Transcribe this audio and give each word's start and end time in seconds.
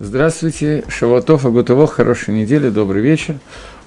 Здравствуйте, 0.00 0.84
Шаватов, 0.86 1.44
Агутово, 1.44 1.88
хорошей 1.88 2.32
недели, 2.32 2.68
добрый 2.68 3.02
вечер. 3.02 3.34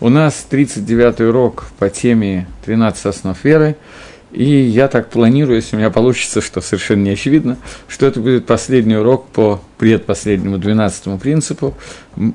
У 0.02 0.10
нас 0.10 0.46
39-й 0.52 1.30
урок 1.30 1.68
по 1.80 1.90
теме 1.90 2.48
«12 2.66 3.08
основ 3.08 3.46
веры», 3.46 3.78
и 4.34 4.44
я 4.44 4.90
так 4.90 5.08
планирую, 5.10 5.56
если 5.56 5.78
у 5.78 5.80
меня 5.80 5.90
получится, 5.90 6.42
что 6.42 6.60
совершенно 6.60 7.04
не 7.04 7.12
очевидно, 7.12 7.56
что 7.88 8.08
это 8.08 8.20
будет 8.20 8.46
последний 8.46 8.98
урок 8.98 9.28
по 9.28 9.62
предпоследнему 9.78 10.58
12 10.58 11.18
принципу. 11.18 11.76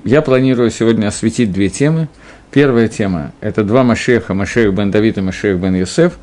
Я 0.04 0.22
планирую 0.22 0.70
сегодня 0.70 1.08
осветить 1.08 1.52
две 1.52 1.68
темы. 1.68 2.08
Первая 2.50 2.88
тема– 2.88 3.32
это 3.42 3.62
два 3.62 3.84
Машеха, 3.84 4.32
Машех 4.32 4.72
бен 4.72 4.90
Давид 4.90 5.18
и 5.18 5.20
Машех 5.20 5.58
бен 5.58 5.74
Юсеф. 5.74 6.14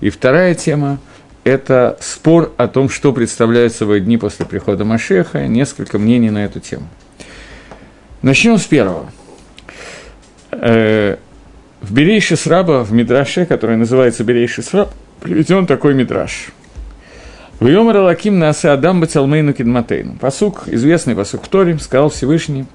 И 0.00 0.08
вторая 0.08 0.54
тема– 0.54 0.98
это 1.44 1.98
спор 2.00 2.54
о 2.56 2.68
том, 2.68 2.88
что 2.88 3.12
представляют 3.12 3.74
собой 3.74 4.00
дни 4.00 4.16
после 4.16 4.46
прихода 4.46 4.86
Машеха, 4.86 5.46
несколько 5.46 5.98
мнений 5.98 6.30
на 6.30 6.46
эту 6.46 6.58
тему. 6.58 6.88
Начнем 8.22 8.56
с 8.56 8.64
первого. 8.66 9.10
Э, 10.52 11.16
в 11.80 11.92
Берейше 11.92 12.36
Сраба, 12.36 12.84
в 12.84 12.92
Мидраше, 12.92 13.46
который 13.46 13.76
называется 13.76 14.22
Берейше 14.22 14.62
Сраб, 14.62 14.90
приведен 15.20 15.66
такой 15.66 15.94
Мидраш. 15.94 16.52
В 17.58 17.66
Йомар 17.66 17.96
Лаким 17.96 18.38
Насе 18.38 18.68
Адам 18.68 19.00
Бацалмейну 19.00 19.52
Кидматейну. 19.52 20.14
Посук, 20.18 20.68
известный 20.68 21.16
посук 21.16 21.48
Торе, 21.48 21.76
сказал 21.80 22.10
Всевышний, 22.10 22.66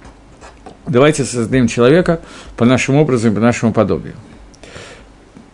давайте 0.86 1.24
создадим 1.24 1.70
человека 1.70 2.20
по 2.58 2.66
нашему 2.66 3.02
образу 3.02 3.30
и 3.30 3.34
по 3.34 3.40
нашему 3.40 3.72
подобию. 3.72 4.16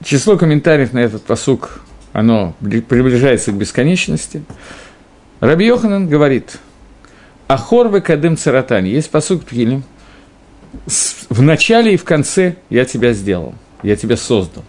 Число 0.03 0.37
комментариев 0.37 0.93
на 0.93 0.99
этот 0.99 1.23
посук 1.23 1.81
оно 2.13 2.55
приближается 2.61 3.51
к 3.51 3.55
бесконечности. 3.55 4.43
Раби 5.39 5.67
Йоханан 5.67 6.07
говорит, 6.07 6.57
Ахор 7.47 7.87
вы 7.87 8.01
кадым 8.01 8.37
царатань. 8.37 8.87
Есть 8.87 9.09
посук 9.09 9.43
Пхилим. 9.43 9.83
В 11.29 11.41
начале 11.41 11.93
и 11.93 11.97
в 11.97 12.03
конце 12.03 12.55
я 12.69 12.85
тебя 12.85 13.13
сделал, 13.13 13.53
я 13.83 13.95
тебя 13.95 14.17
создал. 14.17 14.63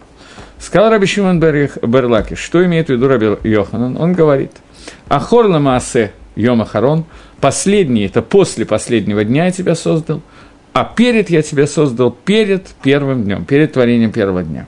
Сказал 0.59 0.91
Раби 0.91 1.07
Шимон 1.07 1.39
Берлаки, 1.39 2.35
что 2.35 2.63
имеет 2.65 2.87
в 2.87 2.89
виду 2.91 3.07
Раби 3.07 3.37
Йоханан? 3.43 3.97
Он 3.97 4.13
говорит, 4.13 4.51
Ахор 5.09 5.47
ламаасе 5.47 6.11
Йома 6.35 6.65
Харон, 6.65 7.05
последний, 7.41 8.05
это 8.05 8.21
после 8.21 8.65
последнего 8.65 9.23
дня 9.23 9.45
я 9.45 9.51
тебя 9.51 9.75
создал, 9.75 10.21
а 10.73 10.83
перед 10.83 11.29
я 11.29 11.41
тебя 11.41 11.67
создал 11.67 12.11
перед 12.11 12.67
первым 12.83 13.23
днем, 13.23 13.45
перед 13.45 13.73
творением 13.73 14.11
первого 14.11 14.43
дня. 14.43 14.67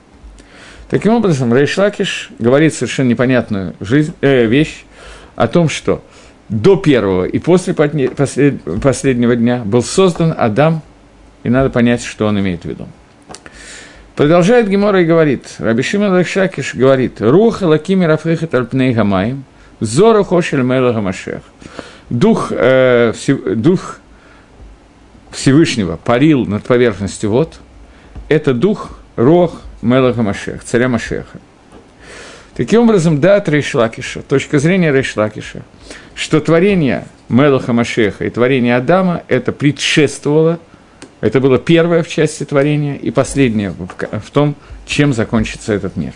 Таким 0.88 1.12
образом, 1.12 1.54
Рейшлакиш 1.54 2.30
говорит 2.38 2.74
совершенно 2.74 3.08
непонятную 3.08 3.74
жизнь, 3.80 4.14
э, 4.22 4.46
вещь 4.46 4.84
о 5.36 5.46
том, 5.46 5.68
что 5.68 6.02
до 6.48 6.76
первого 6.76 7.24
и 7.24 7.38
после 7.38 7.74
послед, 7.74 8.62
последнего 8.82 9.36
дня 9.36 9.62
был 9.64 9.82
создан 9.82 10.34
Адам, 10.36 10.82
и 11.42 11.50
надо 11.50 11.70
понять, 11.70 12.02
что 12.02 12.26
он 12.26 12.38
имеет 12.40 12.62
в 12.62 12.64
виду. 12.64 12.86
Продолжает 14.16 14.68
Гемора 14.68 15.02
и 15.02 15.04
говорит, 15.04 15.44
Раби 15.58 15.82
Шимон 15.82 16.16
Рейшлакиш 16.16 16.74
говорит, 16.74 17.20
«Руха 17.20 17.64
лакими 17.64 18.04
рафрихат 18.04 18.54
альпней 18.54 18.92
гамаем, 18.92 19.44
зору 19.80 20.24
хошель 20.24 20.62
мэлага 20.62 21.00
машех». 21.00 21.42
Дух, 22.10 22.50
э, 22.50 23.12
дух 23.54 23.98
Всевышнего 25.30 25.96
парил 26.02 26.46
над 26.46 26.64
поверхностью 26.64 27.30
вод, 27.30 27.60
это 28.28 28.54
дух, 28.54 28.98
рох, 29.16 29.60
Мелаха 29.82 30.22
Машех, 30.22 30.64
царя 30.64 30.88
Машеха. 30.88 31.38
Таким 32.58 32.82
образом, 32.82 33.20
да, 33.20 33.36
от 33.36 33.48
Рейшлакиша, 33.48 34.20
точка 34.22 34.58
зрения 34.58 34.90
Рейшлакиша, 34.90 35.62
что 36.16 36.40
творение 36.40 37.06
Мелаха 37.28 37.72
Машеха 37.72 38.24
и 38.24 38.30
творение 38.30 38.74
Адама– 38.74 39.22
это 39.28 39.52
предшествовало, 39.52 40.58
это 41.20 41.38
было 41.38 41.60
первое 41.60 42.02
в 42.02 42.08
части 42.08 42.42
творения 42.42 42.96
и 42.96 43.12
последнее 43.12 43.70
в, 43.70 44.30
том, 44.32 44.56
чем 44.86 45.12
закончится 45.12 45.72
этот 45.72 45.94
мир. 45.94 46.14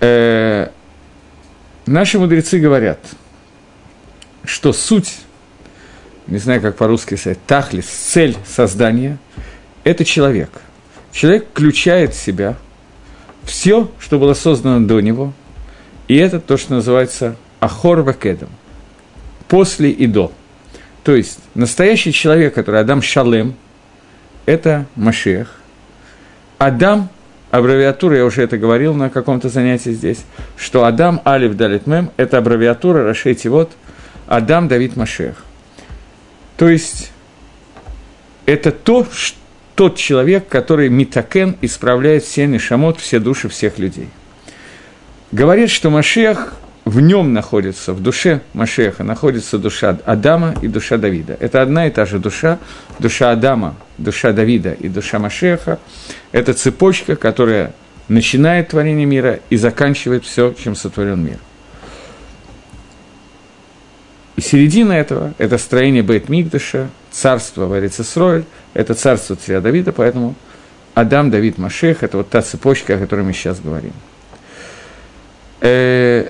Э, 0.00 0.70
наши 1.86 2.18
мудрецы 2.18 2.58
говорят, 2.58 2.98
что 4.42 4.72
суть, 4.72 5.14
не 6.26 6.38
знаю, 6.38 6.60
как 6.60 6.74
по-русски 6.74 7.14
сказать, 7.14 7.38
тахлис, 7.46 7.86
цель 7.86 8.36
создания– 8.44 9.18
это 9.84 10.04
человек– 10.04 10.50
человек 11.12 11.46
включает 11.50 12.14
в 12.14 12.20
себя 12.20 12.56
все, 13.46 13.90
что 13.98 14.18
было 14.18 14.34
создано 14.34 14.86
до 14.86 15.00
него, 15.00 15.32
и 16.08 16.16
это 16.16 16.40
то, 16.40 16.56
что 16.56 16.74
называется 16.74 17.36
ахор 17.60 18.02
вакедом, 18.02 18.50
после 19.48 19.90
и 19.90 20.06
до. 20.06 20.32
То 21.04 21.14
есть 21.14 21.38
настоящий 21.54 22.12
человек, 22.12 22.54
который 22.54 22.80
Адам 22.80 23.00
Шалем, 23.00 23.54
это 24.44 24.86
Машех. 24.96 25.54
Адам, 26.58 27.08
аббревиатура, 27.50 28.16
я 28.16 28.24
уже 28.24 28.42
это 28.42 28.58
говорил 28.58 28.94
на 28.94 29.10
каком-то 29.10 29.48
занятии 29.48 29.90
здесь, 29.90 30.24
что 30.56 30.84
Адам 30.84 31.22
Алиф 31.24 31.56
Далит 31.56 31.86
Мем– 31.86 32.10
это 32.16 32.38
аббревиатура 32.38 33.04
Рашейти 33.04 33.48
вот 33.48 33.70
Адам 34.26 34.66
Давид 34.66 34.96
Машех. 34.96 35.44
То 36.56 36.68
есть 36.68 37.12
это 38.46 38.72
то, 38.72 39.06
что 39.12 39.38
тот 39.76 39.96
человек, 39.96 40.48
который 40.48 40.88
Митакен 40.88 41.56
исправляет 41.60 42.24
все 42.24 42.46
нишамот, 42.46 42.98
все 42.98 43.20
души 43.20 43.48
всех 43.48 43.78
людей. 43.78 44.08
Говорит, 45.30 45.70
что 45.70 45.90
Машех 45.90 46.54
в 46.86 47.00
нем 47.00 47.34
находится, 47.34 47.92
в 47.92 48.02
душе 48.02 48.40
Машеха 48.54 49.04
находится 49.04 49.58
душа 49.58 49.98
Адама 50.06 50.54
и 50.62 50.68
душа 50.68 50.96
Давида. 50.96 51.36
Это 51.40 51.60
одна 51.60 51.86
и 51.86 51.90
та 51.90 52.06
же 52.06 52.18
душа, 52.18 52.58
душа 52.98 53.32
Адама, 53.32 53.76
душа 53.98 54.32
Давида 54.32 54.72
и 54.72 54.88
душа 54.88 55.18
Машеха. 55.18 55.78
Это 56.32 56.54
цепочка, 56.54 57.14
которая 57.14 57.74
начинает 58.08 58.68
творение 58.68 59.04
мира 59.04 59.40
и 59.50 59.56
заканчивает 59.56 60.24
все, 60.24 60.54
чем 60.54 60.74
сотворен 60.74 61.22
мир. 61.22 61.38
И 64.36 64.40
середина 64.40 64.92
этого– 64.92 65.34
это 65.38 65.58
строение 65.58 66.02
Бейт 66.02 66.28
Мигдаша, 66.28 66.88
царство 67.10 67.66
Варицесройль, 67.66 68.44
это 68.76 68.92
царство 68.94 69.36
царя 69.36 69.62
Давида, 69.62 69.92
поэтому 69.92 70.34
Адам, 70.92 71.30
Давид, 71.30 71.56
Машех– 71.56 71.98
это 72.02 72.18
вот 72.18 72.28
та 72.28 72.42
цепочка, 72.42 72.94
о 72.94 72.98
которой 72.98 73.24
мы 73.24 73.32
сейчас 73.32 73.58
говорим. 73.58 73.92
Э, 75.62 76.28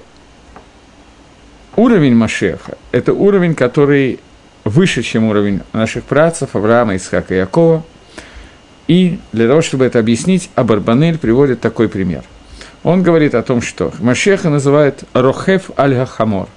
уровень 1.75 2.15
Машеха– 2.15 2.79
это 2.93 3.13
уровень, 3.13 3.57
который 3.57 4.21
выше, 4.63 5.03
чем 5.03 5.25
уровень 5.25 5.63
наших 5.73 6.05
працев 6.05 6.55
Авраама, 6.55 6.95
Исхака 6.95 7.35
и 7.35 7.39
Якова. 7.39 7.83
И 8.87 9.19
для 9.33 9.49
того, 9.49 9.61
чтобы 9.61 9.85
это 9.85 9.99
объяснить, 9.99 10.49
Абарбанель 10.55 11.19
приводит 11.19 11.61
такой 11.61 11.89
пример. 11.89 12.23
Он 12.85 13.03
говорит 13.03 13.35
о 13.35 13.43
том, 13.43 13.61
что 13.61 13.93
Машеха 13.99 14.51
называют 14.51 15.03
Рохев 15.15 15.73
аль-Хамор– 15.77 16.49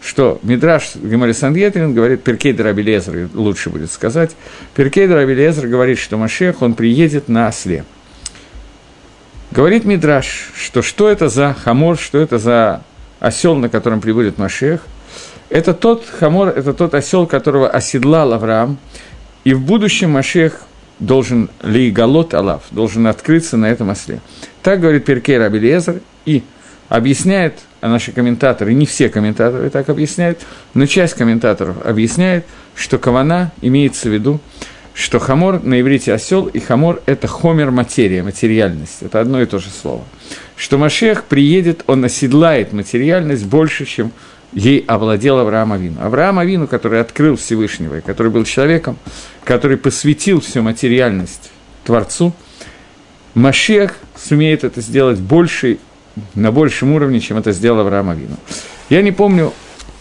что 0.00 0.38
Мидраш 0.42 0.96
Гемора 0.96 1.32
Сангедрин 1.32 1.94
говорит, 1.94 2.22
Пиркей 2.22 2.42
де-рабби 2.42 2.68
Элиэзер, 2.68 3.28
лучше 3.34 3.70
будет 3.70 3.90
сказать, 3.90 4.32
Пиркей 4.74 4.92
де-рабби 4.92 5.16
Элиэзер 5.16 5.66
говорит, 5.66 5.98
что 5.98 6.16
Машиах, 6.16 6.62
он 6.62 6.74
приедет 6.74 7.28
на 7.28 7.48
осле. 7.48 7.84
Говорит 9.50 9.84
Мидраш, 9.84 10.50
что 10.54 10.82
что 10.82 11.08
это 11.08 11.28
за 11.28 11.54
хамор, 11.54 11.98
что 11.98 12.18
это 12.18 12.38
за 12.38 12.82
осел, 13.18 13.56
на 13.56 13.68
котором 13.68 14.00
прибудет 14.00 14.38
Машиах. 14.38 14.82
Это 15.48 15.72
тот 15.72 16.04
хамор, 16.06 16.48
это 16.48 16.74
тот 16.74 16.94
осел, 16.94 17.26
которого 17.26 17.68
оседлал 17.68 18.34
Авраам, 18.34 18.78
и 19.44 19.54
в 19.54 19.62
будущем 19.62 20.10
Машиах 20.10 20.60
должен, 20.98 21.48
להיגלות 21.62 22.34
עליו, 22.34 22.64
должен 22.70 23.06
открыться 23.06 23.56
на 23.56 23.66
этом 23.66 23.88
осле. 23.90 24.20
Так 24.62 24.80
говорит 24.80 25.04
Пиркей 25.04 25.38
де-рабби 25.38 25.69
Элиэзер, 25.69 26.00
и 26.26 26.42
объясняет, 26.88 27.60
а 27.80 27.88
наши 27.88 28.12
комментаторы, 28.12 28.74
не 28.74 28.86
все 28.86 29.08
комментаторы 29.08 29.70
так 29.70 29.88
объясняют, 29.88 30.40
но 30.74 30.86
часть 30.86 31.14
комментаторов 31.14 31.84
объясняет, 31.84 32.46
что 32.74 32.98
כוונה 32.98 33.52
имеется 33.60 34.08
в 34.08 34.12
виду, 34.12 34.40
что 34.94 35.20
хамор 35.20 35.62
на 35.62 35.80
иврите 35.80 36.12
осел, 36.12 36.46
и 36.46 36.58
хамор– 36.58 37.00
это 37.06 37.28
חומר 37.28 37.70
материя, 37.70 38.22
материальность. 38.24 39.02
Это 39.02 39.20
одно 39.20 39.40
и 39.40 39.46
то 39.46 39.60
же 39.60 39.68
слово. 39.70 40.02
Что 40.56 40.76
Машиах 40.76 41.24
приедет, 41.24 41.84
он 41.86 42.04
оседлает 42.04 42.72
материальность 42.72 43.46
больше, 43.46 43.84
чем 43.84 44.10
ей 44.52 44.84
овладел 44.88 45.38
Авраам 45.38 45.72
Авину. 45.72 46.00
Авраам 46.02 46.40
Авину, 46.40 46.66
который 46.66 47.00
открыл 47.00 47.36
Всевышнего, 47.36 47.98
и 47.98 48.00
который 48.00 48.32
был 48.32 48.44
человеком, 48.44 48.98
который 49.44 49.76
посвятил 49.76 50.40
всю 50.40 50.62
материальность 50.62 51.52
Творцу, 51.84 52.34
Машех 53.34 53.98
сумеет 54.16 54.64
это 54.64 54.80
сделать 54.80 55.20
больше 55.20 55.78
на 56.34 56.52
большем 56.52 56.92
уровне, 56.92 57.20
чем 57.20 57.38
это 57.38 57.52
сделал 57.52 57.80
Авраам 57.80 58.10
Авину. 58.10 58.36
Я 58.88 59.02
не 59.02 59.12
помню, 59.12 59.52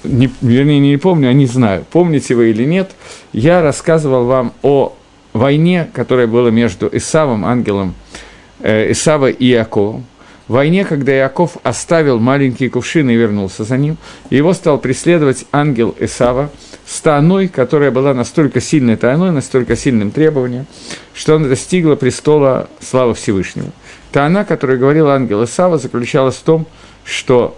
не, 0.03 0.29
вернее, 0.41 0.79
не 0.79 0.97
помню, 0.97 1.29
а 1.29 1.33
не 1.33 1.45
знаю, 1.45 1.85
помните 1.91 2.35
вы 2.35 2.51
или 2.51 2.63
нет, 2.63 2.91
я 3.33 3.61
рассказывал 3.61 4.25
вам 4.25 4.53
о 4.61 4.93
войне, 5.33 5.87
которая 5.93 6.27
была 6.27 6.49
между 6.49 6.89
Исавом, 6.91 7.45
ангелом 7.45 7.93
э, 8.59 8.91
Исава 8.91 9.29
и 9.29 9.51
Иаковом. 9.51 10.05
Войне, 10.47 10.85
когда 10.85 11.13
Иаков 11.13 11.57
оставил 11.63 12.19
маленький 12.19 12.69
кувшин 12.69 13.09
и 13.09 13.15
вернулся 13.15 13.65
за 13.65 13.77
ним, 13.77 13.97
его 14.29 14.53
стал 14.53 14.77
преследовать 14.77 15.45
ангел 15.51 15.93
Исава, 15.99 16.49
с 16.85 17.01
Тааной, 17.01 17.49
которая 17.49 17.91
была 17.91 18.13
настолько 18.13 18.61
сильной 18.61 18.95
Тааной, 18.95 19.31
настолько 19.31 19.75
сильным 19.75 20.11
требованием, 20.11 20.65
что 21.13 21.35
она 21.35 21.49
достигла 21.49 21.95
престола 21.95 22.69
славы 22.79 23.13
Всевышнего. 23.13 23.71
Таана, 24.11 24.45
которую 24.45 24.79
говорил 24.79 25.09
ангел 25.09 25.43
Исава, 25.43 25.77
заключалась 25.77 26.35
в 26.35 26.43
том, 26.43 26.65
что 27.03 27.57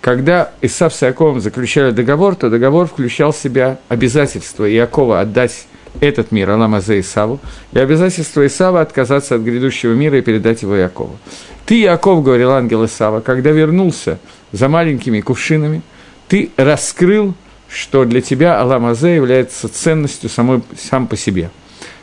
когда 0.00 0.52
Исав 0.62 0.94
с 0.94 1.02
Иаковом 1.02 1.40
заключали 1.40 1.90
договор, 1.90 2.34
то 2.34 2.50
договор 2.50 2.86
включал 2.86 3.32
в 3.32 3.36
себя 3.36 3.78
обязательство 3.88 4.70
Иакова 4.70 5.20
отдать 5.20 5.66
этот 6.00 6.30
мир 6.30 6.50
Аламазе 6.50 7.00
Исаву, 7.00 7.40
и 7.72 7.78
обязательство 7.78 8.46
Исава 8.46 8.80
отказаться 8.80 9.34
от 9.34 9.42
грядущего 9.42 9.92
мира 9.92 10.18
и 10.18 10.22
передать 10.22 10.62
его 10.62 10.78
Иакову. 10.78 11.18
Ты, 11.66 11.82
Иаков, 11.82 12.22
говорил 12.22 12.52
ангел 12.52 12.84
Исава, 12.84 13.20
когда 13.20 13.50
вернулся 13.50 14.18
за 14.52 14.68
маленькими 14.68 15.20
кувшинами, 15.20 15.82
ты 16.28 16.50
раскрыл 16.56 17.34
что 17.70 18.04
для 18.04 18.20
тебя 18.20 18.60
Аллам 18.60 18.86
Азе 18.86 19.14
является 19.14 19.68
ценностью 19.68 20.28
самой, 20.28 20.62
сам 20.76 21.06
по 21.06 21.16
себе. 21.16 21.50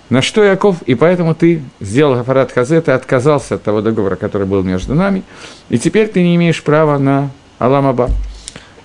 На 0.10 0.22
что 0.22 0.44
Яков, 0.44 0.82
и 0.84 0.96
поэтому 0.96 1.36
ты 1.36 1.62
сделал 1.82 2.18
аппарат 2.18 2.54
Хазе, 2.54 2.80
ты 2.80 2.92
отказался 2.92 3.56
от 3.56 3.64
того 3.64 3.82
договора, 3.82 4.16
который 4.16 4.48
был 4.48 4.64
между 4.64 4.96
нами, 4.96 5.24
и 5.70 5.78
теперь 5.78 6.08
ты 6.08 6.24
не 6.24 6.36
имеешь 6.36 6.64
права 6.64 6.98
на 6.98 7.30
Алам 7.60 7.88
Аба. 7.88 8.10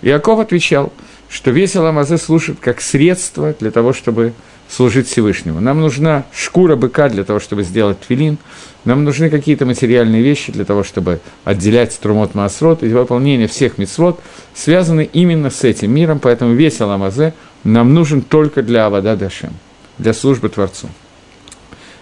Яков 0.02 0.40
отвечал, 0.40 0.92
что 1.28 1.52
весь 1.52 1.76
Алам 1.76 1.98
Азе 1.98 2.18
служит 2.18 2.58
как 2.60 2.80
средство 2.80 3.54
для 3.60 3.70
того, 3.70 3.92
чтобы 3.92 4.32
служить 4.68 5.06
Всевышнему. 5.06 5.60
Нам 5.60 5.80
нужна 5.80 6.24
шкура 6.34 6.74
быка 6.74 7.08
для 7.08 7.22
того, 7.22 7.38
чтобы 7.38 7.62
сделать 7.62 8.00
твилин, 8.00 8.38
нам 8.84 9.04
нужны 9.04 9.30
какие-то 9.30 9.64
материальные 9.64 10.22
вещи 10.22 10.50
для 10.50 10.64
того, 10.64 10.82
чтобы 10.82 11.20
отделять 11.44 11.96
трумот 12.00 12.34
маасрот, 12.34 12.82
и 12.82 12.88
выполнение 12.88 13.46
всех 13.46 13.78
мецвод 13.78 14.20
связаны 14.54 15.08
именно 15.12 15.50
с 15.50 15.62
этим 15.62 15.94
миром, 15.94 16.18
поэтому 16.18 16.54
весь 16.54 16.80
Аламазе 16.80 17.32
нам 17.62 17.94
нужен 17.94 18.22
только 18.22 18.62
для 18.62 18.86
Авада 18.86 19.14
Дашем, 19.14 19.52
для 19.98 20.14
службы 20.14 20.48
Творцу. 20.48 20.88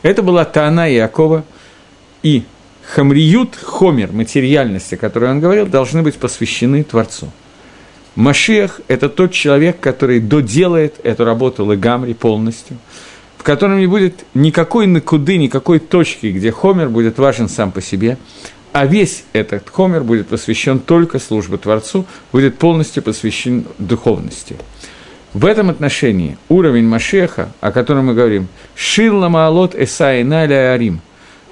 Это 0.03 0.23
была 0.23 0.45
Таана 0.45 0.93
Иакова, 0.93 1.45
и 2.23 2.45
Хамриют, 2.95 3.57
Хомер, 3.57 4.13
материальности, 4.13 4.95
о 4.95 4.99
которой 4.99 5.31
он 5.31 5.41
говорил, 5.41 5.67
должны 5.67 6.03
быть 6.03 6.17
посвящены 6.17 6.83
Творцу. 6.83 7.31
Машиах– 8.17 8.81
это 8.89 9.09
тот 9.09 9.33
человек, 9.33 9.79
который 9.81 10.21
доделает 10.21 10.97
эту 11.05 11.25
работу 11.25 11.71
Легамри 11.71 12.13
полностью– 12.15 12.77
в 13.41 13.43
котором 13.43 13.79
не 13.79 13.87
будет 13.87 14.27
никакой 14.35 14.87
накуды, 14.87 15.39
никакой 15.39 15.79
точки, 15.79 16.27
где 16.27 16.53
Хомер 16.53 16.91
будет 16.91 17.17
важен 17.19 17.49
сам 17.49 17.73
по 17.73 17.81
себе, 17.81 18.19
а 18.75 18.85
весь 18.85 19.25
этот 19.33 19.71
Хомер 19.71 20.05
будет 20.05 20.29
посвящен 20.29 20.79
только 20.79 21.19
службе 21.19 21.57
Творцу, 21.57 22.05
будет 22.33 22.59
полностью 22.59 23.03
посвящен 23.03 23.65
духовности. 23.79 24.57
В 25.33 25.47
этом 25.47 25.71
отношении 25.71 26.37
уровень 26.49 26.87
Машеха, 26.87 27.51
о 27.61 27.71
котором 27.71 28.07
мы 28.07 28.15
говорим, 28.15 28.49
«Шилла 28.75 29.29
Маалот 29.29 29.77
Эсаина 29.77 30.43
Арим», 30.43 31.01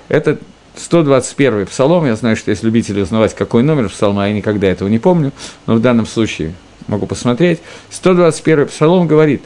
это 0.08 0.38
121-й 0.76 1.66
псалом, 1.66 2.06
я 2.06 2.16
знаю, 2.16 2.36
что 2.36 2.50
есть 2.50 2.64
любители 2.64 3.00
узнавать, 3.00 3.36
какой 3.36 3.62
номер 3.62 3.88
псалма, 3.88 4.26
я 4.26 4.34
никогда 4.34 4.66
этого 4.66 4.88
не 4.88 4.98
помню, 4.98 5.32
но 5.66 5.74
в 5.74 5.80
данном 5.80 6.06
случае 6.06 6.54
могу 6.88 7.06
посмотреть. 7.06 7.60
121-й 7.90 8.66
псалом 8.66 9.06
говорит 9.06 9.42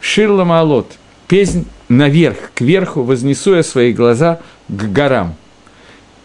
«Шилла 0.00 0.44
Маалот», 0.44 0.92
песнь 1.28 1.66
наверх, 1.88 2.36
кверху, 2.54 3.02
вознесу 3.02 3.54
я 3.54 3.62
свои 3.62 3.92
глаза 3.92 4.40
к 4.68 4.92
горам. 4.92 5.36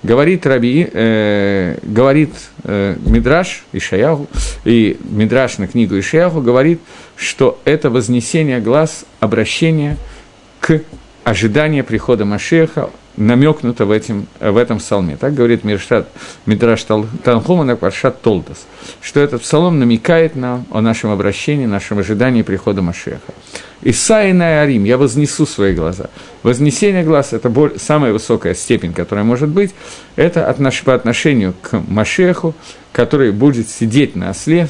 Говорит 0.04 0.48
Раби, 0.48 0.90
э, 0.92 1.78
говорит 1.84 2.34
э, 2.64 2.96
Мидраш 3.06 3.64
Ишаяху, 3.72 4.28
и 4.66 4.98
Мидраш 5.04 5.60
на 5.60 5.68
книгу 5.68 6.00
Ишаяху 6.00 6.42
говорит, 6.42 6.80
что 7.16 7.60
это 7.66 7.92
вознесение 7.92 8.60
глаз, 8.60 9.06
обращение 9.20 9.98
к 10.60 10.82
ожиданию 11.24 11.84
прихода 11.84 12.26
Машеха, 12.26 12.90
намекнуто 13.18 13.86
в, 13.86 13.92
этим, 13.92 14.28
в 14.40 14.58
этом 14.58 14.80
псалме. 14.80 15.18
Так 15.18 15.34
говорит 15.34 15.64
Миршат, 15.64 16.08
Мидраш 16.46 16.84
Танхума 17.24 17.64
на 17.64 17.76
Паршат 17.76 18.22
Толдас, 18.22 18.66
что 19.02 19.20
этот 19.20 19.42
псалом 19.42 19.80
намекает 19.80 20.36
нам 20.36 20.66
о 20.72 20.82
нашем 20.82 21.12
обращении, 21.12 21.66
нашем 21.66 22.00
ожидании 22.00 22.42
прихода 22.42 22.82
Машеха. 22.82 23.34
Исаи 23.84 24.32
на 24.32 24.62
Арим, 24.62 24.84
я 24.84 24.98
вознесу 24.98 25.46
свои 25.46 25.74
глаза. 25.74 26.10
Вознесение 26.44 27.04
глаз– 27.04 27.32
это 27.34 27.50
боль, 27.50 27.74
самая 27.78 28.14
высокая 28.14 28.54
степень, 28.54 28.94
которая 28.94 29.26
может 29.26 29.50
быть. 29.50 29.74
Это 30.16 30.48
отнош, 30.48 30.84
по 30.84 30.94
отношению 30.94 31.54
к 31.62 31.82
Машеху, 31.88 32.54
который 32.92 33.32
будет 33.32 33.70
сидеть 33.70 34.16
на 34.16 34.30
осле, 34.30 34.68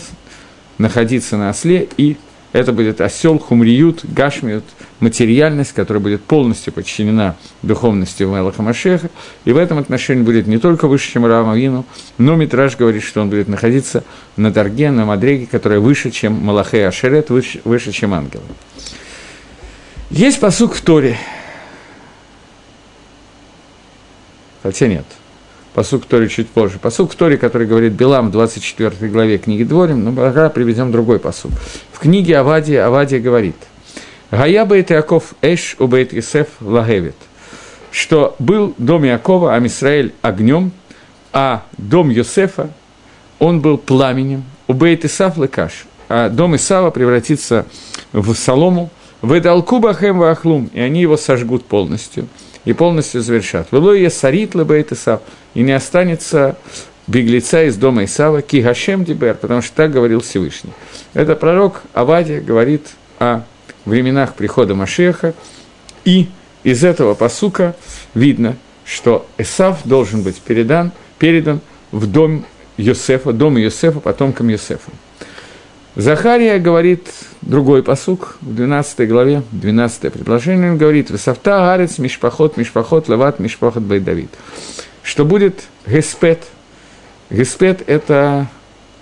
находиться 0.78 1.38
на 1.38 1.50
осле 1.50 1.88
и 1.98 2.18
это 2.54 2.74
будет 2.74 3.00
осел, 3.00 3.40
хумриют, 3.40 4.04
гашмиют, 4.04 4.66
материальность, 5.00 5.72
которая 5.72 6.04
будет 6.04 6.22
полностью 6.22 6.74
подчинена 6.74 7.38
духовности 7.62 8.24
Мелаха 8.24 8.62
Машеха. 8.62 9.10
И 9.46 9.54
в 9.54 9.58
этом 9.58 9.78
отношении 9.78 10.24
будет 10.24 10.48
не 10.48 10.58
только 10.58 10.88
выше, 10.88 11.12
чем 11.12 11.25
Рамавину, 11.25 11.86
но 12.18 12.36
Митраж 12.36 12.75
говорит, 12.75 13.04
что 13.04 13.22
он 13.22 13.30
будет 13.30 13.48
находиться 13.48 14.04
на 14.36 14.52
Дарге, 14.52 14.92
на 14.92 15.06
Мадреге, 15.06 15.48
которая 15.50 15.80
выше, 15.80 16.12
чем 16.12 16.34
Малахе 16.34 16.88
Ашерет, 16.88 17.30
выше, 17.30 17.62
выше, 17.63 17.94
чем 17.94 18.13
ангелы. 18.13 18.44
Есть 20.12 20.40
посук 20.40 20.74
в 20.74 20.81
Торе. 20.81 21.18
Хотя 24.62 24.88
нет– 24.88 25.06
посук 25.74 26.06
Тори 26.06 26.30
чуть 26.30 26.50
позже. 26.50 26.80
Посук 26.80 27.16
Тори, 27.16 27.38
который 27.38 27.66
говорит 27.66 27.94
Белам 27.94 28.28
в 28.28 28.31
24 28.31 29.10
главе 29.10 29.38
книги 29.38 29.63
Дворим, 29.63 30.04
но 30.04 30.12
пока 30.12 30.50
приведем 30.50 30.92
другой 30.92 31.19
посук. 31.19 31.52
В 31.94 32.00
книге 32.00 32.38
Авадия 32.38 32.84
Авадия 32.84 33.19
говорит, 33.19 33.56
«Гая 34.30 34.66
бейт 34.66 34.90
Яков 34.90 35.34
эш 35.42 35.75
у 35.80 35.88
бейт 35.88 36.13
Исеф 36.13 36.48
лагевит», 36.60 37.16
что 37.92 38.36
был 38.40 38.75
дом 38.78 39.04
Якова, 39.04 39.56
Амисраэль 39.56 40.13
огнем, 40.22 40.72
а 41.34 41.63
дом 41.78 42.10
Йосефа, 42.10 42.69
он 43.40 43.62
был 43.62 43.78
пламенем, 43.78 44.44
у 44.68 44.74
бейт 44.74 45.06
Исаф 45.06 45.38
лекаш, 45.38 45.86
а 46.10 46.30
дом 46.30 46.56
Исава 46.56 46.92
превратится 46.92 47.66
в 48.12 48.34
солому, 48.36 48.90
в 49.22 49.38
Эдалкуба 49.38 49.94
Хэм 49.94 50.20
Вахлум, 50.20 50.70
и 50.74 50.80
они 50.80 51.02
его 51.02 51.18
сожгут 51.18 51.66
полностью– 51.66 52.28
и 52.66 52.74
полностью 52.74 53.22
завершат. 53.22 53.68
Велое 53.72 54.10
сарит 54.10 54.56
лебейт 54.56 54.92
Исав, 54.92 55.22
и 55.54 55.62
не 55.62 55.72
останется 55.72 56.58
беглеца 57.08 57.64
из 57.64 57.76
дома 57.76 58.06
Исава, 58.06 58.42
ки 58.42 58.58
Гашем 58.58 59.04
Дибер, 59.04 59.36
потому 59.36 59.62
что 59.62 59.76
так 59.76 59.92
говорил 59.92 60.22
Всевышний. 60.22 60.72
Это 61.14 61.36
пророк 61.36 61.82
Авадия 61.94 62.40
говорит 62.40 62.88
о 63.20 63.42
временах 63.86 64.36
прихода 64.36 64.76
Машеха, 64.76 65.34
и 66.06 66.30
из 66.63 66.84
этого 66.84 67.16
посука 67.16 67.75
видно, 68.13 68.56
что 68.86 69.25
Исав 69.38 69.80
должен 69.86 70.22
быть 70.22 70.40
передан, 70.40 70.92
передан 71.18 71.62
в 71.92 72.06
дом 72.08 72.46
Йосефа, 72.78 73.34
дом 73.34 73.58
Йосефа, 73.58 74.00
потомкам 74.00 74.50
Йосефа. 74.50 74.92
Захария 75.95 76.57
говорит 76.57 77.10
другой 77.41 77.83
посук 77.83 78.38
в 78.39 78.55
12 78.55 79.10
главе, 79.10 79.43
12 79.51 80.13
предложение, 80.13 80.71
он 80.71 80.77
говорит, 80.77 81.10
«Весавта 81.10 81.74
арец 81.74 81.98
мишпахот, 81.98 82.55
мишпахот, 82.55 83.10
леват, 83.10 83.39
мишпахот 83.39 83.86
Давид, 83.86 84.29
что 85.03 85.25
будет 85.25 85.63
геспет. 85.86 86.43
Геспет– 87.29 87.83
это, 87.88 88.48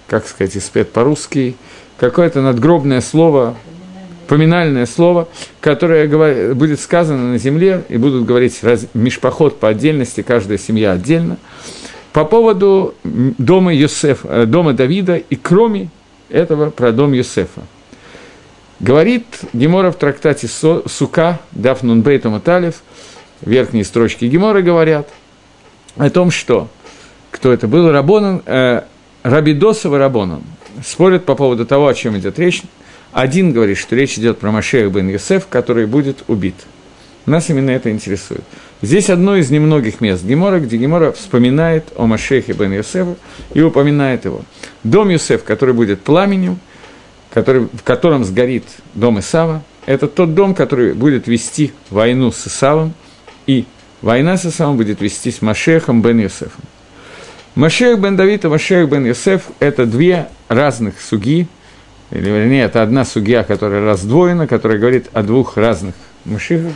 как 0.08 0.27
сказать, 0.27 0.55
геспет 0.55 0.91
по-русски, 0.91 1.55
какое-то 2.00 2.41
надгробное 2.41 3.01
слово, 3.01 3.55
поминальное 4.27 4.88
слово, 4.88 5.27
которое 5.62 6.08
будет 6.55 6.79
сказано 6.79 7.34
на 7.34 7.38
земле, 7.38 7.84
и 7.89 7.98
будут 7.98 8.25
говорить 8.25 8.63
раз, 8.63 8.88
мишпахот 8.96 9.60
по 9.60 9.67
отдельности, 9.67 10.22
каждая 10.24 10.58
семья 10.58 10.93
отдельно, 10.93 11.38
по 12.13 12.25
поводу 12.25 12.96
дома, 13.03 13.75
Йосеф, 13.75 14.22
э, 14.24 14.46
дома 14.48 14.74
Давида 14.74 15.17
и 15.17 15.36
кроме 15.36 15.89
этого 16.30 16.70
про 16.70 16.92
дом 16.92 17.14
Юсефа. 17.14 17.62
Говорит 18.80 19.26
Гемора 19.54 19.92
в 19.92 19.98
трактате 19.98 20.48
Сука, 20.48 21.40
Дафнун 21.52 22.02
Бейтом 22.02 22.36
Аталев, 22.36 22.82
верхние 23.42 23.84
строчки 23.84 24.26
Гемора 24.26 24.62
говорят 24.62 25.10
о 25.98 26.10
том, 26.10 26.32
что 26.32 26.70
кто 27.32 27.52
это 27.52 27.68
был, 27.68 27.92
Рабонан, 27.92 28.42
э, 28.46 28.84
Рабидосов 29.24 29.94
и 29.94 29.98
Рабонан, 29.98 30.44
спорят 30.86 31.26
по 31.26 31.36
поводу 31.36 31.66
того, 31.66 31.88
о 31.88 31.94
чем 31.94 32.18
идет 32.18 32.40
речь. 32.40 32.64
Один 33.12 33.52
говорит, 33.52 33.78
что 33.78 33.96
речь 33.96 34.18
идет 34.18 34.40
про 34.40 34.52
Машех 34.52 34.92
бен 34.92 35.10
Юсеф, 35.10 35.48
который 35.48 35.86
будет 35.86 36.24
убит. 36.28 36.56
Нас 37.26 37.50
именно 37.50 37.72
это 37.72 37.92
интересует. 37.92 38.44
Здесь 38.82 39.10
одно 39.10 39.36
из 39.36 39.52
немногих 39.52 40.00
мест 40.00 40.24
Гемора, 40.24 40.60
где 40.60 40.78
Гемора 40.78 41.12
вспоминает 41.12 41.86
о 41.98 42.06
Машехе 42.06 42.54
бен 42.54 42.72
Йосефу 42.72 43.18
и 43.54 43.62
упоминает 43.62 44.24
его. 44.24 44.44
Дом 44.86 45.10
Йосеф, 45.10 45.44
который 45.44 45.74
будет 45.74 46.02
пламенем, 46.02 46.60
который, 47.30 47.68
в 47.74 47.84
котором 47.84 48.24
сгорит 48.24 48.64
дом 48.94 49.20
Исава, 49.20 49.64
это 49.86 50.08
тот 50.08 50.34
дом, 50.34 50.56
который 50.56 50.94
будет 50.94 51.28
вести 51.28 51.74
войну 51.90 52.32
с 52.32 52.48
Исавом, 52.48 52.94
и 53.48 53.66
война 54.02 54.38
с 54.38 54.46
Исавом 54.46 54.78
будет 54.78 55.02
вести 55.02 55.30
с 55.32 55.42
Машехом 55.42 56.02
бен 56.02 56.20
Йосефом. 56.20 56.64
Машех 57.56 58.00
бен 58.00 58.16
Давид 58.16 58.46
и 58.46 58.48
Машех 58.48 58.90
бен 58.90 59.06
Йосеф– 59.06 59.44
это 59.60 59.86
две 59.86 60.30
разных 60.48 61.02
суги, 61.02 61.48
или 62.12 62.30
вернее, 62.30 62.64
это 62.64 62.82
одна 62.82 63.04
судья, 63.04 63.44
которая 63.44 63.84
раздвоена, 63.84 64.48
которая 64.48 64.80
говорит 64.80 65.08
о 65.12 65.22
двух 65.22 65.58
разных 65.58 65.96
Машихах, 66.24 66.72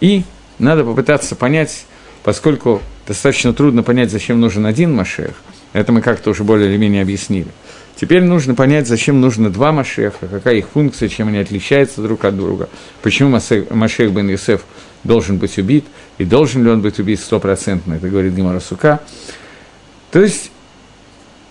и 0.00 0.24
надо 0.58 0.84
попытаться 0.84 1.36
понять, 1.36 1.86
поскольку 2.22 2.82
достаточно 3.06 3.52
трудно 3.52 3.82
понять, 3.82 4.10
зачем 4.10 4.40
нужен 4.40 4.66
один 4.66 4.94
Машех, 4.94 5.34
это 5.72 5.92
мы 5.92 6.00
как-то 6.00 6.30
уже 6.30 6.44
более 6.44 6.68
или 6.70 6.76
менее 6.76 7.02
объяснили. 7.02 7.48
Теперь 7.96 8.22
нужно 8.22 8.54
понять, 8.54 8.88
зачем 8.88 9.20
нужно 9.20 9.50
два 9.50 9.70
Машеха, 9.72 10.26
какая 10.26 10.56
их 10.56 10.68
функция, 10.68 11.08
чем 11.08 11.28
они 11.28 11.38
отличаются 11.38 12.02
друг 12.02 12.24
от 12.24 12.36
друга, 12.36 12.68
почему 13.02 13.30
Машех 13.30 14.10
бен 14.10 14.28
Юсеф 14.28 14.64
должен 15.04 15.38
быть 15.38 15.58
убит, 15.58 15.84
и 16.18 16.24
должен 16.24 16.64
ли 16.64 16.70
он 16.70 16.80
быть 16.80 16.98
убит 16.98 17.20
стопроцентно, 17.20 17.94
это 17.94 18.08
говорит 18.08 18.34
Гимара 18.34 18.60
Сука. 18.60 19.00
То 20.10 20.20
есть 20.20 20.50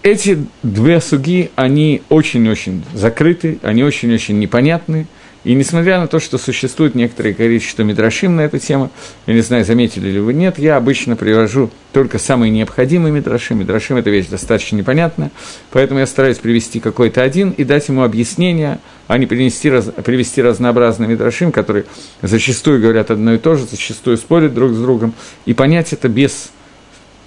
эти 0.02 0.46
две 0.64 1.00
суги, 1.00 1.50
они 1.56 2.02
очень-очень 2.10 2.84
закрыты, 2.94 3.60
они 3.62 3.84
очень-очень 3.84 4.38
непонятны, 4.38 5.08
и 5.44 5.54
несмотря 5.56 6.00
на 6.00 6.08
то, 6.08 6.22
что 6.22 6.38
существует 6.38 6.96
некоторое 6.96 7.34
количество 7.34 7.84
мидрашим 7.84 8.38
на 8.38 8.42
эту 8.42 8.60
тему, 8.60 8.92
я 9.28 9.34
не 9.34 9.42
знаю, 9.42 9.66
заметили 9.66 10.10
ли 10.10 10.20
вы, 10.20 10.34
нет, 10.34 10.58
я 10.58 10.78
обычно 10.78 11.18
привожу 11.18 11.70
только 11.92 12.18
самые 12.18 12.50
необходимые 12.50 13.12
мидрашим. 13.12 13.60
Мидрашим– 13.60 13.98
это 13.98 14.10
вещь 14.10 14.28
достаточно 14.28 14.78
непонятная, 14.78 15.32
поэтому 15.72 16.00
я 16.00 16.08
стараюсь 16.08 16.38
привести 16.38 16.80
какой-то 16.80 17.22
один 17.22 17.52
и 17.52 17.66
дать 17.66 17.90
ему 17.90 18.04
объяснение, 18.04 18.80
а 19.08 19.18
не 19.18 19.26
принести, 19.26 19.70
раз, 19.70 19.90
привести 20.06 20.42
разнообразные 20.42 21.10
мидрашим, 21.10 21.52
которые 21.52 21.86
зачастую 22.22 22.82
говорят 22.82 23.12
одно 23.12 23.34
и 23.34 23.38
то 23.38 23.56
же, 23.56 23.66
зачастую 23.66 24.16
спорят 24.16 24.54
друг 24.54 24.72
с 24.72 24.80
другом, 24.80 25.14
и 25.46 25.54
понять 25.54 25.92
это 25.92 26.08
без 26.08 26.52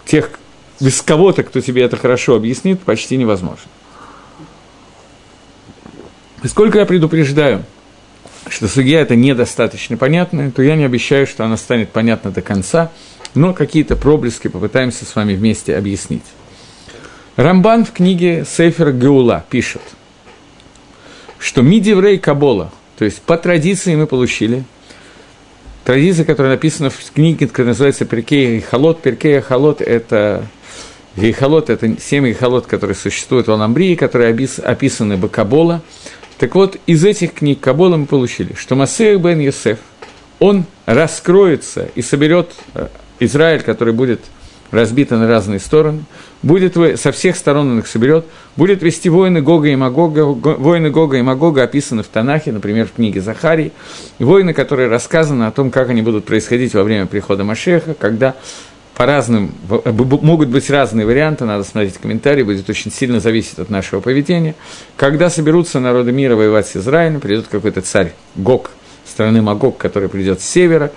тех, 0.06 0.30
без 0.80 1.02
кого-то, 1.02 1.42
кто 1.42 1.60
тебе 1.60 1.82
это 1.82 1.98
хорошо 1.98 2.34
объяснит, 2.34 2.80
почти 2.80 3.18
невозможно. 3.18 3.68
Сколько 6.44 6.78
я 6.78 6.86
предупреждаю– 6.86 7.62
что 8.48 8.68
судья 8.68 9.00
это 9.00 9.16
недостаточно 9.16 9.96
понятно, 9.96 10.50
то 10.50 10.62
я 10.62 10.76
не 10.76 10.84
обещаю, 10.84 11.26
что 11.26 11.44
она 11.44 11.56
станет 11.56 11.90
понятна 11.90 12.30
до 12.30 12.42
конца, 12.42 12.92
но 13.34 13.52
какие-то 13.52 13.96
проблески 13.96 14.48
попытаемся 14.48 15.04
с 15.04 15.14
вами 15.14 15.34
вместе 15.34 15.76
объяснить. 15.76 16.24
Рамбан 17.36 17.84
в 17.84 17.92
книге 17.92 18.46
Сейфер 18.48 18.92
Геула 18.92 19.44
пишет, 19.50 19.82
что 21.38 21.62
Мидиврей 21.62 22.18
Кабола, 22.18 22.72
то 22.98 23.04
есть 23.04 23.20
по 23.22 23.36
традиции 23.36 23.94
мы 23.94 24.06
получили, 24.06 24.64
традиция, 25.84 26.24
которая 26.24 26.54
написана 26.54 26.88
в 26.90 26.98
книге, 27.12 27.46
которая 27.46 27.72
называется 27.72 28.06
Перкея 28.06 28.56
и 28.56 28.60
Халот. 28.60 29.02
Перкея 29.02 29.38
и 29.38 29.42
Халот– 29.42 29.80
это 29.82 30.46
Гейхалот– 31.16 31.70
это 31.70 31.98
семь 31.98 32.26
гейхалот, 32.26 32.66
которые 32.66 32.94
существуют 32.94 33.46
в 33.46 33.52
Аламбрии, 33.52 33.94
которые 33.94 34.36
описаны 34.62 35.16
Бакабола. 35.16 35.80
Так 36.38 36.54
вот, 36.54 36.76
из 36.86 37.04
этих 37.04 37.34
книг 37.34 37.60
Кабола 37.60 37.96
мы 37.96 38.06
получили, 38.06 38.54
что 38.54 38.74
Масех 38.74 39.20
бен 39.20 39.40
Йосеф, 39.40 39.78
он 40.38 40.64
раскроется 40.84 41.88
и 41.94 42.02
соберет 42.02 42.50
э, 42.74 42.88
Израиль, 43.20 43.62
который 43.62 43.94
будет 43.94 44.20
разбит 44.70 45.10
на 45.12 45.26
разные 45.26 45.60
стороны, 45.60 46.02
будет 46.42 46.76
со 46.98 47.12
всех 47.12 47.36
сторон 47.36 47.70
он 47.70 47.78
их 47.78 47.86
соберет, 47.86 48.26
будет 48.56 48.82
вести 48.82 49.08
войны 49.08 49.40
Гога 49.40 49.68
и 49.68 49.76
Магога, 49.76 50.24
войны 50.24 50.90
Гога 50.90 51.16
и 51.16 51.22
Магога 51.22 51.62
описаны 51.62 52.02
в 52.02 52.08
Танахе, 52.08 52.52
например, 52.52 52.86
в 52.86 52.92
книге 52.92 53.20
Захарии, 53.20 53.72
войны, 54.18 54.52
которые 54.52 54.88
рассказаны 54.88 55.44
о 55.44 55.52
том, 55.52 55.70
как 55.70 55.88
они 55.90 56.02
будут 56.02 56.24
происходить 56.24 56.74
во 56.74 56.82
время 56.82 57.06
прихода 57.06 57.44
Машеха, 57.44 57.94
когда 57.94 58.34
по 58.96 59.04
разным, 59.04 59.52
могут 59.68 60.48
быть 60.48 60.70
разные 60.70 61.04
варианты, 61.04 61.44
надо 61.44 61.64
смотреть 61.64 61.98
комментарии, 61.98 62.42
будет 62.42 62.68
очень 62.70 62.90
сильно 62.90 63.20
зависеть 63.20 63.58
от 63.58 63.68
нашего 63.68 64.00
поведения. 64.00 64.54
Когда 64.96 65.28
соберутся 65.28 65.80
народы 65.80 66.12
мира 66.12 66.34
воевать 66.34 66.66
с 66.66 66.76
Израилем, 66.76 67.20
придет 67.20 67.46
какой-то 67.46 67.82
царь 67.82 68.14
Гог, 68.36 68.70
страны 69.06 69.42
Магог, 69.42 69.76
который 69.76 70.08
придет 70.08 70.40
с 70.40 70.44
севера. 70.44 70.90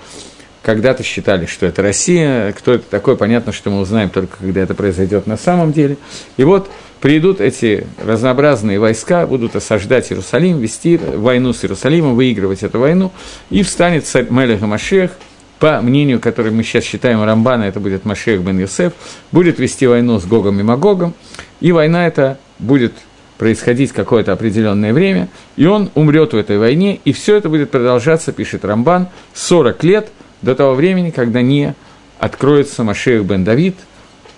Когда-то 0.62 1.02
считали, 1.02 1.44
что 1.44 1.66
это 1.66 1.82
Россия, 1.82 2.52
кто 2.52 2.72
это 2.72 2.84
такой, 2.88 3.16
понятно, 3.16 3.52
что 3.52 3.70
мы 3.70 3.80
узнаем 3.80 4.08
только, 4.08 4.38
когда 4.38 4.62
это 4.62 4.74
произойдет 4.74 5.26
на 5.26 5.36
самом 5.36 5.72
деле. 5.72 5.98
И 6.38 6.44
вот 6.44 6.70
придут 7.02 7.42
эти 7.42 7.86
разнообразные 8.02 8.78
войска, 8.78 9.26
будут 9.26 9.56
осаждать 9.56 10.10
Иерусалим, 10.10 10.58
вести 10.58 10.96
войну 10.96 11.52
с 11.52 11.64
Иерусалимом, 11.64 12.14
выигрывать 12.14 12.62
эту 12.62 12.78
войну, 12.78 13.12
и 13.50 13.62
встанет 13.62 14.06
царь 14.06 14.26
Мелех 14.30 14.60
Машех, 14.62 15.12
по 15.60 15.80
мнению, 15.82 16.20
которое 16.20 16.50
мы 16.50 16.64
сейчас 16.64 16.84
считаем 16.84 17.22
Рамбана, 17.22 17.64
это 17.64 17.80
будет 17.80 18.06
Машех 18.06 18.40
бен 18.40 18.58
Юсеф, 18.58 18.94
будет 19.30 19.58
вести 19.58 19.86
войну 19.86 20.18
с 20.18 20.24
Гогом 20.24 20.58
и 20.58 20.62
Магогом, 20.62 21.14
и 21.60 21.70
война 21.70 22.06
эта 22.06 22.38
будет 22.58 22.94
происходить 23.36 23.92
какое-то 23.92 24.32
определенное 24.32 24.94
время, 24.94 25.28
и 25.56 25.66
он 25.66 25.90
умрет 25.94 26.32
в 26.32 26.36
этой 26.36 26.58
войне, 26.58 26.98
и 27.04 27.12
все 27.12 27.36
это 27.36 27.50
будет 27.50 27.70
продолжаться, 27.70 28.32
пишет 28.32 28.64
Рамбан, 28.64 29.08
40 29.34 29.84
лет 29.84 30.08
до 30.40 30.54
того 30.54 30.74
времени, 30.74 31.10
когда 31.10 31.42
не 31.42 31.74
откроется 32.18 32.82
Машех 32.82 33.24
бен 33.24 33.44
Давид, 33.44 33.76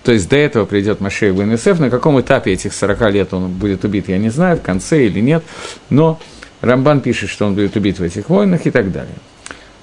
то 0.03 0.11
есть 0.11 0.29
до 0.29 0.35
этого 0.35 0.65
придет 0.65 0.99
Машех 0.99 1.33
бен 1.35 1.51
Юсеф, 1.51 1.79
на 1.79 1.89
каком 1.89 2.19
этапе 2.19 2.51
этих 2.51 2.73
40 2.73 3.11
лет 3.11 3.33
он 3.33 3.49
будет 3.49 3.85
убит, 3.85 4.09
я 4.09 4.17
не 4.17 4.29
знаю, 4.29 4.57
в 4.57 4.61
конце 4.61 5.05
или 5.05 5.21
нет, 5.21 5.43
но 5.89 6.19
Рамбан 6.59 6.99
пишет, 6.99 7.29
что 7.29 7.45
он 7.45 7.55
будет 7.55 7.77
убит 7.77 7.99
в 7.99 8.03
этих 8.03 8.27
войнах 8.29 8.65
и 8.65 8.71
так 8.71 8.91
далее. 8.91 9.15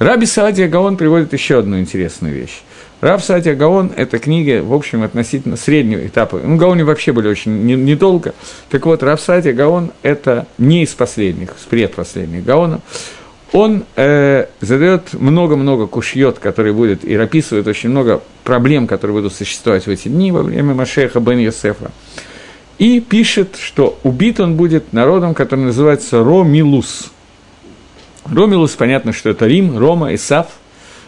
Раби 0.00 0.25
Саадия 0.25 0.66
Гаон 0.66 0.97
приводит 0.97 1.35
еще 1.35 1.59
одну 1.59 1.78
интересную 1.78 2.35
вещь. 2.35 2.62
Раб 3.02 3.23
Саадия 3.23 3.54
Гаон– 3.54 3.92
это 3.97 4.19
книга, 4.19 4.62
в 4.62 4.73
общем, 4.73 5.02
относительно 5.02 5.59
среднего 5.59 6.07
этапа. 6.07 6.40
Ну, 6.42 6.57
Гаоне 6.57 6.85
вообще 6.85 7.12
были 7.12 7.28
очень 7.28 7.66
недолго. 7.85 8.33
Так 8.71 8.87
вот, 8.87 9.02
Раб 9.02 9.21
Саадия 9.21 9.52
Гаон– 9.52 9.92
это 10.02 10.47
не 10.57 10.85
из 10.85 10.95
последних, 10.95 11.50
из 11.50 11.66
предпоследних 11.66 12.47
Гаонов. 12.47 12.80
Он 13.52 13.85
э, 13.97 14.47
задает 14.62 15.12
много-много 15.12 15.87
кушьет, 15.87 16.38
которые 16.38 16.73
будет, 16.73 17.04
и 17.04 17.14
описывает 17.14 17.66
очень 17.66 17.90
много 17.90 18.23
проблем, 18.42 18.87
которые 18.87 19.19
будут 19.19 19.35
существовать 19.35 19.87
в 19.87 19.90
эти 19.90 20.09
дни 20.09 20.33
во 20.33 20.42
время 20.42 20.73
Машеха 20.73 21.21
бен 21.21 21.40
Йосефа. 21.40 21.90
И 22.78 23.00
пишет, 23.00 23.57
что 23.61 23.99
убит 24.02 24.40
он 24.40 24.57
будет 24.57 24.95
народом, 24.95 25.35
который 25.35 25.66
называется 25.66 26.25
Ромилус– 26.25 27.11
Ромилус, 28.30 28.72
понятно, 28.76 29.12
что 29.12 29.30
это 29.30 29.46
Рим, 29.46 29.76
Рома, 29.76 30.14
Исав, 30.14 30.46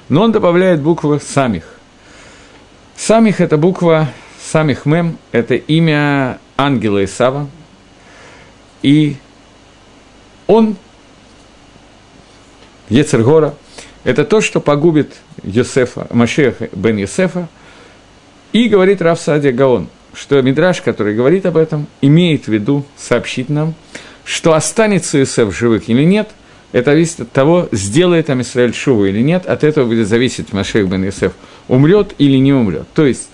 но 0.09 0.23
он 0.23 0.33
добавляет 0.33 0.81
буквы 0.81 1.21
самих. 1.21 1.64
Самих– 2.97 3.41
это 3.41 3.57
буква 3.57 4.09
самих 4.43 4.87
мем, 4.87 5.19
это 5.31 5.55
имя 5.55 6.38
ангела 6.57 7.05
Исава, 7.05 7.49
и 8.83 9.17
он, 10.49 10.76
Ецергора, 12.88 13.55
это 14.02 14.25
то, 14.25 14.41
что 14.41 14.61
погубит 14.61 15.14
Йосефа, 15.45 16.09
Машеха 16.11 16.69
бен 16.73 16.97
Йосефа, 16.97 17.49
и 18.52 18.69
говорит 18.69 19.00
Раф 19.00 19.21
Садия 19.21 19.52
Гаон, 19.52 19.88
что 20.12 20.43
Мидраш, 20.43 20.83
который 20.83 21.14
говорит 21.14 21.47
об 21.47 21.57
этом, 21.57 21.87
имеет 22.00 22.45
в 22.45 22.49
виду 22.49 22.85
сообщить 22.97 23.49
нам, 23.49 23.75
что 24.25 24.55
останется 24.55 25.19
Йосеф 25.19 25.57
живых 25.57 25.88
или 25.88 26.02
нет– 26.02 26.29
это 26.73 26.91
зависит 26.93 27.21
от 27.21 27.33
того, 27.33 27.69
сделает 27.71 28.26
там 28.26 28.41
Исраиль 28.41 28.75
Шуву 28.75 29.05
или 29.05 29.21
нет, 29.21 29.47
от 29.47 29.62
этого 29.62 29.87
будет 29.87 30.09
зависеть 30.09 30.52
Машех 30.52 30.88
бен 30.88 31.05
Йосеф, 31.05 31.33
умрет 31.69 32.14
или 32.19 32.38
не 32.38 32.52
умрет. 32.52 32.87
То 32.95 33.07
есть, 33.07 33.29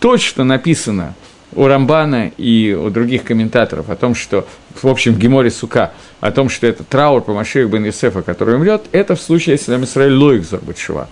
то, 0.00 0.16
что 0.18 0.44
написано 0.44 1.14
у 1.52 1.66
Рамбана 1.66 2.32
и 2.36 2.76
у 2.78 2.90
других 2.90 3.24
комментаторов 3.24 3.90
о 3.90 3.96
том, 3.96 4.14
что, 4.14 4.46
в 4.82 4.88
общем, 4.88 5.14
Геморе 5.14 5.50
Сука, 5.50 5.92
о 6.20 6.30
том, 6.30 6.48
что 6.48 6.66
это 6.66 6.84
траур 6.84 7.22
по 7.22 7.32
Машех 7.32 7.70
бен 7.70 7.84
Йосефа, 7.84 8.22
который 8.22 8.56
умрет, 8.56 8.82
это 8.92 9.14
в 9.14 9.20
случае, 9.20 9.54
если 9.54 9.72
там 9.72 9.84
Исраиль 9.84 10.14
Лоик 10.14 10.44
Зорбатшива. 10.44 11.08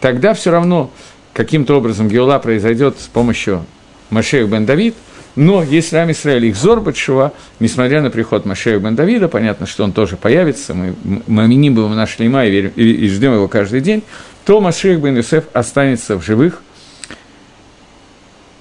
Тогда 0.00 0.34
все 0.34 0.50
равно 0.50 0.90
каким-то 1.32 1.76
образом 1.76 2.08
Геула 2.08 2.38
произойдет 2.38 3.00
с 3.00 3.06
помощью 3.06 3.64
Машех 4.10 4.48
бен 4.48 4.66
Давид– 4.66 4.94
но 5.34 5.62
если 5.62 5.96
Ам 5.96 6.10
Исраиль 6.10 6.46
их 6.46 6.56
зор 6.56 6.80
Батшува, 6.80 7.32
несмотря 7.58 8.02
на 8.02 8.10
приход 8.10 8.44
Машея 8.44 8.78
бен 8.78 8.94
Давида, 8.94 9.28
понятно, 9.28 9.66
что 9.66 9.84
он 9.84 9.92
тоже 9.92 10.16
появится, 10.16 10.74
мы, 10.74 10.94
аминим 11.42 11.76
его 11.76 11.88
наш 11.88 12.18
лима 12.18 12.44
и, 12.44 12.50
верим, 12.50 12.72
и, 12.76 12.82
и 12.82 13.08
ждем 13.08 13.34
его 13.34 13.48
каждый 13.48 13.80
день, 13.80 14.02
то 14.44 14.60
Машех 14.60 15.00
бен 15.00 15.16
Юсеф 15.16 15.44
останется 15.54 16.16
в 16.16 16.24
живых. 16.24 16.62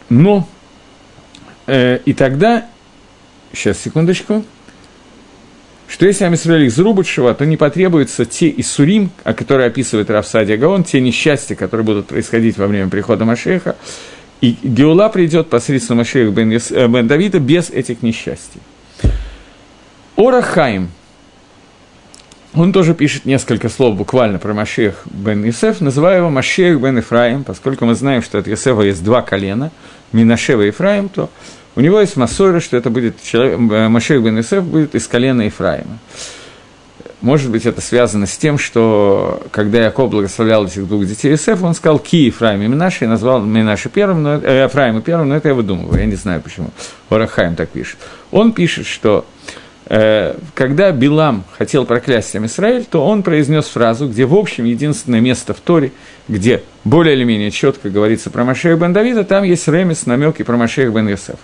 Но, 0.07 0.47
э, 1.67 1.99
и 2.05 2.13
тогда, 2.13 2.67
сейчас, 3.53 3.79
секундочку, 3.79 4.45
что 5.91 6.05
если 6.05 6.23
Амисраэль 6.23 6.63
их 6.63 6.71
зарубат 6.71 7.05
то 7.37 7.45
не 7.45 7.57
потребуются 7.57 8.23
те 8.23 8.53
Исурим, 8.57 9.11
о 9.25 9.33
которых 9.33 9.67
описывает 9.67 10.09
Рафсадия 10.09 10.55
Гаон, 10.55 10.85
те 10.85 11.01
несчастья, 11.01 11.55
которые 11.55 11.85
будут 11.85 12.07
происходить 12.07 12.57
во 12.57 12.67
время 12.67 12.89
прихода 12.89 13.25
Машеха, 13.25 13.75
и 14.41 14.57
Геула 14.63 15.09
придет 15.09 15.49
посредством 15.49 15.97
Машеха 15.97 16.31
бен, 16.31 16.51
э, 16.51 16.87
бен 16.87 17.07
Давида 17.07 17.39
без 17.39 17.69
этих 17.69 18.01
несчастий. 18.01 18.59
Орахаим. 20.17 20.89
Он 22.53 22.73
тоже 22.73 22.93
пишет 22.93 23.25
несколько 23.25 23.69
слов 23.69 23.95
буквально 23.95 24.39
про 24.39 24.53
Машех 24.53 25.03
бен 25.05 25.47
Исеф, 25.47 25.79
называя 25.79 26.17
его 26.17 26.29
Машех 26.29 26.81
бен 26.81 26.99
Ифраим, 26.99 27.43
поскольку 27.43 27.85
мы 27.85 27.95
знаем, 27.95 28.21
что 28.21 28.39
от 28.39 28.47
Исефа 28.47 28.81
есть 28.81 29.03
два 29.03 29.21
колена, 29.21 29.71
Минашева 30.11 30.63
и 30.63 30.69
Ифраим, 30.71 31.07
то 31.07 31.29
У 31.73 31.79
него 31.79 32.01
есть 32.01 32.17
Масойра, 32.17 32.59
что 32.59 32.75
это 32.75 32.89
будет 32.89 33.23
человек, 33.23 33.57
э, 33.57 33.87
Машех 33.87 34.21
бен 34.21 34.39
Исеф 34.41 34.63
будет 34.63 34.95
из 34.95 35.07
колена 35.07 35.43
Ефраима. 35.43 35.99
Может 37.21 37.51
быть, 37.51 37.67
это 37.67 37.81
связано 37.81 38.25
с 38.25 38.35
тем, 38.35 38.57
что 38.57 39.43
когда 39.51 39.83
Яков 39.83 40.09
благословлял 40.09 40.65
этих 40.65 40.87
двух 40.87 41.05
детей 41.05 41.35
Исефа, 41.35 41.65
он 41.65 41.75
сказал 41.75 41.99
«Ки 41.99 42.15
Ефраим 42.15 42.63
и 42.63 42.67
Минаши», 42.67 43.05
и 43.05 43.07
назвал 43.07 43.41
Минаши 43.41 43.89
первым, 43.89 44.23
но, 44.23 44.41
э, 44.41 44.63
Ефраима 44.63 45.01
первым, 45.01 45.29
но 45.29 45.35
это 45.35 45.49
я 45.49 45.53
выдумываю, 45.53 45.99
я 45.99 46.07
не 46.07 46.15
знаю 46.15 46.41
почему. 46.41 46.71
Орахайм 47.09 47.55
так 47.55 47.69
пишет. 47.69 47.99
Он 48.31 48.53
пишет, 48.53 48.87
что 48.87 49.23
э, 49.85 50.35
когда 50.55 50.91
Билам 50.91 51.43
хотел 51.59 51.85
проклясть 51.85 52.35
Израиль, 52.35 52.85
то 52.85 53.05
он 53.05 53.21
произнес 53.21 53.65
фразу, 53.65 54.09
где, 54.09 54.25
в 54.25 54.33
общем, 54.33 54.65
единственное 54.65 55.21
место 55.21 55.53
в 55.53 55.59
Торе, 55.59 55.91
где 56.27 56.63
более 56.85 57.15
или 57.15 57.23
менее 57.23 57.51
четко 57.51 57.91
говорится 57.91 58.31
про 58.31 58.43
Машех 58.43 58.79
бен 58.79 58.93
Давида, 58.93 59.25
там 59.25 59.43
есть 59.43 59.67
ремес, 59.67 60.07
намеки 60.07 60.41
про 60.41 60.57
Машех 60.57 60.91
бен 60.91 61.07
Йосефа. 61.07 61.37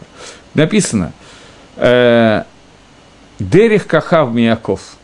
Написано 0.55 1.13
э, 1.75 2.41
«Дерих 3.38 3.86
Кахав 3.86 4.34
Мияков»– 4.34 4.81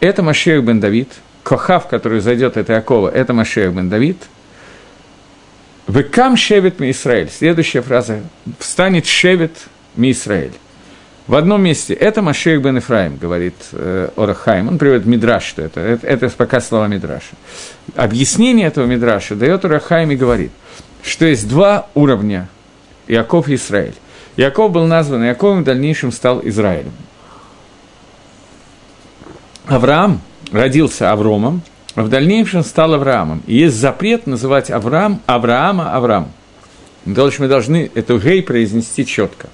это 0.00 0.22
Машех 0.22 0.64
бен 0.64 0.80
Давид, 0.80 1.08
Кохав, 1.42 1.88
который 1.88 2.20
зайдет 2.20 2.56
от 2.56 2.70
Иакова, 2.70 3.08
это 3.08 3.32
Машех 3.32 3.72
бен 3.72 3.88
Давид. 3.88 4.18
Векам 5.88 6.36
шевет 6.36 6.78
ми 6.78 6.90
Израиль. 6.90 7.28
Следующая 7.30 7.82
фраза. 7.82 8.20
Встанет 8.58 9.06
шевет 9.06 9.52
ми 9.96 10.12
Израиль. 10.12 10.52
В 11.26 11.34
одном 11.36 11.62
месте 11.62 11.94
это 11.94 12.22
Машех 12.22 12.60
бен 12.60 12.78
Ифраим, 12.78 13.16
говорит 13.16 13.54
э, 13.72 14.08
Орахайм. 14.16 14.68
Он 14.68 14.78
приводит 14.78 15.06
Мидраш, 15.06 15.44
что 15.44 15.62
это, 15.62 15.80
это, 15.80 16.06
это 16.06 16.28
пока 16.30 16.60
слова 16.60 16.88
Мидраша. 16.88 17.36
Объяснение 17.94 18.66
этого 18.66 18.86
Мидраша 18.86 19.36
дает 19.36 19.64
Орахайм 19.64 20.10
и 20.10 20.16
говорит, 20.16 20.50
что 21.04 21.26
есть 21.26 21.48
два 21.48 21.86
уровня 21.94 22.48
Иаков 23.06 23.48
и 23.48 23.54
Израиль. 23.54 23.94
Иаков 24.36 24.72
был 24.72 24.86
назван 24.86 25.24
Иаковом, 25.24 25.62
в 25.62 25.64
дальнейшем 25.64 26.10
стал 26.10 26.40
Израилем. 26.42 26.92
Авраам 29.70 30.20
родился 30.50 31.12
Авромом, 31.12 31.62
а 31.94 32.02
в 32.02 32.08
дальнейшем 32.08 32.64
стал 32.64 32.94
Авраамом. 32.94 33.40
И 33.46 33.54
есть 33.54 33.76
запрет 33.76 34.26
называть 34.26 34.68
Авраам 34.68 35.22
Авраама 35.26 35.92
Авраам. 35.94 36.32
То 37.04 37.30
мы 37.38 37.46
должны 37.46 37.88
эту 37.94 38.18
гей 38.18 38.42
произнести 38.42 39.06
четко. 39.06 39.48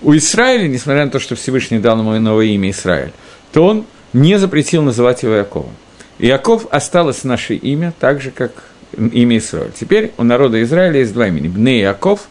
У 0.00 0.14
Израиля, 0.16 0.66
несмотря 0.66 1.04
на 1.04 1.10
то, 1.10 1.18
что 1.18 1.34
Всевышний 1.34 1.78
дал 1.78 1.98
ему 1.98 2.18
новое 2.18 2.46
имя 2.46 2.70
Израиль, 2.70 3.12
то 3.52 3.66
он 3.66 3.84
не 4.14 4.38
запретил 4.38 4.82
называть 4.82 5.22
его 5.22 5.34
Яковом. 5.34 5.74
Яков 6.18 6.66
осталось 6.70 7.22
наше 7.22 7.54
имя, 7.54 7.92
так 8.00 8.22
же, 8.22 8.30
как 8.30 8.52
имя 8.96 9.36
Израиль. 9.36 9.72
Теперь 9.78 10.12
у 10.16 10.24
народа 10.24 10.62
Израиля 10.62 11.00
есть 11.00 11.12
два 11.12 11.28
имени– 11.28 11.48
Бне 11.48 11.80
Яков 11.80 12.28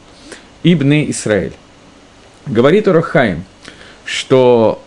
и 0.64 0.74
Бне 0.74 1.12
Израиль. 1.12 1.54
Говорит 2.48 2.88
Урахаим, 2.88 3.44
что 4.04 4.82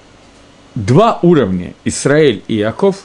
два 0.77 1.19
уровня, 1.23 1.75
Израиль 1.85 2.45
и 2.47 2.55
Яков, 2.55 3.05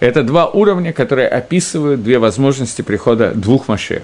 это 0.00 0.22
два 0.22 0.46
уровня, 0.46 0.92
которые 0.92 1.28
описывают 1.28 2.02
две 2.02 2.18
возможности 2.18 2.82
прихода 2.82 3.32
двух 3.34 3.68
Машех. 3.68 4.02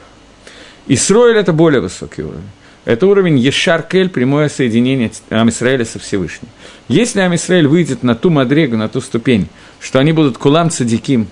Исроиль– 0.88 1.36
это 1.38 1.52
более 1.52 1.80
высокий 1.80 2.22
уровень. 2.22 2.42
Это 2.84 3.06
уровень 3.06 3.38
Ешар-Кель, 3.38 4.10
прямое 4.10 4.50
соединение 4.50 5.10
Амисраэля 5.30 5.86
со 5.86 5.98
Всевышним. 5.98 6.50
Если 6.88 7.20
Амисраэль 7.20 7.66
выйдет 7.66 8.02
на 8.02 8.14
ту 8.14 8.28
мадрегу, 8.28 8.76
на 8.76 8.88
ту 8.90 9.00
ступень, 9.00 9.48
что 9.80 10.00
они 10.00 10.12
будут 10.12 10.36
кулам 10.36 10.68
цадиким 10.68 11.28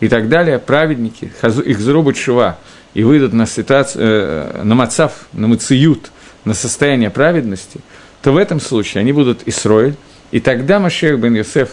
и 0.00 0.08
так 0.08 0.28
далее, 0.28 0.58
праведники, 0.58 1.32
их 1.64 1.80
зарубят 1.80 2.18
шува, 2.18 2.58
и 2.92 3.04
выйдут 3.04 3.32
на, 3.32 3.46
ситуацию, 3.46 4.04
э, 4.04 4.62
на 4.64 4.74
мацав, 4.74 5.28
на 5.32 5.46
мациют, 5.46 6.10
на 6.44 6.54
состояние 6.54 7.08
праведности, 7.08 7.80
то 8.20 8.32
в 8.32 8.36
этом 8.36 8.60
случае 8.60 9.00
они 9.00 9.12
будут 9.12 9.46
Исроиль, 9.46 9.94
и 10.30 10.40
тогда 10.40 10.78
Машех 10.78 11.18
бен 11.18 11.34
Йосеф 11.34 11.70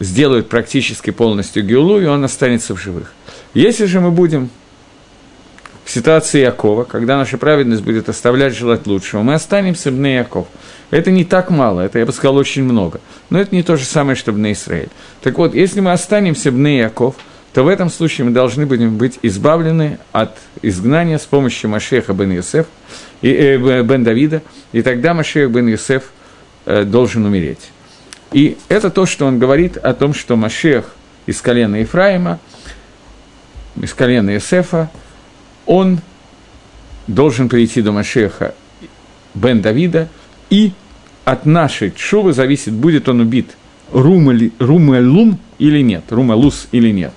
сделает 0.00 0.48
практически 0.48 1.10
полностью 1.10 1.64
Геулу, 1.64 2.00
и 2.00 2.06
он 2.06 2.24
останется 2.24 2.74
в 2.74 2.80
живых. 2.80 3.12
Если 3.54 3.86
же 3.86 4.00
мы 4.00 4.10
будем 4.10 4.50
в 5.84 5.90
ситуации 5.90 6.40
Якова, 6.40 6.84
когда 6.84 7.16
наша 7.16 7.38
праведность 7.38 7.82
будет 7.82 8.08
оставлять 8.08 8.54
желать 8.54 8.86
лучшего, 8.86 9.22
мы 9.22 9.34
останемся 9.34 9.90
в 9.90 10.06
Яков. 10.06 10.46
Это 10.90 11.10
не 11.10 11.24
так 11.24 11.50
мало, 11.50 11.80
это, 11.80 11.98
я 11.98 12.06
бы 12.06 12.12
сказал, 12.12 12.36
очень 12.36 12.62
много. 12.62 13.00
Но 13.30 13.40
это 13.40 13.54
не 13.54 13.62
то 13.62 13.76
же 13.76 13.84
самое, 13.84 14.14
что 14.14 14.32
Бне 14.32 14.52
Израиль. 14.52 14.90
Так 15.22 15.38
вот, 15.38 15.54
если 15.54 15.80
мы 15.80 15.92
останемся 15.92 16.52
Бне 16.52 16.78
Яков, 16.78 17.14
то 17.54 17.64
в 17.64 17.68
этом 17.68 17.90
случае 17.90 18.26
мы 18.26 18.32
должны 18.32 18.66
будем 18.66 18.98
быть 18.98 19.18
избавлены 19.22 19.98
от 20.12 20.36
изгнания 20.60 21.18
с 21.18 21.24
помощью 21.24 21.70
Машеха 21.70 22.12
бен 22.12 22.32
Йосеф, 22.32 22.66
и, 23.22 23.30
э, 23.30 23.82
бен 23.82 24.04
Давида, 24.04 24.42
и 24.72 24.82
тогда 24.82 25.14
Машех 25.14 25.50
бен 25.50 25.68
Йосеф 25.68 26.04
э, 26.66 26.84
должен 26.84 27.24
умереть. 27.24 27.70
И 28.32 28.58
это 28.68 28.90
то, 28.90 29.06
что 29.06 29.26
он 29.26 29.38
говорит 29.38 29.76
о 29.76 29.94
том, 29.94 30.12
что 30.12 30.36
Машех 30.36 30.94
из 31.26 31.40
колена 31.40 31.76
Ефраима, 31.76 32.38
из 33.80 33.94
колена 33.94 34.30
Есефа, 34.30 34.90
он 35.66 36.00
должен 37.06 37.48
прийти 37.48 37.82
до 37.82 37.92
Машеха 37.92 38.54
бен 39.34 39.60
Давида, 39.62 40.08
и 40.50 40.72
от 41.24 41.46
нашей 41.46 41.90
чувы 41.90 42.32
зависит, 42.32 42.72
будет 42.72 43.08
он 43.08 43.20
убит 43.20 43.50
Румалум 43.92 45.38
или 45.58 45.82
нет, 45.82 46.04
Румалус 46.10 46.68
или 46.72 46.90
нет. 46.90 47.12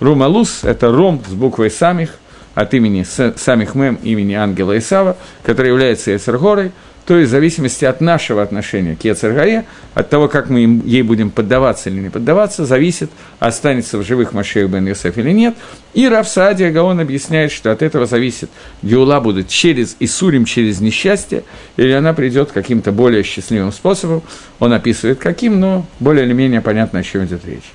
Румалус– 0.00 0.60
это 0.64 0.90
Ром 0.90 1.22
с 1.26 1.32
буквой 1.32 1.70
Самих, 1.70 2.18
от 2.54 2.72
имени 2.74 3.04
Самих 3.04 3.74
Мем, 3.74 3.98
имени 4.02 4.34
ангела 4.34 4.78
Исава, 4.78 5.16
который 5.42 5.68
является 5.68 6.14
Эсергорой, 6.14 6.72
то 7.06 7.18
есть 7.18 7.28
в 7.28 7.32
зависимости 7.32 7.84
от 7.84 8.00
нашего 8.00 8.42
отношения 8.42 8.96
к 8.96 9.04
Ецергаре, 9.04 9.66
от 9.92 10.08
того, 10.08 10.28
как 10.28 10.48
мы 10.48 10.64
им, 10.64 10.82
ей 10.86 11.02
будем 11.02 11.30
поддаваться 11.30 11.90
или 11.90 12.00
не 12.00 12.08
поддаваться, 12.08 12.64
зависит, 12.64 13.10
останется 13.40 13.98
в 13.98 14.02
живых 14.04 14.32
Машех 14.32 14.70
бен 14.70 14.86
Йосеф 14.86 15.18
или 15.18 15.30
нет. 15.30 15.54
И 15.92 16.08
Раф 16.08 16.26
Саадия 16.26 16.72
Гаон 16.72 17.00
объясняет, 17.00 17.52
что 17.52 17.70
от 17.72 17.82
этого 17.82 18.06
зависит, 18.06 18.48
Геула 18.82 19.20
будет 19.20 19.48
через 19.48 19.96
Исурим, 20.00 20.46
через 20.46 20.80
несчастье, 20.80 21.44
или 21.76 21.92
она 21.92 22.14
придет 22.14 22.52
каким-то 22.52 22.90
более 22.90 23.22
счастливым 23.22 23.72
способом. 23.72 24.22
Он 24.58 24.72
описывает 24.72 25.18
каким, 25.18 25.60
но 25.60 25.86
более 26.00 26.24
или 26.24 26.32
менее 26.32 26.62
понятно, 26.62 27.00
о 27.00 27.02
чем 27.02 27.26
идет 27.26 27.44
речь. 27.44 27.70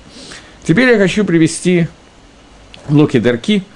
Теперь 0.64 0.90
я 0.90 0.98
хочу 0.98 1.24
привести 1.24 1.86
Луки 2.88 3.20
Дарки– 3.20 3.62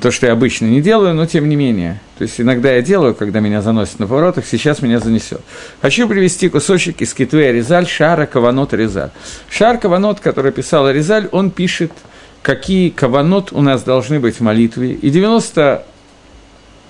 то, 0.00 0.10
что 0.10 0.26
я 0.26 0.32
обычно 0.32 0.66
не 0.66 0.80
делаю, 0.80 1.14
но 1.14 1.26
тем 1.26 1.48
не 1.48 1.56
менее. 1.56 2.00
То 2.18 2.22
есть 2.22 2.40
иногда 2.40 2.72
я 2.72 2.82
делаю, 2.82 3.14
когда 3.14 3.40
меня 3.40 3.62
заносят 3.62 3.98
на 3.98 4.06
поворотах, 4.06 4.46
сейчас 4.46 4.80
меня 4.80 5.00
занесет. 5.00 5.40
Хочу 5.80 6.08
привести 6.08 6.48
кусочек 6.48 7.00
из 7.02 7.12
Китвея 7.14 7.52
Резаль, 7.52 7.88
Шара 7.88 8.26
Каванот 8.26 8.72
Резаль. 8.74 9.10
Шар 9.50 9.78
Каванот, 9.78 10.20
который 10.20 10.52
писал 10.52 10.88
Резаль, 10.88 11.28
он 11.32 11.50
пишет, 11.50 11.90
какие 12.42 12.90
каванот 12.90 13.52
у 13.52 13.60
нас 13.60 13.82
должны 13.82 14.20
быть 14.20 14.36
в 14.36 14.40
молитве. 14.40 14.92
И 14.92 15.10
90 15.10 15.84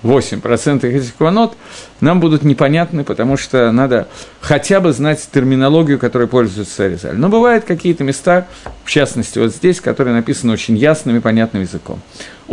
8% 0.03 0.85
этих 0.85 1.15
кванот 1.15 1.55
нам 2.01 2.19
будут 2.19 2.43
непонятны, 2.43 3.03
потому 3.03 3.37
что 3.37 3.71
надо 3.71 4.07
хотя 4.41 4.81
бы 4.81 4.91
знать 4.91 5.25
терминологию, 5.33 5.97
которой 5.97 6.27
пользуется 6.27 6.83
Аризаль. 6.85 7.15
Но 7.15 7.29
бывают 7.29 7.63
какие-то 7.63 8.03
места, 8.03 8.47
в 8.83 8.89
частности 8.89 9.39
вот 9.39 9.55
здесь, 9.55 9.79
которые 9.79 10.13
написаны 10.13 10.53
очень 10.53 10.75
ясным 10.75 11.15
и 11.17 11.21
понятным 11.21 11.63
языком. 11.63 12.01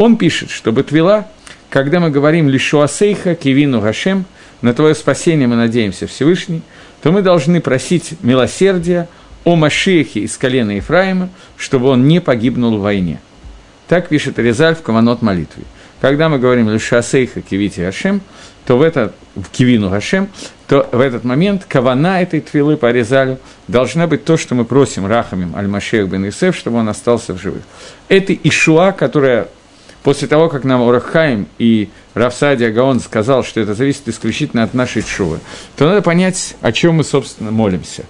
Он 0.00 0.16
пишет, 0.16 0.48
что 0.48 0.72
Батвила, 0.72 1.28
когда 1.68 2.00
мы 2.00 2.08
говорим 2.08 2.48
«Лишуасейха 2.48 3.34
кивину 3.34 3.82
Гашем», 3.82 4.24
на 4.62 4.72
твое 4.72 4.94
спасение 4.94 5.46
мы 5.46 5.56
надеемся 5.56 6.06
Всевышний, 6.06 6.62
то 7.02 7.12
мы 7.12 7.20
должны 7.20 7.60
просить 7.60 8.14
милосердия 8.22 9.10
о 9.44 9.56
Машехе 9.56 10.20
из 10.20 10.38
колена 10.38 10.70
Ефраима, 10.70 11.28
чтобы 11.58 11.88
он 11.88 12.08
не 12.08 12.18
погибнул 12.18 12.78
в 12.78 12.80
войне. 12.80 13.20
Так 13.88 14.08
пишет 14.08 14.38
Резаль 14.38 14.74
в 14.74 14.80
Каванот 14.80 15.20
молитве. 15.20 15.64
Когда 16.00 16.30
мы 16.30 16.38
говорим 16.38 16.70
«Лешасейха 16.70 17.42
кивити 17.42 17.80
Гашем», 17.80 18.22
то 18.64 18.78
в 18.78 18.82
этот, 18.82 19.14
в 19.34 19.50
кивину 19.50 19.90
Гашем, 19.90 20.30
то 20.66 20.88
в 20.92 21.00
этот 21.00 21.24
момент 21.24 21.66
кавана 21.68 22.22
этой 22.22 22.40
твилы 22.40 22.78
по 22.78 22.90
Резалю 22.90 23.36
должна 23.68 24.06
быть 24.06 24.24
то, 24.24 24.38
что 24.38 24.54
мы 24.54 24.64
просим 24.64 25.04
Рахамим 25.04 25.54
Аль-Машех 25.54 26.08
бен 26.08 26.26
Исеф, 26.26 26.56
чтобы 26.56 26.78
он 26.78 26.88
остался 26.88 27.34
в 27.34 27.38
живых. 27.38 27.64
Это 28.08 28.32
Ишуа, 28.32 28.92
которая 28.92 29.48
после 30.02 30.28
того, 30.28 30.48
как 30.48 30.64
нам 30.64 30.82
Урахаим 30.82 31.46
и 31.58 31.90
Рафсадия 32.14 32.70
Гаон 32.70 33.00
сказал, 33.00 33.44
что 33.44 33.60
это 33.60 33.74
зависит 33.74 34.08
исключительно 34.08 34.62
от 34.62 34.74
нашей 34.74 35.02
чувы, 35.02 35.40
то 35.76 35.86
надо 35.86 36.02
понять, 36.02 36.56
о 36.60 36.72
чем 36.72 36.96
мы, 36.96 37.04
собственно, 37.04 37.50
молимся. 37.50 38.04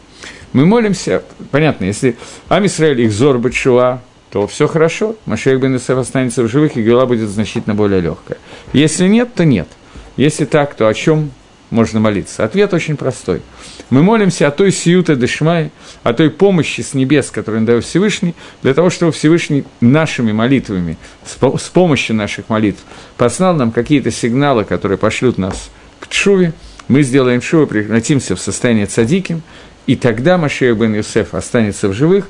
Мы 0.53 0.66
молимся, 0.66 1.22
понятно, 1.50 1.85
если 1.85 2.16
Амисраэль 2.48 3.03
их 3.03 3.12
зор 3.12 3.38
Бачуа, 3.38 4.00
то 4.31 4.46
все 4.46 4.66
хорошо, 4.66 5.16
Машех 5.26 5.61
бен 5.61 5.76
Исеф 5.76 5.98
останется 5.98 6.42
в 6.42 6.48
живых, 6.48 6.76
и 6.76 6.83
Гела 6.83 7.07
будет 7.07 7.29
значительно 7.29 7.74
более 7.74 8.00
легкая. 8.00 8.38
Если 8.72 9.07
нет, 9.07 9.35
то 9.35 9.44
нет. 9.44 9.68
Если 10.16 10.44
так, 10.44 10.74
то 10.74 10.87
о 10.87 10.94
чем 10.94 11.31
можно 11.71 12.01
молиться? 12.01 12.45
Ответ 12.45 12.75
очень 12.75 12.97
простой. 12.97 13.43
Мы 13.91 14.03
молимся 14.03 14.49
о 14.49 14.51
той 14.51 14.73
сиюте 14.73 15.17
дешмай, 15.17 15.71
о 16.03 16.13
той 16.13 16.31
помощи 16.31 16.81
с 16.81 16.95
небес, 16.95 17.31
которую 17.31 17.65
дает 17.65 17.85
Всевышний, 17.85 18.35
для 18.63 18.75
того, 18.75 18.91
чтобы 18.91 19.13
Всевышний 19.13 19.65
нашими 19.81 20.33
молитвами, 20.33 20.97
с 21.25 21.69
помощью 21.69 22.17
наших 22.17 22.49
молитв, 22.49 22.83
послал 23.17 23.55
нам 23.55 23.73
какие-то 23.73 24.11
сигналы, 24.11 24.65
которые 24.65 24.99
пошлют 24.99 25.39
нас 25.39 25.71
к 26.01 26.09
Чуве, 26.09 26.53
мы 26.89 27.03
сделаем 27.03 27.41
шоу, 27.41 27.67
превратимся 27.67 28.35
в 28.35 28.41
состояние 28.41 28.87
цадиким, 28.87 29.43
и 29.87 29.95
тогда 29.95 30.39
Машея 30.39 30.75
бен 30.75 30.95
Юсеф 30.95 31.35
останется 31.35 31.89
в 31.89 31.93
живых, 31.95 32.29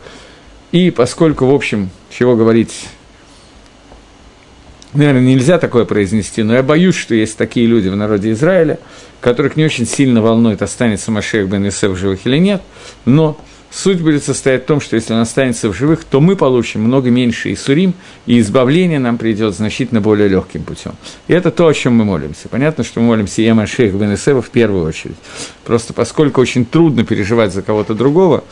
и 0.72 0.90
поскольку, 0.90 1.46
в 1.46 1.54
общем, 1.54 1.90
чего 2.10 2.36
говорить, 2.36 2.88
наверное, 4.94 5.22
нельзя 5.22 5.58
такое 5.58 5.84
произнести, 5.84 6.42
но 6.42 6.54
я 6.54 6.62
боюсь, 6.62 6.94
что 6.94 7.14
есть 7.14 7.36
такие 7.36 7.66
люди 7.66 7.88
в 7.88 7.96
народе 7.96 8.32
Израиля, 8.32 8.78
которых 9.20 9.56
не 9.56 9.64
очень 9.64 9.86
сильно 9.86 10.22
волнует, 10.22 10.62
останется 10.62 11.10
Машех 11.10 11.48
бен 11.48 11.64
Юсеф 11.64 11.92
в 11.92 11.96
живых 11.96 12.26
или 12.26 12.38
нет, 12.38 12.62
но 13.04 13.38
Суть 13.70 14.00
будет 14.00 14.24
состоять 14.24 14.64
в 14.64 14.66
том, 14.66 14.80
что 14.80 14.96
если 14.96 15.14
он 15.14 15.20
останется 15.20 15.68
в 15.68 15.74
живых, 15.74 16.02
то 16.02 16.20
мы 16.20 16.34
получим 16.34 16.82
много 16.82 17.08
меньше 17.10 17.52
Исурим, 17.52 17.94
и 18.26 18.40
избавление 18.40 18.98
нам 18.98 19.16
придет 19.16 19.54
значительно 19.54 20.00
более 20.00 20.26
легким 20.26 20.64
путем. 20.64 20.94
И 21.28 21.32
это 21.32 21.52
то, 21.52 21.68
о 21.68 21.72
чем 21.74 21.94
мы 21.94 22.04
молимся. 22.04 22.48
Понятно, 22.48 22.82
что 22.82 22.98
мы 22.98 23.06
молимся 23.06 23.42
Ема 23.42 23.68
Шейх 23.68 23.94
Бенесева 23.94 24.42
в 24.42 24.50
первую 24.50 24.84
очередь. 24.84 25.16
Просто 25.64 25.92
поскольку 25.92 26.40
очень 26.40 26.64
трудно 26.64 27.04
переживать 27.04 27.52
за 27.52 27.62
кого-то 27.62 27.94
другого, 27.94 28.42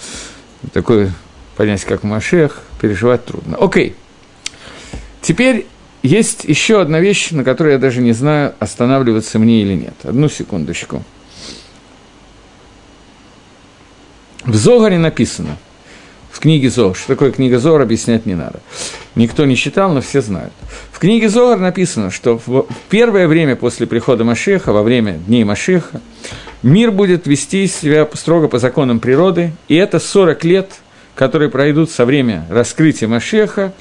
такое 0.73 1.13
понять, 1.57 1.85
как 1.85 2.05
Машех, 2.05 2.63
переживать 2.81 3.25
трудно. 3.25 3.57
Окей. 3.57 3.97
Теперь 5.21 5.67
есть 6.03 6.45
еще 6.45 6.81
одна 6.81 7.01
вещь, 7.01 7.31
на 7.31 7.45
которой 7.45 7.73
я 7.73 7.79
даже 7.79 8.01
не 8.01 8.13
знаю, 8.13 8.55
останавливаться 8.59 9.39
мне 9.39 9.63
или 9.63 9.75
нет. 9.75 9.95
Одну 10.05 10.29
секундочку. 10.29 11.03
В 14.45 14.55
Зогаре 14.55 14.99
написано, 14.99 15.59
в 16.31 16.41
книге 16.41 16.71
Зор, 16.71 16.97
что 16.97 17.09
такое 17.09 17.33
книга 17.33 17.59
Зор, 17.59 17.81
объяснять 17.81 18.25
не 18.25 18.35
надо. 18.35 18.61
Никто 19.17 19.45
не 19.45 19.57
читал, 19.57 19.93
но 19.93 20.01
все 20.01 20.23
знают. 20.23 20.53
В 20.93 21.01
книге 21.01 21.29
Зогар 21.29 21.59
написано, 21.59 22.13
что 22.13 22.41
в 22.47 22.67
первое 22.89 23.27
время 23.27 23.57
после 23.57 23.89
прихода 23.89 24.23
Машеха, 24.23 24.73
во 24.73 24.85
время 24.85 25.15
дней 25.15 25.43
Машеха, 25.43 26.01
мир 26.63 26.93
будет 26.93 27.27
вести 27.27 27.67
себя 27.67 28.09
строго 28.15 28.47
по 28.47 28.61
законам 28.61 29.01
природы, 29.01 29.53
и 29.67 29.75
это 29.75 29.99
40 29.99 30.45
лет, 30.45 30.71
которые 31.17 31.51
пройдут 31.51 31.91
со 31.91 32.05
времени 32.05 32.43
раскрытия 32.49 33.09
Машеха, 33.09 33.73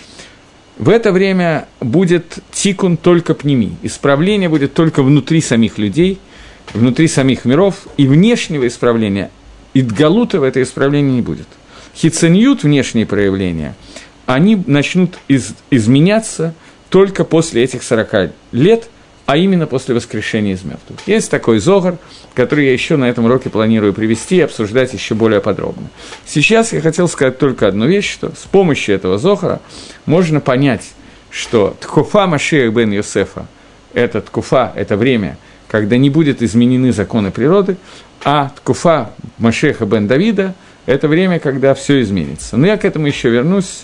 в 0.77 0.89
это 0.89 1.11
время 1.11 1.67
будет 1.79 2.39
тикун 2.51 2.97
только 2.97 3.33
пними, 3.33 3.77
исправление 3.81 4.49
будет 4.49 4.73
только 4.73 5.01
внутри 5.03 5.41
самих 5.41 5.77
людей, 5.77 6.19
внутри 6.73 7.07
самих 7.07 7.45
миров, 7.45 7.87
и 7.97 8.07
внешнего 8.07 8.67
исправления 8.67 9.31
Идгалута 9.73 10.39
в 10.39 10.43
это 10.43 10.63
исправление 10.63 11.17
не 11.17 11.21
будет. 11.21 11.47
Хиценьют, 11.95 12.63
внешние 12.63 13.05
проявления, 13.05 13.75
они 14.25 14.61
начнут 14.65 15.19
из, 15.27 15.53
изменяться 15.69 16.55
только 16.89 17.23
после 17.23 17.63
этих 17.63 17.83
40 17.83 18.31
лет, 18.53 18.89
а 19.27 19.35
именно 19.35 19.67
после 19.67 19.93
воскрешения 19.93 20.53
из 20.53 20.63
мертвых. 20.63 20.99
Есть 21.05 21.29
такой 21.29 21.59
зогар, 21.59 21.97
который 22.33 22.65
я 22.65 22.73
еще 22.73 22.95
на 22.95 23.05
этом 23.09 23.25
уроке 23.25 23.49
планирую 23.49 23.93
привести 23.93 24.37
и 24.37 24.41
обсуждать 24.41 24.93
еще 24.93 25.15
более 25.15 25.41
подробно. 25.41 25.89
Сейчас 26.25 26.71
я 26.71 26.79
хотел 26.79 27.09
сказать 27.09 27.37
только 27.37 27.67
одну 27.67 27.87
вещь, 27.87 28.09
что 28.09 28.29
с 28.29 28.47
помощью 28.49 28.95
этого 28.95 29.17
зохара 29.17 29.59
можно 30.05 30.39
понять, 30.39 30.93
что 31.29 31.75
Ткуфа 31.81 32.25
Машех 32.25 32.73
бен 32.73 32.91
Йосефа– 32.91 33.47
это 33.93 34.21
Ткуфа, 34.21 34.71
это 34.73 34.95
время, 34.95 35.37
когда 35.67 35.97
не 35.97 36.09
будет 36.09 36.41
изменены 36.41 36.93
законы 36.93 37.29
природы, 37.29 37.75
а 38.23 38.53
Ткуфа 38.55 39.11
Машеха 39.39 39.85
бен 39.85 40.07
Давида– 40.07 40.55
это 40.85 41.09
время, 41.09 41.39
когда 41.39 41.73
все 41.73 42.01
изменится. 42.01 42.55
Но 42.55 42.65
я 42.65 42.77
к 42.77 42.85
этому 42.85 43.07
еще 43.07 43.29
вернусь. 43.29 43.83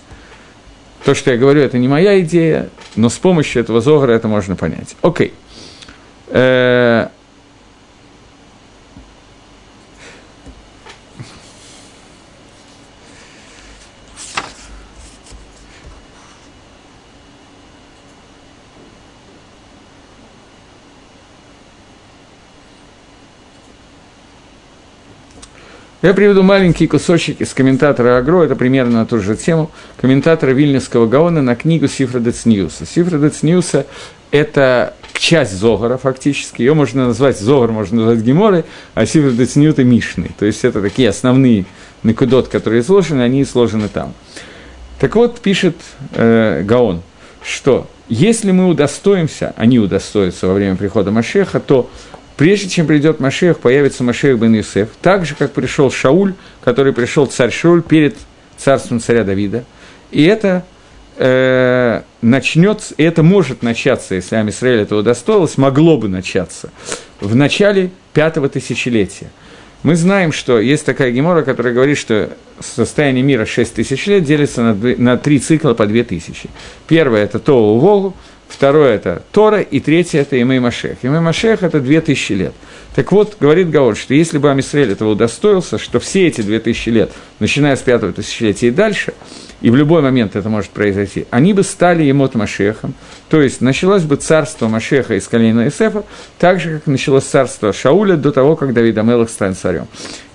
То, 1.06 1.14
что 1.14 1.32
я 1.32 1.38
говорю, 1.38 1.62
это 1.62 1.78
не 1.78 1.88
моя 1.88 2.20
идея, 2.22 2.70
но 2.96 3.10
с 3.10 3.18
помощью 3.18 3.62
этого 3.62 3.82
зогара 3.82 4.14
это 4.14 4.28
можно 4.28 4.56
понять. 4.56 4.96
Окей. 5.02 5.34
Э, 6.30 7.08
Я 26.04 26.14
приведу 26.14 26.44
маленький 26.44 26.86
кусочек 26.86 27.40
из 27.40 27.54
комментатора 27.54 28.18
Агро, 28.18 28.44
это 28.44 28.58
примерно 28.58 29.00
на 29.00 29.06
ту 29.06 29.20
же 29.20 29.38
тему, 29.38 29.72
комментатора 29.96 30.52
Вильнюсского 30.52 31.08
Гаона 31.08 31.42
на 31.42 31.56
книгу 31.56 31.88
Сифра 31.88 32.20
Децниуса. 32.20 32.86
Сифра 32.86 33.18
Децниуса– 33.18 33.86
это 34.32 34.96
часть 35.14 35.54
Зогара 35.54 35.96
фактически, 35.96 36.62
ее 36.62 36.74
можно 36.74 37.08
назвать, 37.08 37.40
Зогар 37.40 37.72
можно 37.72 38.02
назвать 38.02 38.20
Геморой, 38.20 38.66
а 38.96 39.06
Сифра 39.06 39.32
Децниута– 39.32 39.84
Мишной. 39.86 40.32
То 40.38 40.46
есть 40.46 40.66
это 40.66 40.82
такие 40.82 41.08
основные 41.08 41.64
накудот, 42.04 42.50
которые 42.50 42.82
изложены, 42.82 43.22
они 43.22 43.46
сложены 43.46 43.88
там. 43.88 44.14
Так 45.00 45.16
вот, 45.16 45.40
пишет 45.40 45.78
э, 46.16 46.64
Гаон, 46.66 47.02
что 47.42 47.88
если 48.10 48.52
мы 48.52 48.68
удостоимся, 48.68 49.54
они 49.56 49.80
удостоятся 49.80 50.48
во 50.48 50.54
время 50.54 50.76
прихода 50.76 51.12
Машеха, 51.12 51.62
то 51.62 51.90
Прежде 52.38 52.68
чем 52.68 52.88
придет 52.88 53.20
Машех, 53.20 53.60
появится 53.60 54.04
Машех 54.04 54.40
бен 54.40 54.56
Юсеф, 54.56 54.90
так 55.02 55.26
же, 55.26 55.36
как 55.36 55.52
пришел 55.52 55.92
Шауль, 55.92 56.34
который 56.62 56.94
пришел 56.94 57.28
царь 57.28 57.52
Шауль 57.52 57.84
перед 57.84 58.16
царством 58.58 59.00
царя 59.00 59.24
Давида. 59.24 59.66
И 60.12 60.24
это 60.24 60.66
э, 61.18 62.02
начнется, 62.22 62.96
это 62.98 63.22
может 63.22 63.62
начаться, 63.62 64.16
если 64.16 64.36
Амисраэль 64.36 64.82
этого 64.82 65.00
удостоилось, 65.00 65.58
могло 65.58 65.98
бы 65.98 66.08
начаться 66.08 66.72
в 67.20 67.36
начале 67.36 67.92
пятого 68.14 68.50
тысячелетия. 68.50 69.30
Мы 69.84 69.96
знаем, 69.98 70.32
что 70.32 70.60
есть 70.60 70.86
такая 70.86 71.12
гемора, 71.12 71.44
которая 71.44 71.74
говорит, 71.74 71.98
что 71.98 72.30
состояние 72.62 73.22
мира 73.22 73.46
6 73.46 73.74
тысяч 73.74 74.08
лет 74.08 74.24
делится 74.24 74.62
на, 74.62 74.74
на 74.74 75.18
три 75.18 75.40
цикла 75.40 75.74
по 75.74 75.86
2 75.86 76.04
тысячи. 76.04 76.50
Первое– 76.88 77.24
это 77.26 77.38
Тоу 77.38 77.78
Вогу, 77.80 78.16
второе– 78.54 78.96
это 78.96 79.24
Тора, 79.32 79.62
и 79.62 79.80
третье– 79.80 80.20
это 80.22 80.42
Имей 80.42 80.60
Машех. 80.60 80.98
Имей 81.02 81.20
Машех– 81.20 81.62
это 81.64 81.80
две 81.80 82.02
тысячи 82.02 82.34
лет. 82.34 82.54
Так 82.96 83.12
вот, 83.12 83.38
говорит 83.40 83.72
Гаон, 83.72 83.96
что 83.96 84.14
если 84.14 84.38
бы 84.38 84.52
Амисраэль 84.52 84.92
этого 84.92 85.12
удостоился, 85.12 85.80
что 85.80 86.00
все 86.00 86.28
эти 86.28 86.42
две 86.42 86.60
тысячи 86.60 86.90
лет, 86.90 87.12
начиная 87.40 87.76
с 87.76 87.80
пятого 87.80 88.14
тысячелетия 88.14 88.68
и 88.68 88.72
дальше, 88.72 89.14
и 89.62 89.70
в 89.72 89.76
любой 89.76 90.02
момент 90.02 90.36
это 90.36 90.48
может 90.50 90.70
произойти, 90.70 91.26
они 91.32 91.54
бы 91.54 91.64
стали 91.64 92.04
Емот 92.04 92.36
Машехом, 92.36 92.94
то 93.30 93.42
есть 93.42 93.62
началось 93.62 94.04
бы 94.04 94.18
царство 94.18 94.68
Машеха 94.68 95.16
из 95.16 95.28
колена 95.28 95.68
Исефа, 95.70 96.04
так 96.38 96.60
же, 96.60 96.76
как 96.76 96.88
началось 96.88 97.24
царство 97.24 97.74
Шауля 97.74 98.16
до 98.16 98.32
того, 98.32 98.56
как 98.56 98.74
Давид 98.74 98.98
Амелах 98.98 99.30
станет 99.30 99.58
царем. 99.58 99.88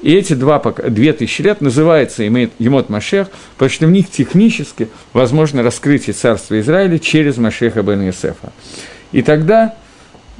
И 0.02 0.12
эти 0.12 0.32
два, 0.32 0.60
две 0.88 1.12
тысячи 1.12 1.42
лет 1.42 1.60
называется 1.60 2.24
Емот 2.24 2.88
Машех, 2.88 3.28
потому 3.54 3.70
что 3.70 3.86
в 3.86 3.90
них 3.90 4.10
технически 4.10 4.88
возможно 5.12 5.62
раскрытие 5.62 6.14
царства 6.14 6.58
Израиля 6.58 6.98
через 6.98 7.36
Машеха 7.36 7.82
бен 7.82 8.08
Исефа. 8.08 8.52
И 9.12 9.22
тогда 9.22 9.74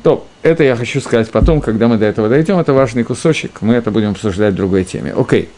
то 0.03 0.27
это 0.43 0.65
я 0.65 0.77
хочу 0.77 1.01
сказать 1.01 1.31
потом, 1.31 1.61
когда 1.61 1.89
мы 1.89 1.97
до 1.97 2.07
этого 2.07 2.29
дойдем. 2.29 2.59
Это 2.59 2.73
важный 2.73 3.05
кусочек, 3.05 3.61
мы 3.61 3.75
это 3.75 3.91
будем 3.91 4.11
обсуждать 4.11 4.55
в 4.55 4.57
другой 4.57 4.85
теме. 4.85 5.13
Окей. 5.17 5.49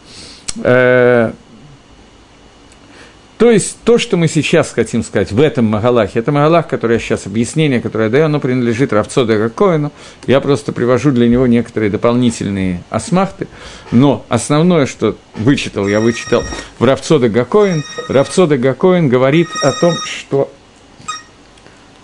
Э, 0.63 1.31
то 3.41 3.49
есть 3.49 3.77
то, 3.83 3.97
что 3.97 4.17
мы 4.17 4.27
сейчас 4.27 4.71
хотим 4.71 5.03
сказать 5.03 5.31
в 5.31 5.41
этом 5.41 5.65
Магалахе, 5.65 6.19
это 6.19 6.31
Магалах, 6.31 6.67
который 6.67 6.93
я 6.93 6.99
сейчас, 6.99 7.25
объяснение, 7.25 7.81
которое 7.81 8.03
я 8.03 8.09
даю, 8.11 8.25
оно 8.25 8.39
принадлежит 8.39 8.93
Равцо 8.93 9.25
Коину. 9.49 9.91
Я 10.27 10.39
просто 10.41 10.71
привожу 10.73 11.09
для 11.09 11.27
него 11.27 11.47
некоторые 11.47 11.89
дополнительные 11.89 12.83
осмахты. 12.91 13.47
Но 13.91 14.23
основное, 14.29 14.85
что 14.85 15.17
вычитал, 15.35 15.87
я 15.87 15.99
вычитал 15.99 16.43
в 16.77 16.83
Равцо 16.83 17.19
Коин. 17.19 17.83
Равцо 18.09 18.47
Коин 18.47 19.09
говорит 19.09 19.47
о 19.63 19.71
том, 19.71 19.95
что 20.05 20.51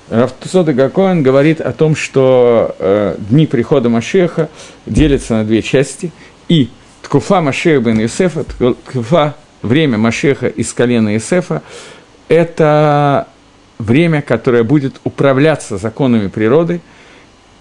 Рафтусода 0.09 0.73
Гакоин 0.73 1.21
говорит 1.21 1.59
о 1.59 1.73
том, 1.73 1.95
что 1.95 2.75
э, 2.79 3.15
дни 3.17 3.45
прихода 3.45 3.89
Машеха 3.89 4.49
делятся 4.85 5.35
на 5.35 5.43
две 5.43 5.61
части, 5.61 6.11
и 6.47 6.69
Ткуфа 7.01 7.41
Машеха 7.41 7.81
бен 7.81 7.99
Юсефа, 7.99 8.45
Ткуфа, 8.45 9.35
время 9.61 9.97
Машеха 9.97 10.47
из 10.47 10.71
колена 10.73 11.13
Юсефа, 11.13 11.61
это 12.29 13.27
время, 13.79 14.21
которое 14.21 14.63
будет 14.63 14.99
управляться 15.03 15.77
законами 15.77 16.27
природы 16.27 16.81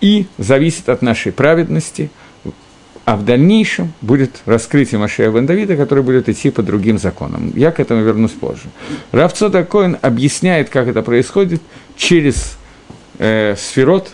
и 0.01 0.27
зависит 0.39 0.89
от 0.89 1.03
нашей 1.03 1.33
праведности, 1.33 2.11
а 3.07 3.17
в 3.17 3.25
дальнейшем 3.25 3.95
будет 4.03 4.43
раскрытие 4.45 4.99
Машея 4.99 5.31
бен 5.31 5.47
Давида, 5.47 5.77
который 5.77 6.05
будет 6.05 6.29
идти 6.29 6.51
по 6.51 6.63
другим 6.63 6.99
законам. 6.99 7.51
Я 7.55 7.73
к 7.73 7.81
этому 7.81 8.03
вернусь 8.03 8.33
позже. 8.33 8.65
Равцода 9.13 9.65
Коин 9.65 9.97
объясняет, 10.03 10.69
как 10.69 10.89
это 10.89 11.01
происходит– 11.01 11.63
через 11.97 12.57
э, 13.19 13.57
сферот, 13.57 14.11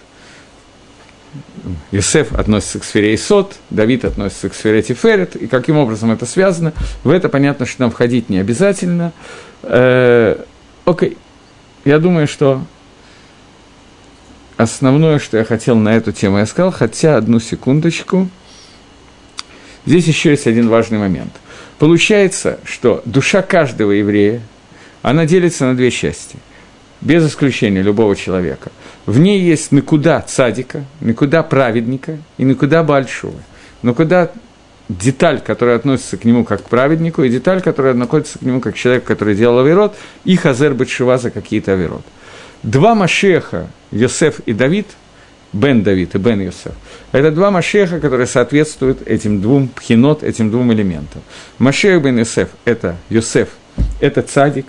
Юсеф 1.91 2.33
относится 2.33 2.81
к 2.81 2.85
сфере 2.85 3.15
Исот, 3.15 3.55
Давид 3.71 4.05
относится 4.05 4.49
к 4.49 4.55
сфере 4.55 4.83
Тиферет, 4.83 5.37
и 5.37 5.47
каким 5.47 5.77
образом 5.77 6.11
это 6.11 6.27
связано, 6.27 6.73
в 7.05 7.11
это 7.11 7.29
понятно, 7.29 7.67
что 7.67 7.83
нам 7.83 7.91
входить 7.91 8.29
не 8.29 8.39
обязательно. 8.39 9.13
Э, 9.63 10.37
окей, 10.85 11.17
я 11.85 11.99
думаю, 11.99 12.27
что 12.27 12.63
основное, 14.57 15.19
что 15.19 15.37
я 15.37 15.45
хотел 15.45 15.77
на 15.77 15.97
эту 15.97 16.13
тему, 16.13 16.39
я 16.39 16.47
сказал, 16.47 16.73
хотя 16.73 17.17
одну 17.17 17.39
секундочку. 17.41 18.29
Здесь 19.87 20.07
еще 20.07 20.31
есть 20.31 20.47
один 20.47 20.69
важный 20.69 20.99
момент. 20.99 21.33
Получается, 21.79 22.61
что 22.65 23.03
душа 23.05 23.43
каждого 23.43 23.91
еврея, 23.91 24.41
она 25.03 25.27
делится 25.27 25.65
на 25.65 25.75
две 25.75 25.91
части, 25.91 26.37
без 27.01 27.27
исключения 27.27 27.83
любого 27.83 28.15
человека. 28.15 28.71
В 29.07 29.19
ней 29.19 29.41
есть 29.41 29.73
никуда 29.73 30.21
цадика, 30.21 30.85
никуда 31.01 31.43
праведника 31.43 32.19
и 32.39 32.45
никуда 32.45 32.85
большого. 32.85 33.41
Никуда 33.83 34.31
деталь, 34.89 35.41
которая 35.41 35.77
относится 35.77 36.17
к 36.17 36.25
нему 36.25 36.45
как 36.45 36.65
к 36.65 36.69
праведнику, 36.69 37.25
и 37.25 37.29
деталь, 37.29 37.61
которая 37.61 37.95
относится 37.95 38.39
к 38.39 38.43
нему 38.43 38.61
как 38.61 38.77
человек, 38.77 39.05
который 39.05 39.35
делал 39.35 39.59
авирот, 39.59 39.97
и 40.25 40.37
хазер 40.37 40.75
бетшива 40.75 41.19
за 41.19 41.31
какие-то 41.31 41.73
авирот. 41.73 42.05
Два 42.63 42.95
Машеха, 42.95 43.69
Йосеф 43.91 44.41
и 44.41 44.53
Давид, 44.53 44.87
Бен 45.53 45.83
Давид 45.83 46.15
и 46.15 46.19
Бен 46.19 46.41
Йосеф, 46.41 46.73
это 47.13 47.31
два 47.31 47.51
Машеха, 47.51 48.01
которые 48.01 48.27
соответствуют 48.27 49.07
этим 49.07 49.43
двум 49.43 49.69
пхинот, 49.69 50.23
этим 50.23 50.51
двум 50.51 50.73
элементам. 50.73 51.23
Машех 51.59 52.03
Бен 52.03 52.19
Йосеф– 52.19 52.49
это 52.65 52.97
Йосеф, 53.11 53.51
это 54.01 54.23
цадик, 54.23 54.67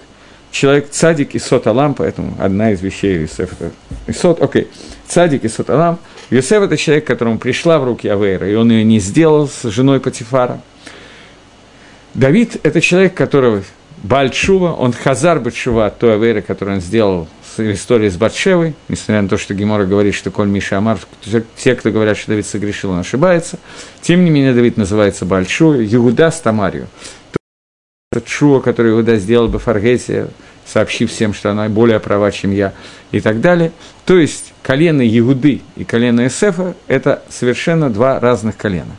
человек 0.52 0.90
цадик 0.90 1.36
и 1.36 1.40
сот 1.40 1.68
алам, 1.68 1.94
поэтому 1.94 2.36
одна 2.38 2.72
из 2.72 2.82
вещей 2.82 3.22
Йосеф– 3.22 3.52
это 4.08 4.18
сот, 4.18 4.42
окей, 4.42 4.68
цадик 5.08 5.46
и 5.46 5.48
сот 5.48 5.70
алам. 5.70 6.00
Йосеф– 6.30 6.64
это 6.64 6.76
человек, 6.76 7.06
которому 7.06 7.38
пришла 7.38 7.80
в 7.80 7.86
руки 7.86 8.08
Авейра, 8.10 8.50
и 8.50 8.56
он 8.56 8.70
ее 8.70 8.84
не 8.84 9.00
сделал 9.00 9.48
с 9.48 9.64
женой 9.70 10.02
Патифара. 10.02 10.62
Давид– 12.14 12.58
это 12.64 12.82
человек, 12.82 13.14
которого 13.14 13.64
Бальчува, 14.04 14.74
он 14.74 14.92
хазар 14.92 15.40
Бальчува, 15.40 15.90
той 15.90 16.16
Авейры, 16.16 16.42
которую 16.42 16.76
он 16.76 16.82
сделал 16.82 17.28
истории 17.60 18.10
с 18.10 18.18
Батшевой, 18.18 18.76
несмотря 18.90 19.22
на 19.22 19.30
то, 19.30 19.38
что 19.38 19.54
Гемора 19.54 19.86
говорит, 19.86 20.16
что 20.16 20.32
Коль 20.32 20.48
Миша 20.48 20.78
Амар, 20.78 21.00
те, 21.56 21.76
кто 21.76 21.92
говорят, 21.92 22.18
что 22.18 22.30
Давид 22.30 22.46
согрешил, 22.46 22.92
он 22.92 23.00
ошибается. 23.00 23.60
Тем 24.02 24.24
не 24.26 24.32
менее, 24.32 24.54
Давид 24.54 24.78
называется 24.78 25.26
Большой, 25.26 25.86
Иуда 25.94 26.32
с 26.32 26.40
Тамарью. 26.40 26.88
Тот 28.12 28.28
Шуа, 28.28 28.60
который 28.60 28.92
Иуда 28.92 29.18
сделал 29.18 29.48
бы 29.48 29.60
Фаргете, 29.60 30.28
сообщив 30.66 31.12
всем, 31.12 31.34
что 31.34 31.52
она 31.52 31.68
более 31.70 32.00
права, 32.00 32.32
чем 32.32 32.52
я, 32.52 32.74
и 33.12 33.20
так 33.20 33.42
далее. 33.42 33.72
То 34.06 34.18
есть, 34.18 34.54
колено 34.62 35.02
Иуды 35.02 35.62
и 35.76 35.84
колено 35.84 36.28
Эсефа– 36.28 36.76
это 36.88 37.24
совершенно 37.30 37.90
два 37.90 38.20
разных 38.20 38.58
колена. 38.58 38.96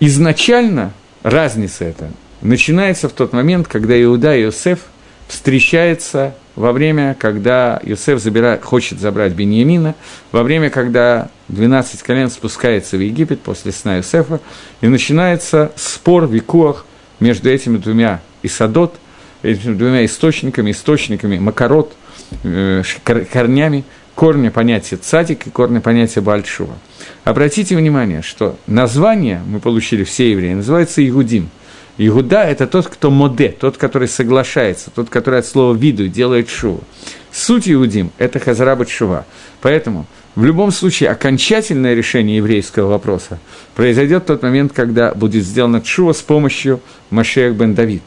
Изначально 0.00 0.92
разница 1.22 1.84
эта 1.84 2.10
начинается 2.40 3.08
в 3.08 3.12
тот 3.12 3.32
момент, 3.32 3.68
когда 3.68 4.00
Иуда 4.02 4.34
и 4.34 4.44
Иосиф 4.44 4.80
встречаются 5.28 6.34
во 6.56 6.72
время, 6.72 7.14
когда 7.18 7.80
Юсеф 7.84 8.18
забирает, 8.18 8.64
хочет 8.64 8.98
забрать 8.98 9.32
Беньямина, 9.32 9.94
во 10.32 10.42
время, 10.42 10.70
когда 10.70 11.28
12 11.48 12.02
колен 12.02 12.30
спускается 12.30 12.96
в 12.96 13.00
Египет 13.00 13.40
после 13.40 13.70
сна 13.70 13.98
Юсефа, 13.98 14.40
и 14.80 14.88
начинается 14.88 15.70
спор, 15.76 16.26
викуах 16.26 16.84
между 17.20 17.50
этими 17.50 17.76
двумя 17.76 18.20
Исадот, 18.42 18.96
этими 19.42 19.74
двумя 19.74 20.04
источниками, 20.04 20.72
источниками 20.72 21.38
Макарот, 21.38 21.94
э, 22.42 22.82
корнями, 23.04 23.84
корня 24.14 24.50
понятия 24.50 24.96
цадик 24.96 25.46
и 25.46 25.50
корня 25.50 25.80
понятия 25.80 26.20
Бальшува. 26.20 26.74
Обратите 27.22 27.76
внимание, 27.76 28.22
что 28.22 28.58
название 28.66 29.42
мы 29.46 29.60
получили 29.60 30.02
все 30.02 30.30
евреи, 30.32 30.54
называется 30.54 31.06
Игудим– 31.06 31.50
Иуда– 31.98 32.44
это 32.44 32.68
тот, 32.68 32.86
кто 32.86 33.10
моде, 33.10 33.48
тот, 33.48 33.76
который 33.76 34.06
соглашается, 34.06 34.90
тот, 34.94 35.10
который 35.10 35.40
от 35.40 35.46
слова 35.46 35.74
виду 35.74 36.06
делает 36.06 36.48
шуву. 36.48 36.84
Суть 37.32 37.68
Иудим– 37.68 38.12
это 38.18 38.38
хазраба 38.38 38.86
шува. 38.86 39.26
Поэтому 39.60 40.06
в 40.36 40.44
любом 40.44 40.70
случае 40.70 41.10
окончательное 41.10 41.94
решение 41.94 42.36
еврейского 42.36 42.88
вопроса 42.88 43.40
произойдет 43.74 44.22
в 44.22 44.26
тот 44.26 44.42
момент, 44.44 44.72
когда 44.72 45.12
будет 45.12 45.44
сделана 45.44 45.84
шува 45.84 46.12
с 46.12 46.22
помощью 46.22 46.80
Машех 47.10 47.56
бен 47.56 47.74
Давид. 47.74 48.04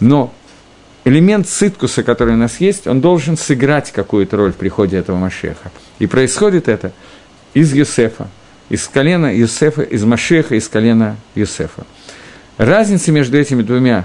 Но 0.00 0.34
элемент 1.06 1.48
циткуса, 1.48 2.02
который 2.02 2.34
у 2.34 2.38
нас 2.38 2.60
есть, 2.60 2.86
он 2.86 3.00
должен 3.00 3.38
сыграть 3.38 3.90
какую-то 3.90 4.36
роль 4.36 4.52
в 4.52 4.56
приходе 4.56 4.98
этого 4.98 5.16
Машеха. 5.16 5.72
И 5.98 6.06
происходит 6.06 6.68
это 6.68 6.92
из 7.54 7.72
Юсефа, 7.72 8.28
из 8.68 8.86
колена 8.86 9.34
Юсефа, 9.34 9.80
из 9.80 10.04
Машеха, 10.04 10.56
из 10.56 10.68
колена 10.68 11.16
Юсефа. 11.34 11.86
Разница 12.58 13.10
между 13.10 13.36
этими 13.36 13.62
двумя 13.62 14.04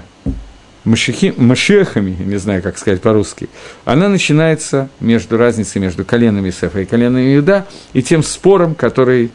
машехами, 0.84 2.16
не 2.18 2.36
знаю, 2.36 2.62
как 2.62 2.78
сказать 2.78 3.00
по-русски, 3.00 3.48
она 3.84 4.08
начинается 4.08 4.88
между 4.98 5.36
разницей 5.36 5.80
между 5.80 6.04
коленами 6.04 6.48
Исефа 6.48 6.80
и 6.80 6.84
коленами 6.84 7.36
Иуда 7.36 7.66
и 7.92 8.02
тем 8.02 8.24
спором, 8.24 8.74
который 8.74 9.30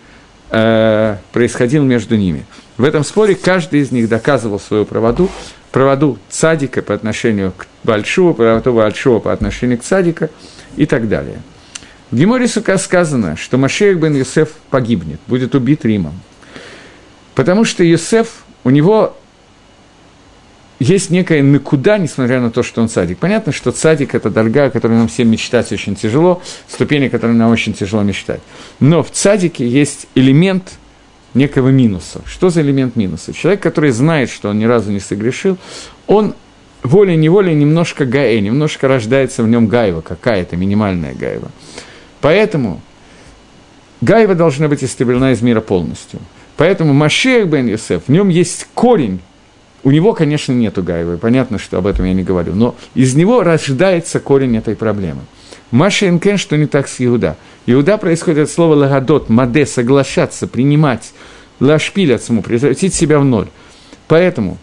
э, 0.49 1.17
происходил 1.31 1.83
между 1.83 2.17
ними. 2.17 2.45
В 2.77 2.83
этом 2.83 3.05
споре 3.05 3.35
каждый 3.35 3.81
из 3.81 3.91
них 3.91 4.09
доказывал 4.09 4.59
свою 4.59 4.85
правоту, 4.85 5.29
правоту 5.71 6.17
цадика 6.29 6.81
по 6.81 6.93
отношению 6.93 7.53
к 7.55 7.67
Большого, 7.85 8.33
правоту 8.33 8.73
Большого 8.73 9.19
по 9.19 9.31
отношению 9.31 9.77
к 9.77 9.83
цадика 9.83 10.29
и 10.75 10.85
так 10.85 11.07
далее. 11.07 11.41
В 12.11 12.17
Геморе 12.17 12.47
Сука 12.47 12.77
сказано, 12.77 13.37
что 13.37 13.57
Машех 13.57 13.97
бен 13.97 14.15
Юсеф 14.15 14.49
погибнет, 14.69 15.19
будет 15.27 15.55
убит 15.55 15.85
Римом. 15.85 16.19
Потому 17.33 17.65
что 17.65 17.83
Юсеф 17.83 18.44
у 18.65 18.71
него 18.71 19.15
есть 20.79 21.09
некая 21.11 21.41
накуда, 21.41 21.97
несмотря 21.97 22.41
на 22.41 22.51
то, 22.51 22.63
что 22.63 22.81
он 22.81 22.89
садик. 22.89 23.19
Понятно, 23.19 23.53
что 23.53 23.71
садик– 23.71 24.13
это 24.15 24.29
дорога, 24.29 24.65
о 24.65 24.69
которой 24.71 24.93
нам 24.97 25.07
всем 25.07 25.29
мечтать 25.29 25.71
очень 25.71 25.95
тяжело, 25.95 26.41
ступени, 26.67 27.07
которые 27.07 27.37
нам 27.37 27.51
очень 27.51 27.73
тяжело 27.73 28.01
мечтать. 28.01 28.41
Но 28.81 29.03
в 29.03 29.09
садике 29.13 29.65
есть 29.65 30.07
элемент 30.15 30.73
некого 31.33 31.69
минуса. 31.69 32.21
Что 32.25 32.49
за 32.49 32.61
элемент 32.61 32.95
минуса? 32.95 33.33
Человек, 33.33 33.61
который 33.61 33.91
знает, 33.91 34.29
что 34.29 34.49
он 34.49 34.59
ни 34.59 34.65
разу 34.65 34.91
не 34.91 34.99
согрешил, 34.99 35.57
он 36.07 36.33
волей-неволей 36.83 37.53
немножко 37.53 38.05
гаэ, 38.05 38.39
немножко 38.39 38.87
рождается 38.87 39.43
в 39.43 39.47
нем 39.47 39.67
гаева, 39.67 40.01
какая-то 40.01 40.57
минимальная 40.57 41.13
гаева. 41.13 41.51
Поэтому 42.19 42.81
гаева 44.01 44.33
должна 44.33 44.67
быть 44.67 44.83
истреблена 44.83 45.33
из 45.33 45.41
мира 45.43 45.61
полностью– 45.61 46.19
Поэтому 46.57 46.93
Машех 46.93 47.47
бен 47.47 47.67
Йосеф, 47.67 48.03
в 48.07 48.11
нем 48.11 48.29
есть 48.29 48.67
корень. 48.73 49.19
У 49.83 49.91
него, 49.91 50.13
конечно, 50.13 50.51
нету 50.51 50.81
Гаева, 50.81 51.17
понятно, 51.17 51.59
что 51.59 51.77
об 51.77 51.85
этом 51.85 52.05
я 52.05 52.13
не 52.13 52.23
говорю, 52.23 52.55
но 52.55 52.75
из 52.95 53.13
него 53.13 53.43
рождается 53.43 54.19
корень 54.19 54.57
этой 54.57 54.75
проблемы. 54.75 55.21
Маша 55.71 56.07
Энкен, 56.07 56.37
что 56.37 56.57
не 56.57 56.65
так 56.65 56.87
с 56.87 56.95
Иуда. 56.99 57.37
Иуда 57.65 57.97
происходит 57.97 58.47
от 58.47 58.49
слова 58.49 58.75
лагадот, 58.75 59.29
маде, 59.29 59.65
соглашаться, 59.65 60.47
принимать, 60.47 61.13
лашпиль 61.59 62.15
от 62.15 62.23
саму, 62.23 62.41
превратить 62.41 62.93
себя 62.93 63.19
в 63.19 63.25
ноль. 63.25 63.47
Поэтому 64.07 64.57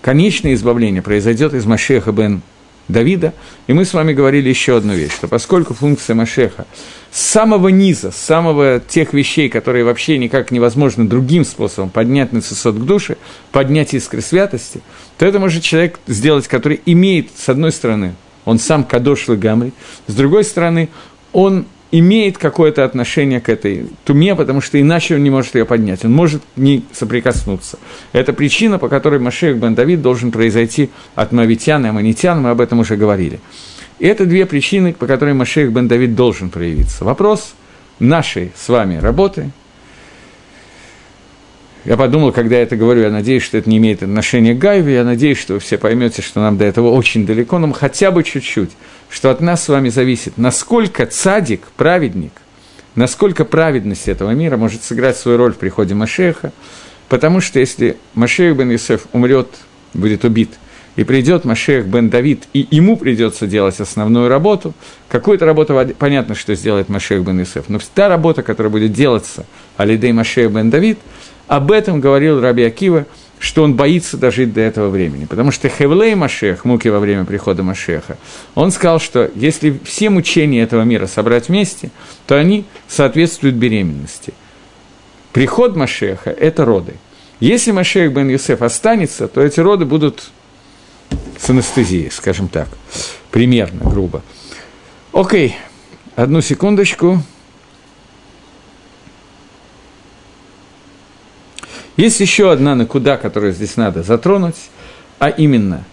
конечное 0.00 0.54
избавление 0.54 1.02
произойдет 1.02 1.54
из 1.54 1.66
Машеха 1.66 2.12
бен 2.12 2.42
Давида. 2.88 3.34
И 3.66 3.72
мы 3.72 3.84
с 3.84 3.92
вами 3.94 4.12
говорили 4.12 4.48
еще 4.48 4.76
одну 4.76 4.94
вещь, 4.94 5.12
что 5.12 5.28
поскольку 5.28 5.74
функция 5.74 6.14
Машеха 6.14 6.66
с 7.10 7.20
самого 7.20 7.68
низа, 7.68 8.10
с 8.10 8.16
самого 8.16 8.80
тех 8.80 9.12
вещей, 9.12 9.48
которые 9.48 9.84
вообще 9.84 10.18
никак 10.18 10.50
невозможно 10.50 11.08
другим 11.08 11.44
способом 11.44 11.90
поднять 11.90 12.32
на 12.32 12.40
сосуд 12.40 12.76
к 12.76 12.84
душе, 12.84 13.16
поднять 13.52 13.94
искры 13.94 14.20
святости, 14.20 14.80
то 15.18 15.26
это 15.26 15.38
может 15.38 15.62
человек 15.62 16.00
сделать, 16.06 16.48
который 16.48 16.80
имеет, 16.86 17.28
с 17.36 17.48
одной 17.48 17.72
стороны, 17.72 18.14
он 18.44 18.58
сам 18.58 18.84
кадош 18.84 19.28
гамри, 19.28 19.72
с 20.06 20.14
другой 20.14 20.44
стороны, 20.44 20.88
он 21.32 21.66
имеет 21.90 22.38
какое-то 22.38 22.84
отношение 22.84 23.40
к 23.40 23.48
этой 23.48 23.86
туме, 24.04 24.34
потому 24.34 24.60
что 24.60 24.80
иначе 24.80 25.14
он 25.14 25.22
не 25.22 25.30
может 25.30 25.54
ее 25.54 25.64
поднять, 25.64 26.04
он 26.04 26.12
может 26.12 26.42
не 26.56 26.84
соприкоснуться. 26.92 27.78
Это 28.12 28.32
причина, 28.32 28.78
по 28.78 28.88
которой 28.88 29.18
Машех 29.20 29.56
бен 29.56 29.74
Давид 29.74 30.02
должен 30.02 30.30
произойти 30.30 30.90
от 31.14 31.32
Мавитян 31.32 31.84
и 31.86 31.88
Аманитян, 31.88 32.42
мы 32.42 32.50
об 32.50 32.60
этом 32.60 32.80
уже 32.80 32.96
говорили. 32.96 33.40
И 33.98 34.06
это 34.06 34.26
две 34.26 34.46
причины, 34.46 34.92
по 34.92 35.06
которым 35.06 35.38
Машех 35.38 35.72
бен 35.72 35.88
Давид 35.88 36.14
должен 36.14 36.50
проявиться. 36.50 37.04
Вопрос 37.04 37.54
нашей 37.98 38.52
с 38.54 38.68
вами 38.68 38.98
работы. 38.98 39.50
Я 41.88 41.96
подумал, 41.96 42.32
когда 42.32 42.56
я 42.56 42.62
это 42.62 42.76
говорю, 42.76 43.00
я 43.00 43.10
надеюсь, 43.10 43.42
что 43.42 43.56
это 43.56 43.68
не 43.68 43.78
имеет 43.78 44.02
отношения 44.02 44.54
к 44.54 44.58
Гайве, 44.58 44.92
я 44.92 45.04
надеюсь, 45.04 45.38
что 45.38 45.54
вы 45.54 45.58
все 45.58 45.78
поймете, 45.78 46.20
что 46.20 46.38
нам 46.38 46.58
до 46.58 46.66
этого 46.66 46.90
очень 46.90 47.24
далеко, 47.24 47.58
но 47.58 47.72
хотя 47.72 48.10
бы 48.10 48.22
чуть-чуть– 48.22 48.70
что 49.08 49.30
от 49.30 49.40
нас 49.40 49.64
с 49.64 49.68
вами 49.68 49.88
зависит, 49.88 50.36
насколько 50.36 51.06
цадик, 51.06 51.62
праведник, 51.76 52.32
насколько 52.94 53.44
праведность 53.44 54.08
этого 54.08 54.30
мира 54.32 54.56
может 54.56 54.84
сыграть 54.84 55.16
свою 55.16 55.38
роль 55.38 55.52
в 55.52 55.56
приходе 55.56 55.94
Машеха, 55.94 56.52
потому 57.08 57.40
что 57.40 57.58
если 57.58 57.96
Машех 58.14 58.56
бен 58.56 58.70
Юсеф 58.70 59.06
умрет, 59.12 59.48
будет 59.94 60.24
убит, 60.24 60.50
и 60.96 61.04
придет 61.04 61.44
Машех 61.44 61.86
бен 61.86 62.10
Давид, 62.10 62.44
и 62.52 62.66
ему 62.70 62.96
придется 62.96 63.46
делать 63.46 63.80
основную 63.80 64.28
работу, 64.28 64.74
какую-то 65.08 65.46
работу, 65.46 65.74
понятно, 65.98 66.34
что 66.34 66.54
сделает 66.54 66.88
Машех 66.88 67.22
бен 67.22 67.38
Юсеф, 67.40 67.68
но 67.68 67.78
та 67.94 68.08
работа, 68.08 68.42
которая 68.42 68.70
будет 68.70 68.92
делаться 68.92 69.46
Алидей 69.76 70.12
Машех 70.12 70.50
бен 70.50 70.70
Давид, 70.70 70.98
об 71.48 71.72
этом 71.72 72.00
говорил 72.00 72.40
Раби 72.40 72.62
Акива, 72.62 73.06
что 73.38 73.62
он 73.62 73.74
боится 73.74 74.16
дожить 74.16 74.52
до 74.52 74.60
этого 74.60 74.88
времени. 74.90 75.24
Потому 75.24 75.50
что 75.50 75.68
Хевлей 75.68 76.14
Машех, 76.14 76.64
муки 76.64 76.88
во 76.88 77.00
время 77.00 77.24
прихода 77.24 77.62
Машеха, 77.62 78.18
он 78.54 78.70
сказал, 78.70 79.00
что 79.00 79.30
если 79.34 79.78
все 79.84 80.10
мучения 80.10 80.62
этого 80.62 80.82
мира 80.82 81.06
собрать 81.06 81.48
вместе, 81.48 81.90
то 82.26 82.36
они 82.36 82.64
соответствуют 82.86 83.56
беременности. 83.56 84.34
Приход 85.32 85.76
Машеха– 85.76 86.30
это 86.38 86.64
роды. 86.64 86.94
Если 87.40 87.70
Машех 87.70 88.12
бен 88.12 88.28
Юсеф 88.28 88.62
останется, 88.62 89.28
то 89.28 89.40
эти 89.40 89.60
роды 89.60 89.84
будут 89.84 90.30
с 91.38 91.48
анестезией, 91.48 92.10
скажем 92.10 92.48
так, 92.48 92.68
примерно, 93.30 93.88
грубо. 93.88 94.22
Окей, 95.12 95.56
одну 96.16 96.40
секундочку. 96.40 97.22
Есть 101.98 102.20
еще 102.20 102.52
одна 102.52 102.76
накуда, 102.76 103.16
которую 103.16 103.52
здесь 103.52 103.76
надо 103.76 104.04
затронуть, 104.04 104.54
а 105.18 105.28
именно 105.28 105.84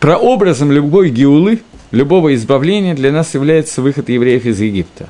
прообразом 0.00 0.72
любой 0.72 1.10
геулы, 1.10 1.62
любого 1.92 2.34
избавления 2.34 2.94
для 2.94 3.12
нас 3.12 3.34
является 3.34 3.82
выход 3.82 4.08
евреев 4.08 4.44
из 4.44 4.60
Египта. 4.60 5.08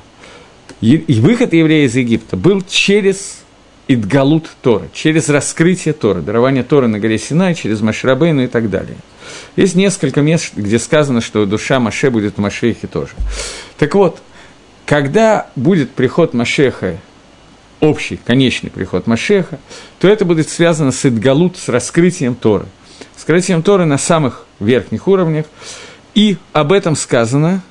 И 0.81 1.19
выход 1.19 1.53
евреев 1.53 1.89
из 1.89 1.95
Египта 1.95 2.37
был 2.37 2.61
через 2.61 3.39
Идгалут 3.87 4.49
Тора, 4.61 4.87
через 4.93 5.29
раскрытие 5.29 5.95
Тора, 5.95 6.21
дарование 6.21 6.63
Тора 6.63 6.85
на 6.85 6.99
горе 6.99 7.17
Синай, 7.17 7.55
через 7.55 7.81
Машрабейну 7.81 8.43
и 8.43 8.47
так 8.47 8.69
далее. 8.69 8.97
Есть 9.55 9.73
несколько 9.73 10.21
мест, 10.21 10.51
где 10.55 10.77
сказано, 10.77 11.21
что 11.21 11.43
душа 11.47 11.79
Маше 11.79 12.11
будет 12.11 12.35
в 12.35 12.37
Машехе 12.39 12.85
тоже. 12.85 13.13
Так 13.79 13.95
вот, 13.95 14.21
когда 14.85 15.47
будет 15.55 15.89
приход 15.89 16.35
Машеха 16.35 16.99
общий, 17.79 18.17
конечный 18.17 18.69
приход 18.69 19.07
Машеха, 19.07 19.59
то 19.99 20.07
это 20.07 20.25
будет 20.25 20.49
связано 20.49 20.91
с 20.91 21.05
Идгалут, 21.05 21.57
с 21.57 21.69
раскрытием 21.69 22.35
Торы. 22.35 22.65
С 23.15 23.19
раскрытием 23.19 23.63
Торы 23.63 23.85
на 23.85 23.97
самых 23.97 24.45
верхних 24.59 25.07
уровнях. 25.07 25.45
И 26.13 26.37
об 26.53 26.71
этом 26.71 26.95
сказано, 26.95 27.61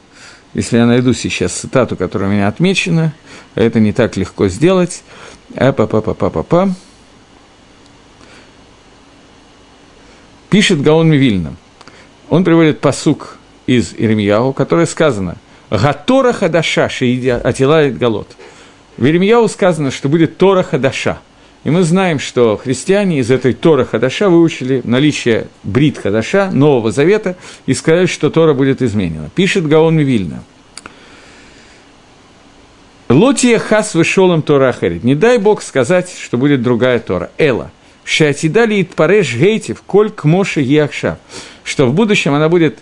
если 0.52 0.76
я 0.76 0.86
найду 0.86 1.12
сейчас 1.14 1.52
цитату, 1.52 1.96
которая 1.96 2.28
у 2.28 2.32
меня 2.32 2.48
отмечена, 2.48 3.14
это 3.54 3.80
не 3.80 3.92
так 3.92 4.16
легко 4.16 4.48
сделать. 4.48 5.02
А 5.56 5.72
па 5.72 5.86
па 5.86 6.00
па 6.00 6.14
па 6.14 6.30
па 6.30 6.42
па 6.42 6.74
Пишет 10.50 10.82
Гаон 10.82 11.10
Мивильна. 11.10 11.56
Он 12.28 12.44
приводит 12.44 12.80
посук 12.80 13.38
из 13.66 13.92
Иремьяу, 13.92 14.52
которое 14.52 14.86
сказано 14.86 15.36
«Гатора 15.70 16.32
хадаша 16.32 16.88
шиидя 16.88 17.38
атилает 17.38 17.98
галот». 17.98 18.28
В 18.96 19.04
Иеремьяу 19.04 19.48
сказано, 19.48 19.90
что 19.90 20.09
будет 20.09 20.37
Тора 20.37 20.62
Хадаша. 20.62 21.18
И 21.64 21.70
мы 21.70 21.83
знаем, 21.83 22.18
что 22.18 22.57
христиане 22.57 23.18
из 23.18 23.30
этой 23.30 23.54
Тора 23.54 23.85
Хадаша 23.85 24.28
выучили 24.28 24.83
наличие 24.85 25.48
Брит 25.62 25.98
Хадаша, 25.98 26.50
Нового 26.52 26.92
Завета, 26.92 27.37
и 27.66 27.74
сказали, 27.74 28.07
что 28.07 28.30
Тора 28.30 28.52
будет 28.52 28.83
изменена. 28.83 29.30
Пишет 29.35 29.66
Гаон 29.66 29.96
Мивильна. 29.96 30.44
Лотия 33.09 33.59
хас 33.59 33.94
вышел 33.94 34.33
им 34.33 34.42
Тора 34.42 34.68
Ахерит. 34.68 35.04
Не 35.04 35.14
дай 35.14 35.38
Бог 35.38 35.62
сказать, 35.62 36.14
что 36.16 36.37
будет 36.37 36.62
другая 36.62 36.98
Тора. 36.98 37.30
Эла. 37.38 37.70
Шатидали 38.04 38.83
Итпареш 38.83 39.35
Гейтив, 39.35 39.83
Коль 39.83 40.11
к 40.11 40.24
Моше 40.24 40.61
Яхша. 40.61 41.18
Что 41.64 41.87
в 41.87 41.94
будущем 41.94 42.35
она 42.35 42.48
будет 42.48 42.78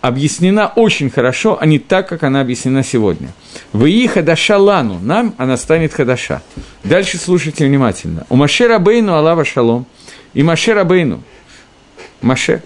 объяснена 0.00 0.72
очень 0.74 1.10
хорошо, 1.10 1.58
а 1.60 1.66
не 1.66 1.78
так, 1.78 2.08
как 2.08 2.22
она 2.22 2.40
объяснена 2.40 2.82
сегодня. 2.82 3.28
В 3.72 3.84
ии 3.84 4.06
хадаша 4.06 4.58
лану, 4.58 4.98
нам 5.00 5.34
она 5.38 5.56
станет 5.56 5.92
хадаша. 5.92 6.42
Дальше 6.84 7.18
слушайте 7.18 7.66
внимательно. 7.66 8.26
У 8.28 8.36
Маше 8.36 8.66
Рабейну 8.66 9.14
Аллава 9.14 9.44
Шалом, 9.44 9.86
и 10.34 10.42
Маше 10.42 10.74
Рабейну, 10.74 11.22
Маше, 12.22 12.62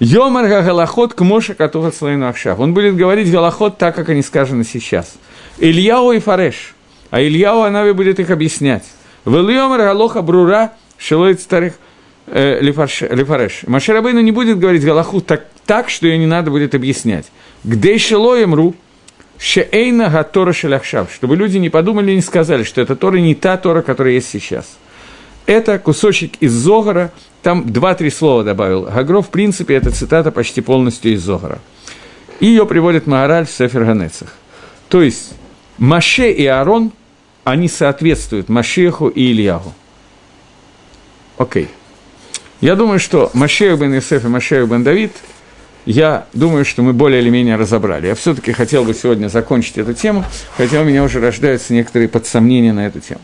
Йомар 0.00 0.48
Галахот 0.48 1.14
к 1.14 1.20
Моше 1.22 1.54
Катуха 1.54 1.90
Слайну 1.90 2.28
Ахшав. 2.28 2.60
Он 2.60 2.72
будет 2.72 2.96
говорить 2.96 3.30
Галахот 3.30 3.78
так, 3.78 3.94
как 3.96 4.08
они 4.08 4.22
сказаны 4.22 4.64
сейчас. 4.64 5.14
Ильяу 5.58 6.12
и 6.12 6.20
Фареш. 6.20 6.74
А 7.10 7.20
Ильяу 7.20 7.62
Анави 7.62 7.92
будет 7.92 8.20
их 8.20 8.30
объяснять. 8.30 8.84
Вильямар 9.24 9.80
Галоха 9.80 10.22
Брура 10.22 10.72
Шилоит 10.98 11.40
Старых 11.40 11.74
э, 12.26 12.60
Лифареш. 12.60 13.62
Маширабейну 13.66 14.20
не 14.20 14.30
будет 14.30 14.58
говорить 14.58 14.84
Галаху 14.84 15.20
так, 15.20 15.46
так, 15.68 15.90
что 15.90 16.06
ее 16.06 16.16
не 16.16 16.26
надо 16.26 16.50
будет 16.50 16.74
объяснять. 16.74 17.26
Где 17.62 17.98
Ру, 18.16 18.74
Шеэйна 19.38 20.08
Гатора 20.08 20.54
Шеляхшав, 20.54 21.12
чтобы 21.12 21.36
люди 21.36 21.58
не 21.58 21.68
подумали 21.68 22.10
и 22.10 22.14
не 22.16 22.22
сказали, 22.22 22.62
что 22.62 22.80
это 22.80 22.96
Тора 22.96 23.18
не 23.18 23.34
та 23.34 23.58
Тора, 23.58 23.82
которая 23.82 24.14
есть 24.14 24.30
сейчас. 24.30 24.78
Это 25.44 25.78
кусочек 25.78 26.32
из 26.40 26.52
Зогара, 26.52 27.12
там 27.42 27.70
два-три 27.70 28.08
слова 28.08 28.44
добавил. 28.44 28.84
Гагро, 28.84 29.20
в 29.20 29.28
принципе, 29.28 29.74
эта 29.74 29.90
цитата 29.90 30.32
почти 30.32 30.62
полностью 30.62 31.12
из 31.12 31.20
Зогара. 31.20 31.58
И 32.40 32.46
ее 32.46 32.64
приводит 32.64 33.06
Маораль 33.06 33.44
в 33.44 33.50
Сефер 33.50 33.84
Ганецах. 33.84 34.34
То 34.88 35.02
есть, 35.02 35.34
Маше 35.76 36.30
и 36.30 36.46
Аарон, 36.46 36.92
они 37.44 37.68
соответствуют 37.68 38.48
Машеху 38.48 39.08
и 39.08 39.32
Ильягу. 39.32 39.74
Окей. 41.36 41.64
Okay. 41.64 41.68
Я 42.60 42.74
думаю, 42.74 42.98
что 42.98 43.30
Машех 43.34 43.78
бен 43.78 43.96
Исеф 43.98 44.24
и 44.24 44.28
Машех 44.28 44.68
бен 44.68 44.82
Давид, 44.82 45.12
я 45.88 46.26
думаю, 46.34 46.66
что 46.66 46.82
мы 46.82 46.92
более 46.92 47.22
или 47.22 47.30
менее 47.30 47.56
разобрали. 47.56 48.08
Я 48.08 48.14
все-таки 48.14 48.52
хотел 48.52 48.84
бы 48.84 48.92
сегодня 48.92 49.28
закончить 49.28 49.78
эту 49.78 49.94
тему, 49.94 50.22
хотя 50.54 50.82
у 50.82 50.84
меня 50.84 51.02
уже 51.02 51.18
рождаются 51.18 51.72
некоторые 51.72 52.10
подсомнения 52.10 52.74
на 52.74 52.86
эту 52.86 53.00
тему. 53.00 53.22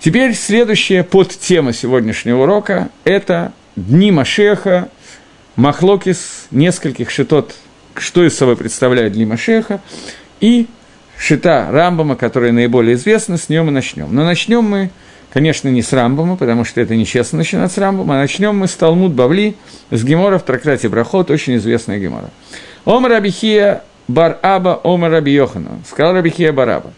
Теперь 0.00 0.32
следующая 0.32 1.04
подтема 1.04 1.74
сегодняшнего 1.74 2.44
урока– 2.44 2.88
это 3.04 3.52
Дни 3.76 4.10
Машеха, 4.10 4.88
Махлокис, 5.56 6.46
нескольких 6.50 7.10
шитот, 7.10 7.54
что 7.94 8.24
из 8.24 8.34
собой 8.38 8.56
представляет 8.56 9.12
Дни 9.12 9.26
Машеха, 9.26 9.82
и 10.40 10.68
шита 11.18 11.70
Рамбама, 11.70 12.16
которая 12.16 12.52
наиболее 12.52 12.94
известна, 12.94 13.36
с 13.36 13.50
нее 13.50 13.62
мы 13.64 13.70
начнем. 13.70 14.14
Но 14.14 14.24
начнем 14.24 14.64
мы 14.64 14.90
Конечно, 15.32 15.68
не 15.68 15.80
с 15.80 15.92
Рамбома, 15.92 16.36
потому 16.36 16.64
что 16.64 16.80
это 16.80 16.94
нечестно 16.94 17.38
начинать 17.38 17.72
с 17.72 17.78
Рамбома. 17.78 18.16
А 18.16 18.18
начнем 18.18 18.54
мы 18.54 18.68
с 18.68 18.74
Талмуд 18.74 19.12
Бавли, 19.12 19.56
с 19.90 20.04
Гемора 20.04 20.38
в 20.38 20.42
трактате 20.42 20.88
Брахот, 20.90 21.30
очень 21.30 21.56
известная 21.56 21.98
Гемора. 21.98 22.30
Омар 22.84 23.12
Абихия 23.12 23.82
Бар 24.08 24.38
Аба 24.42 24.80
Омар 24.84 25.10
Раби 25.10 25.32
Йохана. 25.32 25.80
Сказал 25.88 26.14
Рабихия 26.14 26.52
Бараба. 26.52 26.92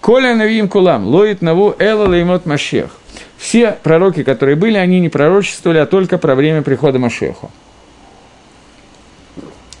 Коля 0.00 0.34
навим 0.34 0.68
кулам, 0.68 1.06
лоит 1.06 1.42
наву 1.42 1.74
эла 1.78 2.06
леймот 2.06 2.46
машех. 2.46 2.90
Все 3.36 3.72
пророки, 3.82 4.22
которые 4.22 4.56
были, 4.56 4.78
они 4.78 5.00
не 5.00 5.10
пророчествовали, 5.10 5.78
а 5.78 5.86
только 5.86 6.16
про 6.16 6.34
время 6.34 6.62
прихода 6.62 6.98
Машеху. 6.98 7.50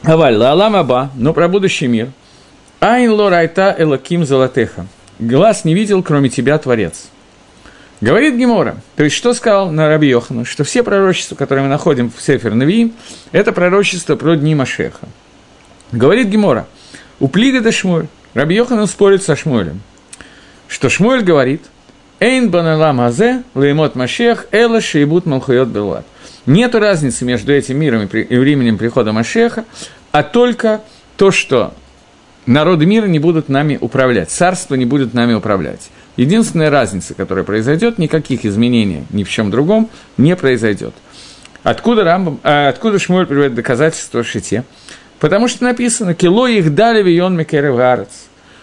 Аваль, 0.02 0.36
лалам 0.36 0.76
аба, 0.76 1.10
но 1.14 1.32
про 1.32 1.48
будущий 1.48 1.86
мир. 1.86 2.08
Айн 2.80 3.10
лорайта 3.10 3.74
элаким 3.78 4.26
золотеха. 4.26 4.86
Глаз 5.18 5.64
не 5.64 5.74
видел, 5.74 6.02
кроме 6.02 6.28
тебя, 6.28 6.58
Творец. 6.58 7.08
Говорит 8.00 8.36
Гемора, 8.36 8.76
то 8.96 9.04
есть 9.04 9.16
что 9.16 9.32
сказал 9.32 9.70
на 9.70 9.88
Раби 9.88 10.08
Йохану, 10.08 10.44
что 10.44 10.64
все 10.64 10.82
пророчества, 10.82 11.34
которые 11.34 11.64
мы 11.64 11.70
находим 11.70 12.10
в 12.10 12.20
Сефер 12.20 12.54
Навиим, 12.54 12.92
это 13.32 13.52
пророчество 13.52 14.16
про 14.16 14.36
дни 14.36 14.54
Машеха. 14.54 15.08
Говорит 15.92 16.28
Гемора, 16.28 16.66
у 17.20 17.28
Плига 17.28 17.62
до 17.62 17.72
Шмуэль, 17.72 18.08
Раби 18.34 18.54
Йохану 18.54 18.86
спорит 18.86 19.22
со 19.22 19.34
Шмуэлем, 19.34 19.80
что 20.68 20.90
Шмуэль 20.90 21.22
говорит, 21.22 21.62
Эйн 22.20 22.50
баналам 22.50 23.00
азе, 23.00 23.42
леймот 23.54 23.94
Машех, 23.94 24.46
эла 24.50 24.80
шейбут 24.80 25.26
малхуйот 25.26 25.68
белат. 25.68 26.06
Нету 26.44 26.78
разницы 26.78 27.24
между 27.24 27.52
этим 27.52 27.78
миром 27.78 28.06
и 28.06 28.36
временем 28.36 28.78
прихода 28.78 29.12
Машеха, 29.12 29.64
а 30.12 30.22
только 30.22 30.82
то, 31.16 31.30
что 31.30 31.74
народы 32.46 32.86
мира 32.86 33.06
не 33.06 33.18
будут 33.18 33.48
нами 33.48 33.78
управлять, 33.80 34.30
царство 34.30 34.74
не 34.74 34.84
будет 34.84 35.12
нами 35.12 35.34
управлять. 35.34 35.90
Единственная 36.16 36.70
разница, 36.70 37.14
которая 37.14 37.44
произойдет, 37.44 37.98
никаких 37.98 38.44
изменений 38.44 39.04
ни 39.10 39.24
в 39.24 39.30
чем 39.30 39.50
другом 39.50 39.90
не 40.16 40.34
произойдет. 40.34 40.94
Откуда, 41.62 42.04
Рамбам, 42.04 42.40
а, 42.42 42.68
откуда 42.68 42.98
Шмуэль 42.98 43.26
приводит 43.26 43.54
доказательства 43.54 44.22
Шите? 44.22 44.64
Потому 45.18 45.48
что 45.48 45.64
написано 45.64 46.14
«Кило 46.14 46.46
их 46.46 46.74
дали 46.74 47.02
вион 47.02 47.36
мекерев 47.36 48.06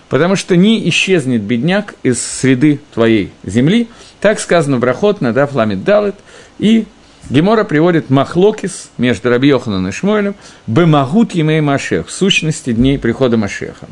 Потому 0.10 0.36
что 0.36 0.56
не 0.56 0.88
исчезнет 0.89 1.42
бедняк 1.42 1.96
из 2.04 2.22
среды 2.22 2.80
твоей 2.94 3.32
земли. 3.44 3.88
Так 4.22 4.39
сказано 4.39 4.78
в 4.78 4.80
Брахот, 4.80 5.22
Надав 5.22 5.54
Ламит 5.54 5.84
Далет. 5.84 6.16
И 6.60 6.86
Гемора 7.30 7.64
приводит 7.64 8.10
Махлокис 8.10 8.89
между 8.97 9.30
Раби 9.30 9.47
Йоханом 9.47 9.88
и 9.88 9.91
Шмуэлем 9.91 10.36
«Бемагут 10.68 11.34
емей 11.34 11.62
Машех» 11.62 12.08
в 12.08 12.12
сущности 12.12 12.74
дней 12.74 12.99
прихода 12.99 13.38
Машеха. 13.38 13.88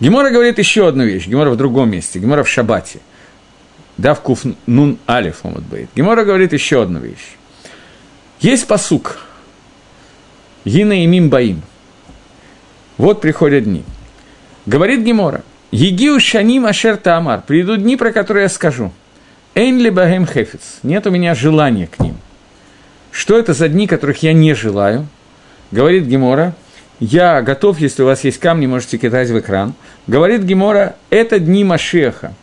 Гемора 0.00 0.30
говорит 0.30 0.58
еще 0.58 0.88
одну 0.88 1.04
вещь, 1.04 1.26
Гемора 1.26 1.50
в 1.50 1.56
другом 1.56 1.90
месте, 1.90 2.18
Гемора 2.18 2.42
в 2.42 2.48
Шабате. 2.48 3.00
Да, 3.98 4.14
в 4.14 4.22
Куф 4.22 4.44
Нун 4.66 4.98
Алиф 5.06 5.42
будет. 5.42 5.90
Гемора 5.94 6.24
говорит 6.24 6.54
еще 6.54 6.82
одну 6.82 7.00
вещь. 7.00 7.36
Есть 8.40 8.66
посук. 8.66 9.18
Гина 10.64 11.02
и 11.04 11.06
Мим 11.06 11.28
Баим. 11.28 11.62
Вот 12.96 13.20
приходят 13.20 13.64
дни. 13.64 13.84
Говорит 14.64 15.00
Гемора. 15.00 15.42
Егиу 15.70 16.18
Шаним 16.18 16.64
Ашер 16.64 16.96
Таамар. 16.96 17.42
Придут 17.42 17.82
дни, 17.82 17.96
про 17.96 18.10
которые 18.12 18.44
я 18.44 18.48
скажу. 18.48 18.92
Эйн 19.54 19.78
ли 19.78 19.90
багем 19.90 20.26
хефец, 20.26 20.78
нет 20.82 21.06
у 21.06 21.10
меня 21.10 21.34
желания 21.34 21.86
к 21.86 21.98
ним. 21.98 22.16
Что 23.10 23.36
это 23.36 23.52
за 23.52 23.68
дни, 23.68 23.86
которых 23.86 24.22
я 24.22 24.32
не 24.32 24.54
желаю? 24.54 25.06
Говорит 25.72 26.04
Гемора, 26.04 26.54
я 27.00 27.40
готов, 27.40 27.80
если 27.80 28.02
у 28.02 28.06
вас 28.06 28.24
есть 28.24 28.38
камни, 28.38 28.66
можете 28.66 28.98
кидать 28.98 29.30
в 29.30 29.38
экран. 29.38 29.72
Говорит 30.06 30.42
Гемора, 30.42 30.96
это 31.08 31.38
дни 31.38 31.64
Машеха. 31.64 32.34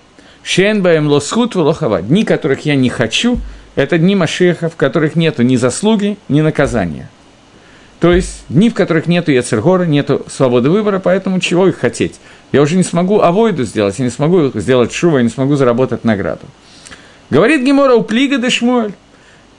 Шен 0.41 0.81
баем 0.81 1.07
лосхут 1.07 1.55
лохава. 1.55 2.01
Дни, 2.01 2.23
которых 2.23 2.65
я 2.65 2.75
не 2.75 2.89
хочу, 2.89 3.37
это 3.75 3.99
дни 3.99 4.15
Машеха, 4.15 4.69
в 4.69 4.75
которых 4.75 5.15
нету 5.15 5.43
ни 5.43 5.57
заслуги, 5.57 6.17
ни 6.27 6.41
наказания. 6.41 7.09
То 7.99 8.11
есть 8.11 8.45
дни, 8.49 8.71
в 8.71 8.73
которых 8.73 9.05
нету 9.05 9.31
Яцергора, 9.31 9.83
нету 9.83 10.25
свободы 10.27 10.71
выбора, 10.71 10.99
поэтому 10.99 11.39
чего 11.39 11.67
их 11.67 11.77
хотеть? 11.77 12.15
Я 12.51 12.61
уже 12.61 12.77
не 12.77 12.83
смогу 12.83 13.19
авойду 13.19 13.63
сделать, 13.63 13.99
я 13.99 14.05
не 14.05 14.11
смогу 14.11 14.51
сделать 14.55 14.91
шува, 14.91 15.17
я 15.17 15.23
не 15.23 15.29
смогу 15.29 15.55
заработать 15.55 16.03
награду. 16.03 16.45
Говорит 17.29 17.63
Гемора 17.63 17.93
у 17.93 18.03
Плига 18.03 18.37
де 18.37 18.49
Шмуэль. 18.49 18.93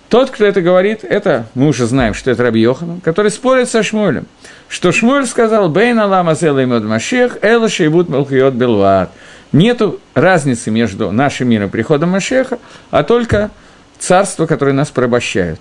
Тот, 0.08 0.30
кто 0.30 0.46
это 0.46 0.62
говорит, 0.62 1.04
это, 1.04 1.46
мы 1.54 1.68
уже 1.68 1.86
знаем, 1.86 2.14
что 2.14 2.30
это 2.30 2.42
Раби 2.42 2.60
Йохан, 2.60 3.00
который 3.02 3.30
спорит 3.30 3.68
со 3.68 3.82
Шмуэлем, 3.82 4.26
что 4.68 4.90
Шмуэль 4.90 5.26
сказал, 5.26 5.68
«Бейн 5.68 5.98
Алама 5.98 6.34
зела 6.34 6.64
имед 6.64 6.82
Машех, 6.82 7.38
эла 7.42 7.68
шейбут 7.68 8.08
мелхиот 8.08 8.54
белват». 8.54 9.10
Нету 9.52 10.00
разницы 10.14 10.70
между 10.70 11.10
нашим 11.10 11.48
миром 11.48 11.68
и 11.68 11.70
приходом 11.70 12.10
Машеха, 12.10 12.58
а 12.90 13.02
только 13.02 13.50
царство, 13.98 14.46
которое 14.46 14.72
нас 14.72 14.88
порабощает. 14.88 15.60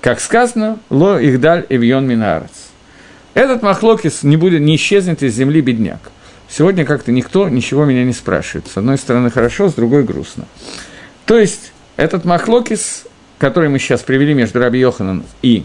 Как 0.00 0.20
сказано, 0.20 0.78
«Ло 0.88 1.18
ихдаль 1.20 1.66
эвьон 1.68 2.06
минарец». 2.06 2.70
Этот 3.34 3.62
махлокис 3.62 4.22
не, 4.22 4.36
будет, 4.36 4.60
не 4.60 4.76
исчезнет 4.76 5.22
из 5.22 5.34
земли 5.34 5.60
бедняк. 5.60 6.00
Сегодня 6.48 6.84
как-то 6.84 7.12
никто 7.12 7.48
ничего 7.48 7.84
меня 7.84 8.04
не 8.04 8.12
спрашивает. 8.12 8.66
С 8.66 8.76
одной 8.76 8.98
стороны 8.98 9.30
хорошо, 9.30 9.68
с 9.68 9.74
другой 9.74 10.02
грустно. 10.02 10.46
То 11.26 11.38
есть, 11.38 11.72
этот 11.96 12.24
махлокис 12.24 13.04
который 13.40 13.70
мы 13.70 13.78
сейчас 13.78 14.02
привели 14.02 14.34
между 14.34 14.60
Раби 14.60 14.78
Йоханом 14.78 15.24
и 15.40 15.64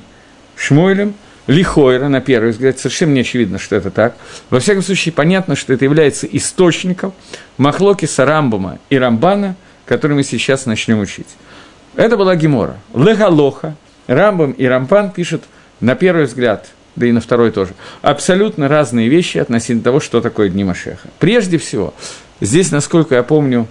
Шмуэлем, 0.56 1.14
Лихойра, 1.46 2.08
на 2.08 2.22
первый 2.22 2.52
взгляд, 2.52 2.80
совершенно 2.80 3.12
не 3.12 3.20
очевидно, 3.20 3.60
что 3.60 3.76
это 3.76 3.92
так. 3.92 4.16
Во 4.50 4.60
всяком 4.60 4.82
случае, 4.82 5.12
понятно, 5.12 5.56
что 5.56 5.74
это 5.74 5.84
является 5.86 6.26
источником 6.26 7.14
Махлокиса 7.58 8.26
Рамбума 8.26 8.80
и 8.90 8.98
Рамбана, 8.98 9.56
который 9.86 10.14
мы 10.14 10.24
сейчас 10.24 10.66
начнем 10.66 11.00
учить. 11.00 11.28
Это 11.96 12.18
была 12.18 12.36
Гемора. 12.36 12.78
Легалоха, 12.96 13.76
Рамбам 14.08 14.54
и 14.54 14.66
Рамбан 14.66 15.12
пишут, 15.12 15.44
на 15.82 15.96
первый 15.96 16.26
взгляд, 16.26 16.68
да 16.96 17.06
и 17.06 17.12
на 17.12 17.20
второй 17.20 17.52
тоже, 17.52 17.74
абсолютно 18.02 18.70
разные 18.70 19.10
вещи 19.10 19.38
относительно 19.38 19.84
того, 19.84 20.00
что 20.00 20.22
такое 20.22 20.50
Дни 20.50 20.64
Машеха. 20.64 21.10
Прежде 21.20 21.58
всего, 21.58 21.94
здесь, 22.40 22.72
насколько 22.72 23.16
я 23.16 23.24
помню, 23.24 23.68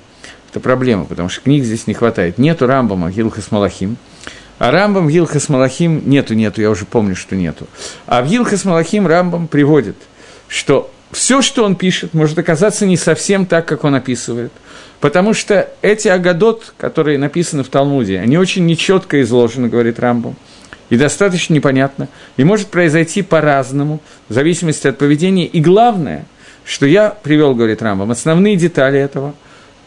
это 0.55 0.61
проблема, 0.61 1.05
потому 1.05 1.29
что 1.29 1.41
книг 1.41 1.65
здесь 1.65 1.89
не 1.89 1.95
хватает. 1.95 2.39
Нету 2.39 2.69
Рамбама 2.69 3.11
Гилхас 3.11 3.51
Малахим. 3.51 3.97
А 4.61 4.71
Рамбам 4.71 5.09
Гилхас 5.09 5.49
Малахим 5.49 6.09
нету, 6.09 6.35
нету, 6.35 6.63
я 6.63 6.71
уже 6.71 6.85
помню, 6.85 7.17
что 7.17 7.35
нету. 7.35 7.67
А 8.07 8.23
в 8.23 8.29
Гилхас 8.29 8.65
Малахим 8.65 9.09
Рамбам 9.09 9.49
приводит, 9.49 9.97
что 10.47 10.93
все, 11.11 11.43
что 11.43 11.65
он 11.65 11.75
пишет, 11.75 12.15
может 12.15 12.39
оказаться 12.39 12.87
не 12.87 12.97
совсем 12.97 13.47
так, 13.47 13.67
как 13.67 13.83
он 13.83 13.97
описывает. 13.97 14.53
Потому 15.01 15.35
что 15.35 15.69
эти 15.83 16.07
агадот, 16.07 16.73
которые 16.79 17.19
написаны 17.19 17.65
в 17.65 17.69
Талмуде, 17.69 18.21
они 18.21 18.39
очень 18.39 18.65
нечетко 18.65 19.21
изложены, 19.23 19.67
говорит 19.67 19.99
Рамбам, 19.99 20.37
и 20.89 20.97
достаточно 20.97 21.53
непонятно, 21.53 22.07
и 22.37 22.45
может 22.45 22.69
произойти 22.69 23.23
по-разному, 23.23 24.01
в 24.29 24.33
зависимости 24.33 24.87
от 24.87 24.99
поведения. 24.99 25.47
И 25.47 25.61
главное, 25.61 26.27
что 26.65 26.87
я 26.87 27.11
привел, 27.11 27.57
говорит 27.57 27.83
Рамбам, 27.83 28.13
основные 28.13 28.55
детали 28.55 29.01
этого– 29.01 29.35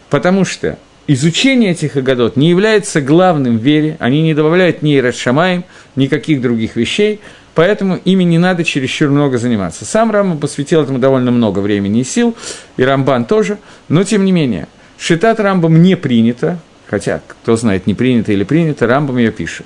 потому 0.09 0.45
что 0.45 0.77
изучение 1.07 1.71
этих 1.71 1.95
агадот 1.95 2.35
не 2.35 2.49
является 2.49 3.01
главным 3.01 3.57
в 3.57 3.61
вере, 3.61 3.97
они 3.99 4.21
не 4.21 4.33
добавляют 4.33 4.81
ни 4.81 4.93
Иерашамаем, 4.93 5.63
никаких 5.95 6.41
других 6.41 6.75
вещей, 6.75 7.19
поэтому 7.55 7.99
ими 8.03 8.23
не 8.23 8.37
надо 8.37 8.63
чересчур 8.63 9.09
много 9.09 9.37
заниматься. 9.37 9.85
Сам 9.85 10.11
Рамбан 10.11 10.39
посвятил 10.39 10.83
этому 10.83 10.99
довольно 10.99 11.31
много 11.31 11.59
времени 11.59 12.01
и 12.01 12.03
сил, 12.03 12.35
и 12.75 12.83
Рамбан 12.83 13.25
тоже, 13.25 13.57
но 13.87 14.03
тем 14.03 14.25
не 14.25 14.31
менее, 14.31 14.67
шитат 14.97 15.39
Рамбам 15.39 15.81
не 15.81 15.95
принято, 15.95 16.59
хотя, 16.87 17.21
кто 17.27 17.55
знает, 17.55 17.87
не 17.87 17.93
принято 17.93 18.31
или 18.31 18.43
принято, 18.43 18.87
Рамбам 18.87 19.17
ее 19.17 19.31
пишет. 19.31 19.65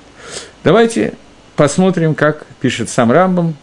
Давайте 0.64 1.14
посмотрим, 1.56 2.14
как 2.14 2.46
пишет 2.60 2.88
сам 2.88 3.10
Рамбам, 3.10 3.56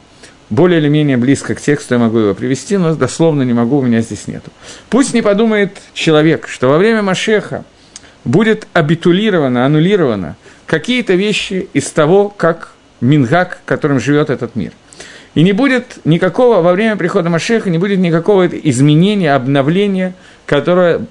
более 0.50 0.80
или 0.80 0.88
менее 0.88 1.18
близко 1.18 1.56
к 1.56 1.62
тексту 1.62 1.96
я 1.96 2.00
могу 2.00 2.18
его 2.18 2.34
привести, 2.34 2.78
но 2.78 2.96
дословно 2.96 3.44
не 3.44 3.54
могу, 3.54 3.78
у 3.78 3.82
меня 3.82 4.02
здесь 4.02 4.28
нету. 4.28 4.52
Пусть 4.90 5.14
не 5.14 5.22
подумает 5.22 5.78
человек, 5.94 6.48
что 6.48 6.70
во 6.70 6.78
время 6.78 7.02
Машеха 7.02 7.66
будет 8.26 8.68
абитулировано, 8.74 9.66
аннулировано 9.66 10.36
какие-то 10.66 11.14
вещи 11.14 11.68
из 11.74 11.90
того, 11.92 12.30
как 12.30 12.74
Мингак, 13.02 13.62
которым 13.66 14.00
живет 14.00 14.30
этот 14.30 14.56
мир. 14.56 14.72
И 15.36 15.44
не 15.44 15.54
будет 15.54 16.00
никакого, 16.06 16.62
во 16.62 16.74
время 16.74 16.96
прихода 16.96 17.30
Машеха, 17.30 17.70
не 17.70 17.78
будет 17.78 18.00
никакого 18.00 18.48
изменения, 18.48 19.36
обновления, 19.36 20.16
которое 20.48 21.06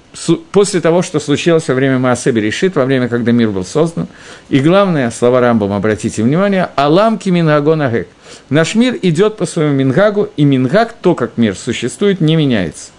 после 0.51 0.81
того, 0.81 1.01
что 1.01 1.21
случилось 1.21 1.69
во 1.69 1.73
время 1.73 1.99
Маасеби 1.99 2.41
решит, 2.41 2.75
во 2.75 2.83
время, 2.83 3.07
когда 3.07 3.31
мир 3.31 3.49
был 3.49 3.63
создан. 3.63 4.07
И 4.49 4.59
главное, 4.59 5.09
слова 5.11 5.39
Рамбам, 5.39 5.71
обратите 5.71 6.21
внимание, 6.21 6.69
«Аламки 6.75 7.29
минагонагек». 7.29 8.09
Наш 8.49 8.75
мир 8.75 8.97
идет 9.01 9.37
по 9.37 9.45
своему 9.45 9.73
Мингагу, 9.73 10.29
и 10.35 10.43
Мингаг, 10.43 10.93
то, 11.01 11.15
как 11.15 11.37
мир 11.37 11.55
существует, 11.55 12.19
не 12.19 12.35
меняется. 12.35 12.91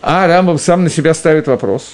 А 0.00 0.26
Рамбам 0.26 0.58
сам 0.58 0.84
на 0.84 0.90
себя 0.90 1.12
ставит 1.12 1.46
вопрос. 1.48 1.90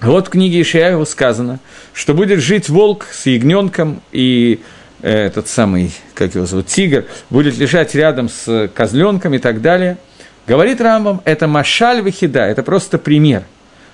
Вот 0.00 0.26
в 0.26 0.30
книге 0.30 0.62
Ишиягу 0.62 1.06
сказано, 1.06 1.60
что 1.92 2.12
будет 2.12 2.40
жить 2.40 2.68
волк 2.68 3.06
с 3.12 3.26
ягненком, 3.26 4.02
и 4.10 4.58
этот 5.02 5.48
самый, 5.48 5.92
как 6.14 6.34
его 6.34 6.46
зовут, 6.46 6.68
тигр, 6.68 7.04
будет 7.28 7.58
лежать 7.58 7.94
рядом 7.94 8.28
с 8.28 8.70
козленком 8.74 9.34
и 9.34 9.38
так 9.38 9.60
далее. 9.60 9.98
Говорит 10.46 10.80
Рамбам, 10.80 11.20
это 11.24 11.46
машаль 11.46 12.02
вахида, 12.02 12.40
это 12.40 12.62
просто 12.62 12.98
пример. 12.98 13.44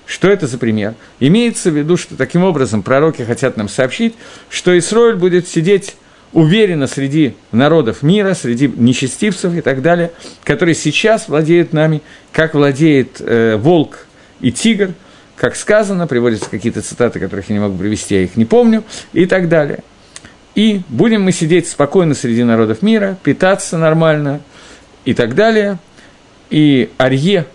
Что 0.05 0.27
это 0.27 0.47
за 0.47 0.57
пример? 0.57 0.95
Имеется 1.19 1.69
в 1.69 1.77
виду, 1.77 1.95
что 1.95 2.15
таким 2.15 2.43
образом 2.43 2.81
пророки 2.81 3.21
хотят 3.21 3.57
нам 3.57 3.69
сообщить, 3.69 4.15
что 4.49 4.75
Исроиль 4.77 5.15
будет 5.15 5.47
сидеть 5.47 5.95
уверенно 6.33 6.87
среди 6.87 7.35
народов 7.51 8.01
мира, 8.01 8.33
среди 8.33 8.67
нечестивцев 8.67 9.53
и 9.53 9.61
так 9.61 9.81
далее, 9.81 10.11
которые 10.43 10.75
сейчас 10.75 11.27
владеют 11.27 11.73
нами, 11.73 12.01
как 12.31 12.53
владеет 12.53 13.17
э, 13.19 13.55
волк 13.57 14.07
и 14.41 14.51
тигр, 14.51 14.93
как 15.35 15.55
сказано, 15.55 16.07
приводятся 16.07 16.49
какие-то 16.49 16.81
цитаты, 16.81 17.19
которых 17.19 17.49
я 17.49 17.53
не 17.53 17.61
могу 17.61 17.77
привести, 17.77 18.15
я 18.15 18.21
их 18.23 18.35
не 18.35 18.45
помню, 18.45 18.83
и 19.13 19.25
так 19.25 19.47
далее. 19.47 19.83
И 20.55 20.81
будем 20.89 21.23
мы 21.23 21.31
сидеть 21.31 21.67
спокойно 21.67 22.13
среди 22.13 22.43
народов 22.43 22.81
мира, 22.81 23.17
питаться 23.23 23.77
нормально 23.77 24.41
и 25.05 25.13
так 25.13 25.35
далее. 25.35 25.77
И 26.49 26.89
Арье, 26.97 27.45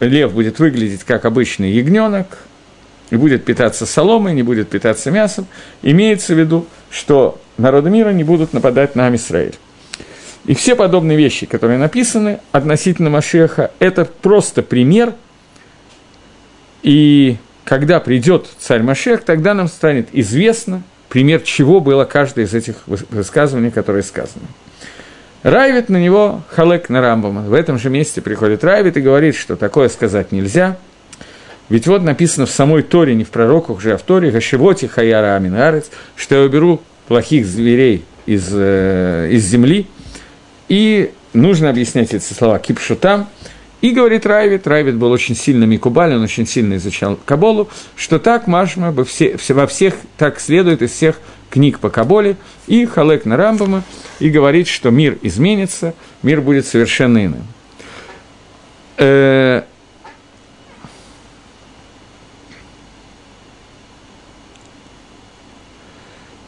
лев, 0.00 0.32
будет 0.32 0.58
выглядеть 0.58 1.04
как 1.04 1.24
обычный 1.24 1.72
ягненок, 1.72 2.38
и 3.10 3.16
будет 3.16 3.44
питаться 3.44 3.84
соломой, 3.84 4.32
не 4.32 4.42
будет 4.42 4.70
питаться 4.70 5.10
мясом. 5.10 5.46
Имеется 5.82 6.34
в 6.34 6.38
виду, 6.38 6.66
что 6.90 7.40
народы 7.58 7.90
мира 7.90 8.10
не 8.10 8.24
будут 8.24 8.52
нападать 8.52 8.96
на 8.96 9.06
Амисраиль. 9.06 9.54
И 10.46 10.54
все 10.54 10.74
подобные 10.74 11.16
вещи, 11.16 11.46
которые 11.46 11.78
написаны 11.78 12.40
относительно 12.52 13.10
Машеха, 13.10 13.70
это 13.78 14.04
просто 14.04 14.62
пример. 14.62 15.14
И 16.82 17.36
когда 17.64 18.00
придет 18.00 18.48
царь 18.58 18.82
Машех, 18.82 19.24
тогда 19.24 19.54
нам 19.54 19.68
станет 19.68 20.08
известно, 20.12 20.82
пример 21.12 21.42
чего 21.42 21.80
было 21.80 22.06
каждое 22.06 22.46
из 22.46 22.54
этих 22.54 22.76
высказываний, 22.86 23.70
которые 23.70 24.02
сказаны. 24.02 24.46
Райвит 25.42 25.90
на 25.90 25.98
него 25.98 26.40
халек 26.48 26.88
на 26.88 27.02
Рамбама. 27.02 27.42
В 27.42 27.52
этом 27.52 27.78
же 27.78 27.90
месте 27.90 28.22
приходит 28.22 28.64
Райвит 28.64 28.96
и 28.96 29.02
говорит, 29.02 29.36
что 29.36 29.56
такое 29.56 29.90
сказать 29.90 30.32
нельзя. 30.32 30.78
Ведь 31.68 31.86
вот 31.86 32.02
написано 32.02 32.46
в 32.46 32.50
самой 32.50 32.82
Торе, 32.82 33.14
не 33.14 33.24
в 33.24 33.28
пророках 33.28 33.76
уже, 33.76 33.92
а 33.92 33.98
в 33.98 34.02
Торе, 34.02 34.30
Гашивоти 34.30 34.86
Хаяра 34.86 35.36
Аминарец, 35.36 35.90
что 36.16 36.36
я 36.36 36.42
уберу 36.44 36.80
плохих 37.08 37.44
зверей 37.44 38.06
из, 38.24 38.48
э, 38.50 39.28
из 39.32 39.44
земли, 39.44 39.88
и 40.70 41.12
нужно 41.34 41.68
объяснять 41.68 42.14
эти 42.14 42.32
слова 42.32 42.58
кипшутам, 42.58 43.28
и 43.82 43.90
говорит 43.90 44.24
Райвит, 44.24 44.66
Райвит 44.66 44.94
был 44.94 45.10
очень 45.10 45.36
сильно 45.36 45.64
Микубаль, 45.64 46.14
он 46.14 46.22
очень 46.22 46.46
сильно 46.46 46.76
изучал 46.76 47.18
Каболу, 47.24 47.68
что 47.96 48.18
так 48.18 48.46
Машма 48.46 48.92
бы 48.92 49.04
все, 49.04 49.36
во 49.48 49.66
всех, 49.66 49.94
так 50.16 50.40
следует 50.40 50.80
из 50.80 50.92
всех 50.92 51.20
книг 51.50 51.80
по 51.80 51.90
Каболе, 51.90 52.36
и 52.66 52.86
Халек 52.86 53.26
на 53.26 53.36
Рамбама, 53.36 53.82
и 54.20 54.30
говорит, 54.30 54.68
что 54.68 54.90
мир 54.90 55.18
изменится, 55.22 55.94
мир 56.22 56.40
будет 56.40 56.66
совершенно 56.66 57.26
иным. 57.26 57.44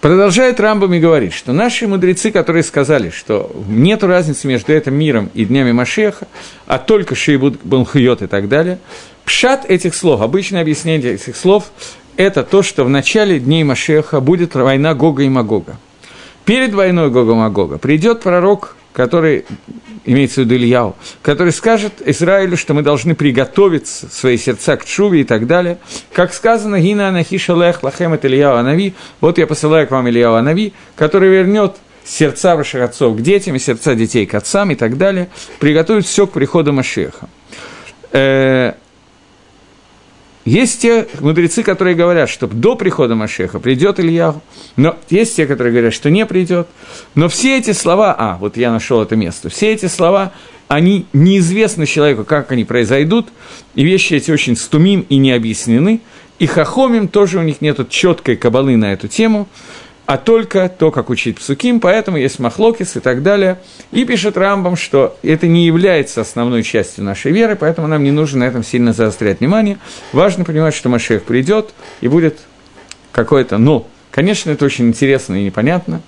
Продолжает 0.05 0.61
Рамбам 0.61 0.93
и 0.93 1.01
говорит, 1.01 1.33
что 1.33 1.55
наши 1.55 1.89
мудрецы, 1.89 2.31
которые 2.31 2.63
сказали, 2.63 3.09
что 3.09 3.51
нет 3.67 4.05
разницы 4.05 4.47
между 4.47 4.71
этим 4.71 4.93
миром 4.93 5.31
и 5.33 5.47
днями 5.47 5.73
Машеха, 5.73 6.29
а 6.67 6.77
только 6.77 7.15
Шейбуд 7.15 7.59
Банхуйот 7.65 8.21
и 8.21 8.27
так 8.27 8.51
далее, 8.51 8.81
пшат 9.25 9.65
этих 9.65 9.95
слов, 9.95 10.21
обычное 10.21 10.61
объяснение 10.61 11.15
этих 11.15 11.35
слов, 11.35 11.71
это 12.19 12.43
то, 12.43 12.63
что 12.63 12.85
в 12.85 12.91
начале 12.91 13.41
дней 13.41 13.65
Машеха 13.65 14.21
будет 14.21 14.55
война 14.55 14.93
Гога 14.93 15.23
и 15.23 15.29
Магога. 15.31 15.79
Перед 16.45 16.75
войной 16.75 17.09
Гога 17.09 17.33
и 17.33 17.37
Магога 17.37 17.79
придет 17.79 18.21
пророк, 18.21 18.77
который, 18.95 19.45
имеется 20.07 20.41
в 20.41 20.45
виду 20.45 20.55
Ильяу, 20.55 20.97
который 21.21 21.53
скажет 21.53 21.95
Израилю, 22.07 22.57
что 22.57 22.73
мы 22.73 22.83
должны 22.83 23.15
приготовиться, 23.15 24.09
свои 24.09 24.39
сердца 24.39 24.77
к 24.77 24.85
чуве 24.85 25.23
и 25.23 25.25
так 25.25 25.47
далее. 25.47 25.79
Как 26.13 26.33
сказано, 26.33 26.81
«Гина 26.81 27.09
анахиша 27.09 27.55
лех 27.55 27.83
лахем 27.83 28.15
это 28.15 28.29
Ильяу 28.29 28.57
Анави», 28.57 28.95
вот 29.21 29.37
я 29.37 29.47
посылаю 29.47 29.87
к 29.87 29.91
вам 29.91 30.09
Ильяу 30.09 30.35
Анави, 30.35 30.73
который 30.97 31.29
вернет 31.29 31.75
сердца 32.05 32.55
ваших 32.55 32.83
отцов 32.83 33.17
к 33.17 33.21
детям 33.21 33.57
и 33.57 33.59
сердца 33.59 33.95
детей 33.95 34.27
к 34.27 34.35
отцам 34.35 34.71
и 34.71 34.77
так 34.77 34.97
далее, 34.97 35.29
приготовит 35.59 36.07
все 36.07 36.27
к 36.27 36.33
приходу 36.33 36.73
Машеха. 36.73 37.29
Есть 40.45 40.83
те 40.83 41.09
мудрецы, 41.21 41.63
которые 41.63 41.97
говорят, 41.97 42.29
что 42.29 42.47
до 42.47 42.77
прихода 42.77 43.15
Машеха 43.15 43.59
придет 43.59 43.99
Илья, 43.99 44.35
но 44.77 44.97
есть 45.09 45.37
те, 45.37 45.47
которые 45.47 45.73
говорят, 45.73 45.95
что 45.95 46.11
не 46.11 46.27
придет. 46.27 46.69
Но 47.15 47.29
все 47.29 47.59
эти 47.59 47.73
слова, 47.73 48.15
а, 48.17 48.37
вот 48.39 48.57
я 48.59 48.71
нашел 48.71 49.01
это 49.03 49.17
место, 49.17 49.49
все 49.49 49.73
эти 49.73 49.87
слова, 49.87 50.33
они 50.69 51.07
неизвестны 51.13 51.87
человеку, 51.87 52.25
как 52.25 52.53
они 52.53 52.65
произойдут, 52.65 53.29
и 53.75 53.85
вещи 53.85 54.15
эти 54.15 54.31
очень 54.31 54.57
стумим 54.57 55.07
и 55.09 55.17
не 55.17 55.33
объяснены, 55.33 56.01
и 56.39 56.47
хахомим 56.47 57.09
тоже 57.09 57.39
у 57.39 57.43
них 57.43 57.61
нет 57.61 57.89
четкой 57.89 58.37
кабалы 58.37 58.77
на 58.77 58.93
эту 58.93 59.09
тему, 59.09 59.49
а 60.07 60.19
только 60.19 60.69
то, 60.69 60.91
как 60.91 61.09
учить 61.09 61.39
псуким, 61.39 61.81
поэтому 61.81 62.19
есть 62.19 62.39
махлокис 62.39 62.97
и 62.97 63.01
так 63.01 63.23
далее. 63.23 63.59
И 63.91 64.05
пишет 64.05 64.37
Рамбам, 64.37 64.77
что 64.77 65.17
это 65.23 65.47
не 65.47 65.67
является 65.67 66.21
основной 66.21 66.63
частью 66.63 67.05
нашей 67.05 67.33
веры, 67.33 67.57
поэтому 67.57 67.89
нам 67.89 68.05
не 68.05 68.11
нужно 68.11 68.41
на 68.41 68.45
этом 68.45 68.63
сильно 68.63 68.93
заострять 68.93 69.41
внимание. 69.41 69.79
Важно 70.13 70.45
понимать, 70.45 70.75
что 70.75 70.89
Машех 70.89 71.23
придет 71.25 71.71
и 72.01 72.09
будет 72.09 72.39
какое-то 73.13 73.59
«но». 73.59 73.87
Конечно, 74.11 74.51
это 74.51 74.65
очень 74.65 74.89
интересно 74.89 75.35
и 75.35 75.45
непонятно, 75.45 76.01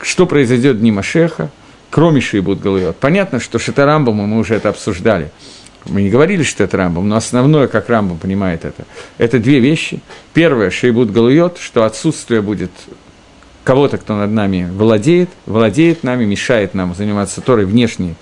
что 0.00 0.26
произойдет 0.26 0.76
в 0.76 0.80
дни 0.80 0.92
Машеха, 0.92 1.50
кроме 1.90 2.20
Шейбут 2.20 2.60
Галуйот. 2.60 2.96
Понятно, 2.96 3.40
что 3.40 3.58
Шита 3.58 3.86
Рамбама 3.86 4.26
мы 4.26 4.38
уже 4.38 4.54
это 4.54 4.68
обсуждали. 4.68 5.30
Мы 5.86 6.02
не 6.02 6.10
говорили, 6.10 6.42
что 6.42 6.64
это 6.64 6.76
Рамбам, 6.76 7.08
но 7.08 7.16
основное, 7.16 7.68
как 7.68 7.88
Рамбам 7.88 8.18
понимает 8.18 8.64
это, 8.64 8.84
это 9.18 9.38
две 9.38 9.60
вещи. 9.60 10.00
Первое, 10.34 10.70
Шейбут 10.70 11.10
Галуйот, 11.10 11.58
что 11.58 11.84
отсутствие 11.84 12.40
будет 12.40 12.70
кого-то, 13.64 13.98
кто 13.98 14.16
над 14.16 14.30
нами 14.30 14.68
владеет, 14.70 15.30
владеет 15.46 16.02
нами, 16.02 16.24
мешает 16.24 16.74
нам 16.74 16.94
заниматься 16.94 17.40
Торой 17.40 17.64
внешней, 17.64 18.14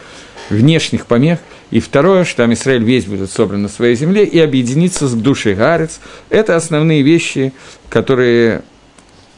внешних 0.49 1.07
помех. 1.07 1.39
И 1.71 1.81
второе, 1.81 2.25
что 2.25 2.39
там 2.39 2.53
Израиль 2.53 2.83
весь 2.83 3.05
будет 3.05 3.31
собран 3.31 3.63
на 3.63 3.69
своей 3.69 3.95
земле 3.95 4.25
и 4.25 4.39
объединиться 4.39 5.07
с 5.07 5.13
душей 5.13 5.55
Гарец. 5.55 6.01
Это 6.29 6.57
основные 6.57 7.03
вещи, 7.03 7.53
которые 7.89 8.63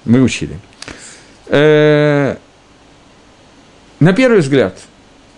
мы 0.05 0.23
учили. 0.23 0.59
Э, 1.49 2.37
на 4.01 4.13
первый 4.15 4.41
взгляд, 4.41 4.79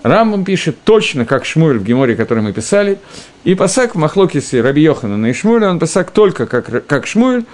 Рамбам 0.05 0.45
пишет 0.45 0.77
точно, 0.85 1.25
как 1.25 1.45
Шмуль 1.45 1.79
в 1.79 1.85
Геморе, 1.85 2.15
который 2.15 2.43
мы 2.43 2.53
писали, 2.53 2.99
и 3.43 3.55
Пасак 3.55 3.95
в 3.95 3.99
Махлокисе 3.99 4.61
Раби 4.61 4.83
Йохана 4.83 5.27
и 5.27 5.33
Шмуля, 5.33 5.71
он 5.71 5.79
Пасак 5.79 6.11
только 6.11 6.47
как, 6.47 6.87
как 6.87 7.07
Шмуль, 7.07 7.45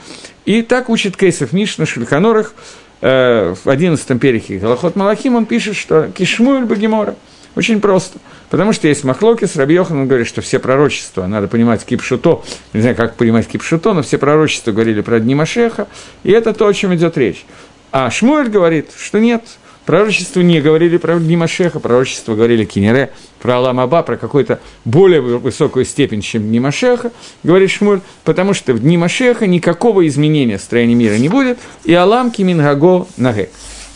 и 0.45 0.63
так 0.63 0.89
учит 0.89 1.17
Кейсов 1.17 1.53
Мишна, 1.53 1.87
Шульханорах, 1.87 2.55
э, 3.01 3.55
в 3.65 3.69
11 3.69 4.21
перехе 4.21 4.59
Галахот 4.59 4.97
Малахим, 4.97 5.37
он 5.37 5.47
пишет, 5.47 5.77
что 5.77 6.09
Кишмуэль 6.09 6.65
Багимора. 6.65 7.17
Очень 7.57 7.81
просто. 7.81 8.19
Потому 8.49 8.73
что 8.73 8.87
есть 8.89 9.05
Махлокис, 9.05 9.57
Раби 9.57 9.75
Йохан, 9.75 10.07
говорит, 10.07 10.27
что 10.27 10.41
все 10.41 10.59
пророчества, 10.59 11.27
надо 11.27 11.49
понимать 11.49 11.85
кипшуто, 11.85 12.43
не 12.73 12.81
знаю, 12.81 12.97
как 12.97 13.17
понимать 13.17 13.49
кипшуто, 13.49 13.93
но 13.93 14.03
все 14.03 14.19
пророчества 14.19 14.73
говорили 14.73 15.01
про 15.01 15.21
дни 15.21 15.35
Машеха, 15.35 15.89
и 16.23 16.31
это 16.31 16.53
то, 16.53 16.67
о 16.67 16.75
чем 16.75 16.95
идет 16.95 17.19
речь. 17.19 17.45
А 17.93 18.09
Шмуэль 18.11 18.49
говорит, 18.49 18.91
что 18.97 19.19
нет, 19.19 19.43
Пророчества 19.87 20.41
не 20.41 20.61
говорили 20.61 20.99
про 20.99 21.19
дни 21.19 21.37
Машеха, 21.37 21.81
пророчества 21.81 22.35
говорили 22.35 22.65
Кинере, 22.65 23.11
про 23.41 23.57
Аламаба, 23.57 24.03
про 24.03 24.17
какую-то 24.17 24.61
более 24.85 25.21
высокую 25.21 25.85
степень, 25.85 26.21
чем 26.21 26.43
дни 26.43 26.61
Машеха, 26.61 27.13
говорит 27.43 27.71
Шмуль, 27.71 28.01
потому 28.25 28.53
что 28.53 28.75
в 28.75 28.81
дни 28.81 28.99
Машеха 28.99 29.47
никакого 29.47 30.07
изменения 30.07 30.59
строения 30.59 30.95
мира 30.95 31.15
не 31.15 31.29
будет, 31.29 31.59
и 31.85 31.95
Алам 31.95 32.31
Кимингаго 32.31 33.07
Наге. 33.17 33.51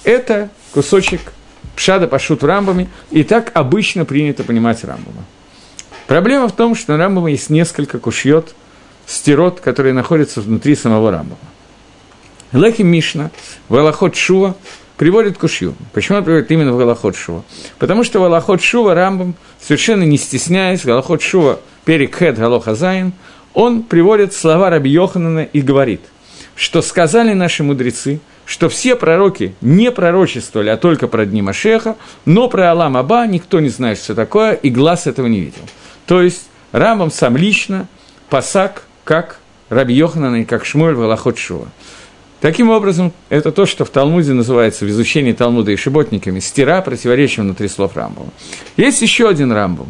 Это 0.05 0.51
кусочек 0.73 1.21
Пшада 1.77 2.09
пошут 2.09 2.43
в 2.43 2.47
Рамбами, 2.47 2.89
и 3.11 3.23
так 3.23 3.51
обычно 3.55 4.05
принято 4.05 4.43
понимать 4.43 4.83
Рамбама. 4.85 5.25
Проблема 6.07 6.49
в 6.49 6.53
том, 6.53 6.75
что 6.75 6.93
на 6.93 6.99
Рамбама 6.99 7.31
есть 7.31 7.51
несколько 7.51 7.99
кушьет, 7.99 8.55
стирот, 9.07 9.61
которые 9.61 9.93
находятся 9.93 10.41
внутри 10.41 10.77
самого 10.77 11.11
Рамбама. 11.11 11.37
Лехи 12.53 12.83
Мишна, 12.83 13.31
Валахот 13.69 14.17
Шува– 14.17 14.57
приводит 14.97 15.39
к 15.39 15.43
ушью. 15.43 15.75
Почему 15.93 16.19
он 16.19 16.25
приводит 16.25 16.51
именно 16.51 16.73
в 16.73 16.79
Галахот 16.79 17.17
Шува? 17.17 17.45
Потому 17.79 18.05
что 18.05 18.21
Галахот 18.21 18.63
Шува 18.63 18.95
Рамбам, 18.95 19.35
совершенно 19.61 20.05
не 20.05 20.19
стесняясь, 20.19 20.85
Галахот 20.85 21.23
Шува, 21.23 21.61
перек 21.85 22.17
Хед 22.17 22.39
Галоха 22.39 22.75
Зайн, 22.75 23.13
он 23.53 23.83
приводит 23.83 24.35
слова 24.35 24.71
Раби 24.71 24.91
Йоханана 24.91 25.45
и 25.45 25.61
говорит, 25.61 26.01
что 26.57 26.83
сказали 26.83 27.33
наши 27.33 27.63
мудрецы, 27.63 28.21
что 28.47 28.69
все 28.69 28.95
пророки 28.97 29.55
не 29.61 29.91
пророчествовали, 29.91 30.69
а 30.69 30.77
только 30.77 31.09
про 31.09 31.25
дни 31.25 31.41
Машеха, 31.41 31.97
но 32.25 32.49
про 32.49 32.71
Алам 32.71 32.97
Аба 32.97 33.27
никто 33.27 33.61
не 33.61 33.69
знает, 33.69 33.99
что 33.99 34.15
такое, 34.15 34.53
и 34.53 34.71
глаз 34.71 35.07
этого 35.07 35.27
не 35.27 35.41
видел. 35.41 35.63
То 36.07 36.21
есть 36.21 36.49
Рамбам 36.73 37.11
сам 37.11 37.37
лично 37.37 37.89
пасак, 38.29 38.85
как 39.05 39.39
Раби 39.69 39.95
Йоханан 39.95 40.37
и 40.37 40.45
как 40.45 40.65
Шмуэль 40.65 40.95
в 40.95 41.01
Галахот 41.01 41.39
Шува. 41.39 41.69
Таким 42.45 42.69
образом, 42.69 43.15
это 43.31 43.53
то, 43.53 43.65
что 43.65 43.87
в 43.87 43.89
Талмуде 43.89 44.35
называется 44.35 44.85
в 44.85 44.89
изучении 44.91 45.33
Талмуда 45.33 45.73
и 45.73 45.77
шиботниками 45.77 46.41
стира, 46.41 46.83
противоречия 46.83 47.41
внутри 47.41 47.69
слов 47.69 47.97
Рамбова. 47.97 48.29
Есть 48.77 49.01
еще 49.01 49.31
один 49.31 49.51
Рамбов. 49.51 49.87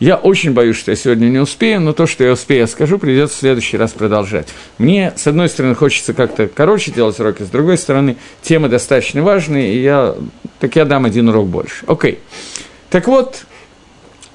Я 0.00 0.16
очень 0.16 0.52
боюсь, 0.52 0.76
что 0.76 0.90
я 0.90 0.98
сегодня 0.98 1.28
не 1.28 1.38
успею, 1.38 1.80
но 1.80 1.94
то, 1.94 2.06
что 2.06 2.22
я 2.22 2.32
успею, 2.32 2.60
я 2.60 2.66
скажу, 2.66 2.98
придется 2.98 3.36
в 3.36 3.40
следующий 3.40 3.78
раз 3.78 3.92
продолжать. 3.92 4.48
Мне, 4.76 5.14
с 5.16 5.26
одной 5.26 5.48
стороны, 5.48 5.74
хочется 5.74 6.12
как-то 6.12 6.46
короче 6.46 6.92
делать 6.92 7.18
уроки, 7.20 7.42
с 7.42 7.48
другой 7.48 7.78
стороны, 7.78 8.18
темы 8.42 8.68
достаточно 8.68 9.22
важные, 9.22 9.74
и 9.74 9.80
я, 9.80 10.14
так 10.60 10.76
я 10.76 10.84
дам 10.84 11.06
один 11.06 11.30
урок 11.30 11.46
больше. 11.46 11.86
Окей. 11.86 12.18
Так 12.90 13.08
вот, 13.08 13.46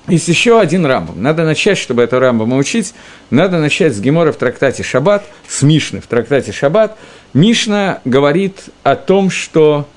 есть 0.09 0.27
еще 0.27 0.59
один 0.59 0.87
рамбом. 0.87 1.21
Надо 1.21 1.43
начать, 1.43 1.77
чтобы 1.77 2.01
это 2.01 2.19
рамбом 2.19 2.53
учить, 2.53 2.95
надо 3.29 3.59
начать 3.59 3.93
с 3.93 3.99
Гемора 3.99 4.31
в 4.31 4.37
трактате 4.37 4.81
Шаббат, 4.81 5.23
с 5.47 5.61
Мишны 5.61 6.01
в 6.01 6.07
трактате 6.07 6.51
Шаббат. 6.51 6.97
Мишна 7.33 8.01
говорит 8.05 8.55
о 8.83 8.95
том, 8.95 9.29
что 9.29 9.87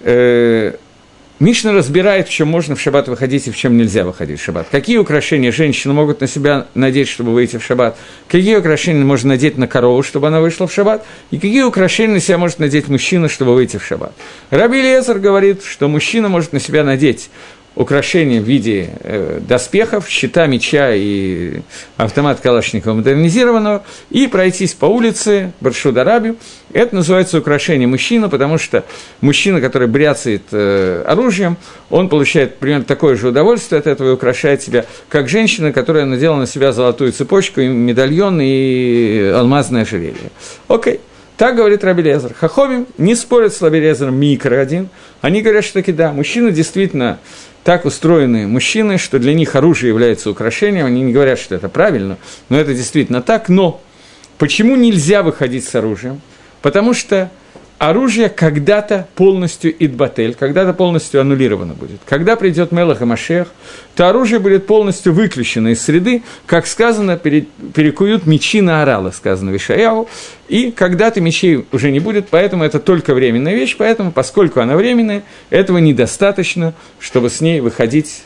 э, 0.00 0.74
Мишна 1.38 1.72
разбирает, 1.72 2.28
в 2.28 2.30
чем 2.30 2.48
можно 2.48 2.76
в 2.76 2.80
шаббат 2.80 3.08
выходить 3.08 3.46
и 3.46 3.50
в 3.50 3.56
чем 3.56 3.76
нельзя 3.76 4.04
выходить 4.04 4.40
в 4.40 4.42
шаббат. 4.42 4.68
Какие 4.70 4.96
украшения 4.96 5.52
женщины 5.52 5.92
могут 5.92 6.22
на 6.22 6.26
себя 6.26 6.66
надеть, 6.74 7.08
чтобы 7.08 7.34
выйти 7.34 7.58
в 7.58 7.64
шаббат, 7.64 7.98
какие 8.26 8.56
украшения 8.56 9.04
можно 9.04 9.30
надеть 9.30 9.58
на 9.58 9.66
корову, 9.66 10.02
чтобы 10.02 10.28
она 10.28 10.40
вышла 10.40 10.66
в 10.66 10.72
шаббат, 10.72 11.04
и 11.30 11.36
какие 11.36 11.62
украшения 11.62 12.14
на 12.14 12.20
себя 12.20 12.38
может 12.38 12.58
надеть 12.58 12.88
мужчина, 12.88 13.28
чтобы 13.28 13.54
выйти 13.54 13.76
в 13.76 13.84
шаббат. 13.84 14.12
Раби 14.48 14.80
Лезер 14.80 15.18
говорит, 15.18 15.62
что 15.62 15.88
мужчина 15.88 16.30
может 16.30 16.54
на 16.54 16.60
себя 16.60 16.84
надеть 16.84 17.28
украшения 17.76 18.40
в 18.40 18.44
виде 18.44 18.90
э, 19.00 19.38
доспехов, 19.46 20.08
щита, 20.08 20.46
меча 20.46 20.92
и 20.94 21.60
автомат 21.98 22.40
Калашникова 22.40 22.94
модернизированного, 22.94 23.84
и 24.10 24.26
пройтись 24.26 24.72
по 24.72 24.86
улице 24.86 25.52
Баршударабию. 25.60 26.36
Это 26.72 26.94
называется 26.94 27.38
украшение 27.38 27.86
мужчины, 27.86 28.28
потому 28.28 28.58
что 28.58 28.84
мужчина, 29.20 29.60
который 29.60 29.88
бряцает 29.88 30.42
э, 30.52 31.04
оружием, 31.06 31.58
он 31.90 32.08
получает 32.08 32.56
примерно 32.56 32.84
такое 32.84 33.14
же 33.14 33.28
удовольствие 33.28 33.78
от 33.78 33.86
этого 33.86 34.08
и 34.08 34.12
украшает 34.12 34.62
себя, 34.62 34.86
как 35.10 35.28
женщина, 35.28 35.70
которая 35.70 36.06
надела 36.06 36.36
на 36.36 36.46
себя 36.46 36.72
золотую 36.72 37.12
цепочку, 37.12 37.60
и 37.60 37.68
медальон 37.68 38.40
и 38.40 39.32
алмазное 39.34 39.82
ожерелье. 39.82 40.30
Окей. 40.66 41.00
Так 41.36 41.56
говорит 41.56 41.84
Раби 41.84 42.02
Лезер. 42.02 42.32
Хахомим 42.32 42.86
не 42.96 43.14
спорят 43.14 43.52
с 43.52 43.60
Раби 43.60 43.78
Лезером 43.78 44.16
микро 44.16 44.58
один. 44.58 44.88
Они 45.20 45.42
говорят, 45.42 45.64
что 45.64 45.74
таки 45.74 45.92
да, 45.92 46.12
мужчина 46.12 46.50
действительно 46.50 47.18
так 47.62 47.84
устроены 47.84 48.46
мужчины, 48.46 48.96
что 48.96 49.18
для 49.18 49.34
них 49.34 49.56
оружие 49.56 49.88
является 49.88 50.30
украшением, 50.30 50.86
они 50.86 51.02
не 51.02 51.12
говорят, 51.12 51.38
что 51.38 51.56
это 51.56 51.68
правильно, 51.68 52.16
но 52.48 52.58
это 52.60 52.72
действительно 52.72 53.22
так, 53.22 53.48
но 53.48 53.82
почему 54.38 54.76
нельзя 54.76 55.24
выходить 55.24 55.66
с 55.66 55.74
оружием? 55.74 56.20
Потому 56.62 56.94
что 56.94 57.28
оружие 57.78 58.28
когда-то 58.28 59.06
полностью 59.14 59.74
идбатель, 59.84 60.34
когда-то 60.34 60.72
полностью 60.72 61.20
аннулировано 61.20 61.74
будет. 61.74 62.00
Когда 62.06 62.36
придет 62.36 62.72
Мелах 62.72 63.02
и 63.02 63.04
Машех, 63.04 63.48
то 63.94 64.08
оружие 64.08 64.38
будет 64.38 64.66
полностью 64.66 65.12
выключено 65.12 65.68
из 65.68 65.82
среды, 65.82 66.22
как 66.46 66.66
сказано, 66.66 67.18
перекуют 67.18 68.26
мечи 68.26 68.60
на 68.62 68.82
орала, 68.82 69.10
сказано 69.10 69.52
в 69.52 69.56
Ишаяу, 69.56 70.08
и 70.48 70.70
когда-то 70.70 71.20
мечей 71.20 71.66
уже 71.72 71.90
не 71.90 72.00
будет, 72.00 72.28
поэтому 72.28 72.64
это 72.64 72.80
только 72.80 73.14
временная 73.14 73.54
вещь, 73.54 73.76
поэтому, 73.76 74.10
поскольку 74.10 74.60
она 74.60 74.76
временная, 74.76 75.22
этого 75.50 75.78
недостаточно, 75.78 76.72
чтобы 76.98 77.28
с 77.28 77.40
ней 77.40 77.60
выходить 77.60 78.22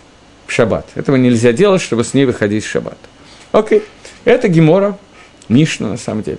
в 0.47 0.53
шаббат. 0.53 0.87
Этого 0.95 1.17
нельзя 1.17 1.53
делать, 1.53 1.83
чтобы 1.83 2.05
с 2.05 2.15
ней 2.15 2.25
выходить 2.25 2.65
в 2.65 2.69
шаббат. 2.69 2.99
Окей, 3.53 3.83
это 4.25 4.49
Гемора, 4.49 4.97
Мишна 5.49 5.89
на 5.89 5.97
самом 5.97 6.23
деле. 6.23 6.39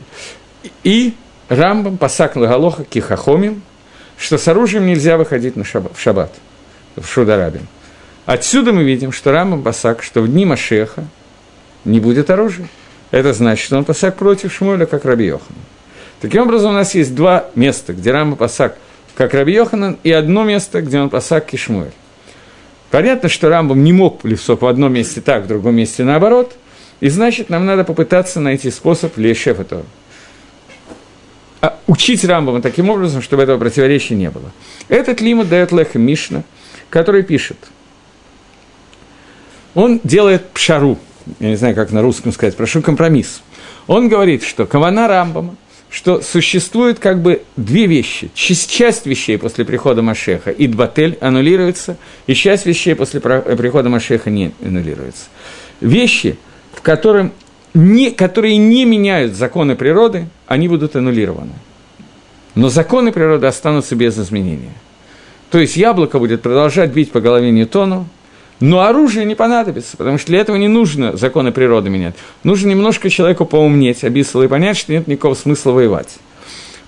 И 0.84 1.14
Рамбам 1.52 1.98
пасак 1.98 2.38
лагалоха 2.38 2.86
кихахомим, 2.86 3.62
что 4.18 4.38
с 4.38 4.48
оружием 4.48 4.86
нельзя 4.86 5.18
выходить 5.18 5.58
на 5.58 5.66
шаббат, 5.66 5.92
в 5.98 6.00
шаббат, 6.00 6.32
в 6.96 7.06
Шударабин. 7.06 7.68
Отсюда 8.26 8.72
мы 8.72 8.86
видим, 8.86 9.12
что 9.12 9.34
Рамбам 9.34 9.62
пасак, 9.62 10.02
что 10.02 10.22
в 10.22 10.30
дни 10.30 10.46
Машеха 10.46 11.04
не 11.84 12.00
будет 12.00 12.30
оружия. 12.30 12.70
Это 13.12 13.34
значит, 13.34 13.66
что 13.66 13.78
он 13.78 13.84
пасак 13.84 14.16
против 14.16 14.54
Шмуэля, 14.54 14.86
как 14.86 15.04
Раби 15.04 15.26
Йохан. 15.26 15.54
Таким 16.22 16.44
образом, 16.44 16.72
у 16.72 16.74
нас 16.74 16.96
есть 16.96 17.14
два 17.14 17.48
места, 17.54 17.92
где 17.92 18.12
Рамбам 18.12 18.38
пасак, 18.38 18.78
как 19.16 19.34
Раби 19.34 19.52
Йоханан, 19.52 19.98
и 20.04 20.12
одно 20.14 20.46
место, 20.46 20.82
где 20.82 21.02
он 21.02 21.10
пасак 21.10 21.48
Кишмуэль. 21.48 21.92
Понятно, 22.92 23.28
что 23.28 23.50
Рамбам 23.50 23.84
не 23.84 23.92
мог 23.92 24.24
Левсов 24.24 24.62
в 24.62 24.66
одном 24.66 24.94
месте 24.94 25.20
так, 25.20 25.44
в 25.44 25.48
другом 25.48 25.76
месте 25.76 26.06
наоборот, 26.06 26.56
и 27.02 27.10
значит, 27.10 27.50
нам 27.50 27.66
надо 27.66 27.84
попытаться 27.84 28.40
найти 28.40 28.72
способ 28.72 29.18
Лешеф 29.18 29.60
этого 29.60 29.84
учить 31.88 32.24
Рамбама 32.26 32.62
таким 32.62 32.90
образом, 32.90 33.22
чтобы 33.22 33.44
этого 33.44 33.58
противоречия 33.58 34.16
не 34.16 34.30
было. 34.30 34.52
Этот 34.90 35.22
лимут 35.22 35.50
дает 35.50 35.72
Леха 35.72 36.00
Мишна, 36.00 36.44
который 36.90 37.24
пишет. 37.24 37.58
Он 39.74 40.00
делает 40.04 40.50
пшару, 40.50 40.98
я 41.40 41.50
не 41.50 41.56
знаю, 41.56 41.76
как 41.76 41.92
на 41.92 42.02
русском 42.02 42.32
сказать, 42.32 42.56
прошу 42.58 42.82
компромисс. 42.82 43.42
Он 43.88 44.10
говорит, 44.10 44.44
что 44.44 44.66
кавана 44.66 45.08
Рамбама, 45.08 45.56
что 45.90 46.22
существует 46.22 47.00
как 47.00 47.22
бы 47.22 47.44
две 47.58 47.86
вещи. 47.86 48.32
Часть 48.34 49.06
вещей 49.06 49.38
после 49.38 49.66
прихода 49.66 50.02
Машеха 50.02 50.54
Дбатель 50.54 51.18
аннулируется, 51.22 51.98
и 52.28 52.34
часть 52.34 52.66
вещей 52.66 52.96
после 52.96 53.20
прихода 53.20 53.90
Машеха 53.90 54.30
не 54.30 54.54
аннулируется. 54.64 55.26
Вещи, 55.82 56.38
в 56.74 56.82
котором 56.82 57.34
не, 57.74 58.12
которые 58.12 58.58
не 58.58 58.86
меняют 58.86 59.34
законы 59.34 59.76
природы, 59.76 60.28
они 60.48 60.68
будут 60.68 60.96
аннулированы. 60.96 61.54
Но 62.56 62.70
законы 62.70 63.12
природы 63.12 63.48
останутся 63.48 63.96
без 63.96 64.18
изменения. 64.20 64.74
То 65.50 65.60
есть 65.60 65.78
яблоко 65.78 66.20
будет 66.20 66.42
продолжать 66.42 66.92
бить 66.92 67.12
по 67.12 67.22
голове 67.22 67.52
Ньютону, 67.52 68.08
но 68.60 68.82
оружие 68.82 69.26
не 69.26 69.36
понадобится, 69.36 69.98
потому 69.98 70.18
что 70.18 70.28
для 70.28 70.40
этого 70.40 70.56
не 70.56 70.68
нужно 70.68 71.18
законы 71.18 71.52
природы 71.52 71.90
менять. 71.90 72.16
Нужно 72.44 72.70
немножко 72.70 73.10
человеку 73.10 73.46
поумнеть, 73.46 74.04
обисло 74.04 74.44
и 74.44 74.48
понять, 74.48 74.78
что 74.78 74.92
нет 74.92 75.08
никакого 75.08 75.34
смысла 75.34 75.72
воевать. 75.72 76.20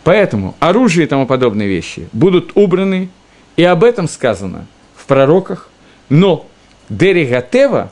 Поэтому 0.04 0.56
оружие 0.60 1.06
и 1.06 1.10
тому 1.10 1.26
подобные 1.26 1.68
вещи 1.68 2.08
будут 2.14 2.52
убраны, 2.56 3.10
и 3.56 3.64
об 3.64 3.84
этом 3.84 4.08
сказано 4.08 4.68
в 4.96 5.06
пророках, 5.06 5.70
но 6.10 6.46
Деригатева, 6.90 7.92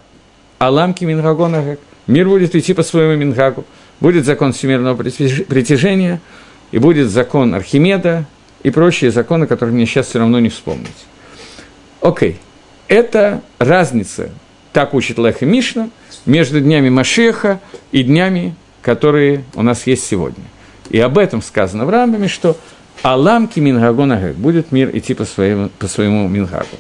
Аламки 0.59 1.05
Мингагонагак, 1.05 1.79
Мир 2.07 2.27
будет 2.27 2.55
идти 2.55 2.73
по 2.73 2.83
своему 2.83 3.15
Мингагу, 3.15 3.65
будет 3.99 4.25
закон 4.25 4.53
всемирного 4.53 4.95
притяжения, 4.95 6.19
и 6.71 6.79
будет 6.79 7.09
закон 7.09 7.53
Архимеда, 7.53 8.25
и 8.63 8.69
прочие 8.71 9.11
законы, 9.11 9.47
которые 9.47 9.75
мне 9.75 9.85
сейчас 9.85 10.07
все 10.07 10.19
равно 10.19 10.39
не 10.39 10.49
вспомнить. 10.49 10.89
Окей, 12.01 12.39
это 12.87 13.41
разница, 13.59 14.29
так 14.73 14.93
учит 14.93 15.17
Леха 15.17 15.45
Мишна, 15.45 15.89
между 16.25 16.59
днями 16.61 16.89
Машеха 16.89 17.59
и 17.91 18.03
днями, 18.03 18.55
которые 18.81 19.43
у 19.55 19.61
нас 19.61 19.85
есть 19.87 20.05
сегодня. 20.05 20.43
И 20.89 20.99
об 20.99 21.17
этом 21.17 21.41
сказано 21.41 21.85
в 21.85 21.89
Рамбаме, 21.89 22.27
что 22.27 22.57
Аламки 23.01 23.59
Мингагонагэг 23.59 24.35
будет 24.35 24.71
мир 24.71 24.95
идти 24.95 25.13
по 25.13 25.25
своему, 25.25 25.69
по 25.79 25.87
своему 25.87 26.27
Мингагу. 26.27 26.77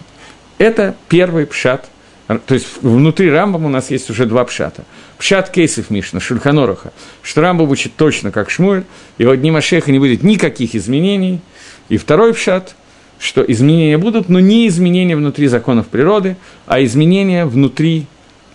Это 0.57 0.95
первый 1.07 1.45
пшат– 1.45 1.87
то 2.39 2.53
есть 2.53 2.67
внутри 2.81 3.29
Рамбама 3.31 3.67
у 3.67 3.69
нас 3.69 3.89
есть 3.91 4.09
уже 4.09 4.25
два 4.25 4.45
пшата. 4.45 4.83
Пшат 5.17 5.49
кейсов 5.49 5.89
Мишна, 5.89 6.19
Шульханороха, 6.19 6.93
что 7.21 7.41
Рамбам 7.41 7.69
учит 7.69 7.95
точно 7.95 8.31
как 8.31 8.49
Шмуэль, 8.49 8.83
и 9.17 9.25
в 9.25 9.35
дни 9.37 9.51
Машеха 9.51 9.91
не 9.91 9.99
будет 9.99 10.23
никаких 10.23 10.75
изменений. 10.75 11.41
И 11.89 11.97
второй 11.97 12.33
пшат, 12.33 12.75
что 13.19 13.41
изменения 13.41 13.97
будут, 13.97 14.29
но 14.29 14.39
не 14.39 14.67
изменения 14.67 15.15
внутри 15.15 15.47
законов 15.47 15.87
природы, 15.87 16.37
а 16.65 16.83
изменения 16.83 17.45
внутри 17.45 18.05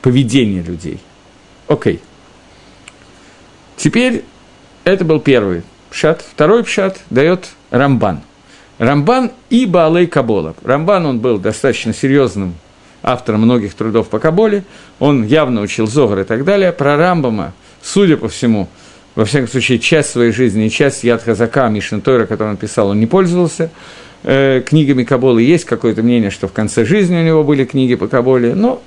поведения 0.02 0.62
людей. 0.62 0.98
Окей. 1.68 2.00
Теперь 3.76 4.24
это 4.84 5.04
был 5.04 5.20
первый 5.20 5.62
пшат. 5.90 6.22
Второй 6.22 6.64
пшат 6.64 7.00
дает 7.10 7.48
Рамбан. 7.70 8.22
Рамбан 8.78 9.32
и 9.50 9.66
Баалей 9.66 10.06
Кабола. 10.06 10.54
Рамбан, 10.62 11.06
он 11.06 11.18
был 11.20 11.38
достаточно 11.38 11.94
серьезным 11.94 12.54
автор 13.06 13.36
многих 13.36 13.74
трудов 13.74 14.08
по 14.08 14.18
Каболе, 14.18 14.64
он 14.98 15.24
явно 15.24 15.62
учил 15.62 15.86
Зогар 15.86 16.20
и 16.20 16.24
так 16.24 16.44
далее. 16.44 16.72
Про 16.72 16.96
Рамбама, 16.96 17.54
судя 17.80 18.16
по 18.16 18.28
всему, 18.28 18.68
во 19.14 19.24
всяком 19.24 19.48
случае, 19.48 19.78
часть 19.78 20.10
своей 20.10 20.32
жизни 20.32 20.66
и 20.66 20.70
часть 20.70 21.04
Ядхазака, 21.04 21.68
Мишна 21.68 22.00
Тойра, 22.00 22.26
который 22.26 22.50
он 22.50 22.56
писал, 22.56 22.88
он 22.88 23.00
не 23.00 23.06
пользовался 23.06 23.70
э, 24.24 24.60
книгами 24.66 25.04
Каболы. 25.04 25.42
Есть 25.42 25.64
какое-то 25.64 26.02
мнение, 26.02 26.30
что 26.30 26.48
в 26.48 26.52
конце 26.52 26.84
жизни 26.84 27.16
у 27.16 27.22
него 27.22 27.44
были 27.44 27.64
книги 27.64 27.94
по 27.94 28.08
Каболе, 28.08 28.56
но 28.56 28.82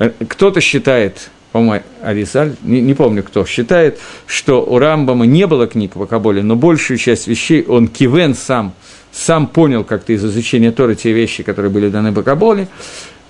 э, 0.00 0.10
кто-то 0.28 0.60
считает, 0.60 1.30
по-моему, 1.52 1.84
Аризаль, 2.02 2.56
не, 2.62 2.80
не 2.80 2.94
помню 2.94 3.22
кто, 3.22 3.46
считает, 3.46 4.00
что 4.26 4.64
у 4.64 4.78
Рамбама 4.78 5.24
не 5.24 5.46
было 5.46 5.68
книг 5.68 5.92
по 5.92 6.06
Каболе, 6.06 6.42
но 6.42 6.56
большую 6.56 6.98
часть 6.98 7.28
вещей 7.28 7.62
он 7.62 7.86
Кивен 7.86 8.34
сам, 8.34 8.74
сам 9.12 9.46
понял 9.46 9.84
как-то 9.84 10.12
из 10.12 10.24
изучения 10.24 10.72
Торы 10.72 10.96
те 10.96 11.12
вещи, 11.12 11.44
которые 11.44 11.70
были 11.70 11.88
даны 11.88 12.12
по 12.12 12.22
Каболе 12.24 12.66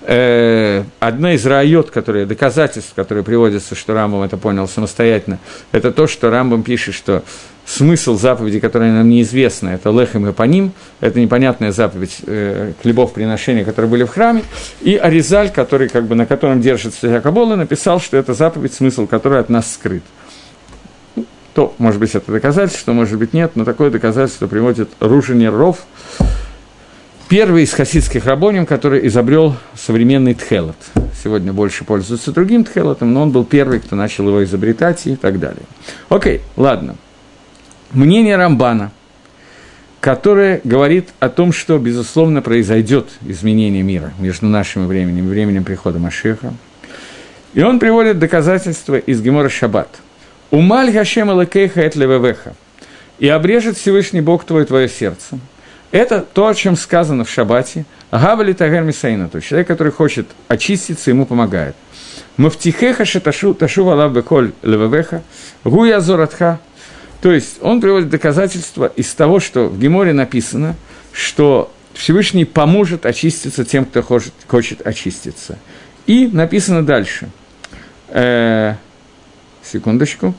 э, 0.05 0.83
одна 0.99 1.33
из 1.33 1.45
райот, 1.45 1.91
которые, 1.91 2.25
доказательств, 2.25 2.93
которые 2.95 3.23
приводятся, 3.23 3.75
что 3.75 3.93
Рамбам 3.93 4.21
это 4.21 4.37
понял 4.37 4.67
самостоятельно, 4.67 5.39
это 5.71 5.91
то, 5.91 6.07
что 6.07 6.29
Рамбам 6.29 6.63
пишет, 6.63 6.95
что 6.95 7.23
смысл 7.65 8.17
заповеди, 8.17 8.59
которая 8.59 8.91
нам 8.91 9.09
неизвестна, 9.09 9.69
это 9.69 9.89
лехем 9.89 10.27
и 10.27 10.33
по 10.33 10.43
ним, 10.43 10.73
это 10.99 11.19
непонятная 11.19 11.71
заповедь 11.71 12.17
э, 12.25 12.73
хлебов 12.81 13.13
приношения, 13.13 13.63
которые 13.63 13.89
были 13.89 14.03
в 14.03 14.09
храме, 14.09 14.43
и 14.81 14.95
Аризаль, 14.95 15.51
который, 15.51 15.89
как 15.89 16.05
бы, 16.05 16.15
на 16.15 16.25
котором 16.25 16.61
держится 16.61 17.07
Якобола, 17.07 17.55
написал, 17.55 17.99
что 17.99 18.17
это 18.17 18.33
заповедь, 18.33 18.73
смысл 18.73 19.07
которой 19.07 19.39
от 19.39 19.49
нас 19.49 19.73
скрыт. 19.73 20.03
То, 21.53 21.75
может 21.77 21.99
быть, 21.99 22.15
это 22.15 22.31
доказательство, 22.31 22.93
может 22.93 23.19
быть, 23.19 23.33
нет, 23.33 23.51
но 23.55 23.63
такое 23.63 23.91
доказательство 23.91 24.47
приводит 24.47 24.89
Ружинер 24.99 25.53
Ров, 25.53 25.85
первый 27.29 27.63
из 27.63 27.73
хасидских 27.73 28.25
рабоним, 28.25 28.65
который 28.65 29.07
изобрел 29.07 29.55
современный 29.75 30.33
тхелот. 30.33 30.75
Сегодня 31.23 31.53
больше 31.53 31.85
пользуются 31.85 32.31
другим 32.31 32.63
тхелотом, 32.63 33.13
но 33.13 33.21
он 33.21 33.31
был 33.31 33.45
первый, 33.45 33.79
кто 33.79 33.95
начал 33.95 34.27
его 34.27 34.43
изобретать 34.43 35.07
и 35.07 35.15
так 35.15 35.39
далее. 35.39 35.63
Окей, 36.09 36.41
ладно. 36.57 36.95
Мнение 37.91 38.35
Рамбана, 38.35 38.91
которое 39.99 40.59
говорит 40.63 41.09
о 41.19 41.29
том, 41.29 41.53
что, 41.53 41.77
безусловно, 41.77 42.41
произойдет 42.41 43.09
изменение 43.21 43.83
мира 43.83 44.13
между 44.19 44.47
нашим 44.47 44.87
временем 44.87 45.25
и 45.25 45.29
временем 45.29 45.63
прихода 45.63 45.99
Машеха. 45.99 46.53
И 47.53 47.61
он 47.61 47.79
приводит 47.79 48.19
доказательства 48.19 48.97
из 48.97 49.21
Гемора 49.21 49.49
Шаббат. 49.49 49.89
«Умаль 50.51 50.91
Гашем 50.91 51.29
Алакейха 51.29 51.81
эт 51.81 51.95
левевеха» 51.95 52.55
«И 53.19 53.27
обрежет 53.27 53.77
Всевышний 53.77 54.21
Бог 54.21 54.43
твое 54.43 54.65
твое 54.65 54.89
сердце». 54.89 55.39
Это 55.93 56.21
то, 56.21 56.47
о 56.47 56.55
чем 56.55 56.75
сказано 56.75 57.23
в 57.23 57.29
Шаббате. 57.29 57.85
Гавали 58.11 58.53
Тагер 58.53 58.81
Мисаина, 58.81 59.29
то 59.29 59.35
есть 59.35 59.47
человек, 59.47 59.67
который 59.67 59.93
хочет 59.93 60.27
очиститься, 60.47 61.11
ему 61.11 61.27
помогает. 61.27 61.75
Мафтихеха 62.35 63.05
шаташу 63.05 63.53
ташу 63.53 63.83
валав 63.85 64.11
беколь 64.11 64.53
левевеха, 64.63 65.21
гуя 65.63 65.99
зоратха. 65.99 66.59
То 67.21 67.31
есть 67.31 67.57
он 67.61 67.79
приводит 67.79 68.09
доказательства 68.09 68.87
из 68.95 69.13
того, 69.13 69.39
что 69.39 69.67
в 69.67 69.79
Геморе 69.79 70.13
написано, 70.13 70.75
что 71.11 71.71
Всевышний 71.93 72.45
поможет 72.45 73.05
очиститься 73.05 73.63
тем, 73.63 73.85
кто 73.85 74.01
хочет, 74.01 74.33
хочет 74.47 74.85
очиститься. 74.85 75.59
И 76.07 76.25
написано 76.25 76.83
дальше. 76.83 77.29
Э, 78.09 78.77
секундочку. 79.61 80.33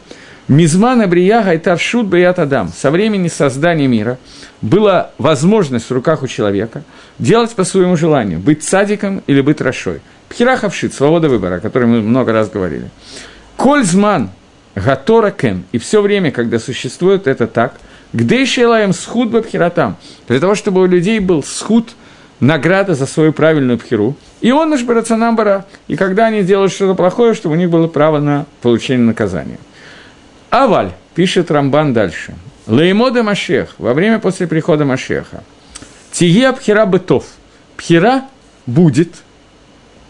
Мизман 0.46 1.00
Абрия 1.00 1.42
Гайтар 1.42 1.78
Шут 1.78 2.06
Баят 2.06 2.38
Адам. 2.38 2.68
Со 2.68 2.90
времени 2.90 3.28
создания 3.28 3.86
мира 3.86 4.18
была 4.60 5.10
возможность 5.16 5.88
в 5.88 5.90
руках 5.90 6.22
у 6.22 6.26
человека 6.26 6.82
делать 7.18 7.52
по 7.52 7.64
своему 7.64 7.96
желанию, 7.96 8.40
быть 8.40 8.62
садиком 8.62 9.22
или 9.26 9.40
быть 9.40 9.62
рашой. 9.62 10.02
Пхирахавшит, 10.28 10.92
свобода 10.92 11.30
выбора, 11.30 11.56
о 11.56 11.60
которой 11.60 11.86
мы 11.86 12.02
много 12.02 12.32
раз 12.32 12.50
говорили. 12.50 12.90
Кользман 13.56 14.28
Гатора 14.74 15.30
Кен. 15.30 15.64
И 15.72 15.78
все 15.78 16.02
время, 16.02 16.30
когда 16.30 16.58
существует 16.58 17.26
это 17.26 17.46
так, 17.46 17.76
где 18.12 18.44
Шелаем 18.44 18.92
схуд 18.92 19.30
бабхиратам, 19.30 19.96
для 20.28 20.40
того, 20.40 20.54
чтобы 20.54 20.82
у 20.82 20.86
людей 20.86 21.20
был 21.20 21.42
схуд, 21.42 21.94
награда 22.40 22.94
за 22.94 23.06
свою 23.06 23.32
правильную 23.32 23.78
пхиру, 23.78 24.14
и 24.42 24.52
он 24.52 24.68
наш 24.68 24.82
барацанамбара, 24.82 25.64
и 25.88 25.96
когда 25.96 26.26
они 26.26 26.42
делают 26.42 26.70
что-то 26.70 26.94
плохое, 26.94 27.32
чтобы 27.32 27.54
у 27.54 27.58
них 27.58 27.70
было 27.70 27.86
право 27.86 28.18
на 28.18 28.44
получение 28.60 29.06
наказания. 29.06 29.58
Аваль, 30.54 30.92
пишет 31.16 31.50
Рамбан 31.50 31.92
дальше. 31.92 32.32
Леймода 32.68 33.24
Машех, 33.24 33.74
во 33.78 33.92
время 33.92 34.20
после 34.20 34.46
прихода 34.46 34.84
Машеха. 34.84 35.42
Тие 36.12 36.52
Пхира 36.52 36.86
Бытов. 36.86 37.24
Пхира 37.76 38.22
будет, 38.64 39.08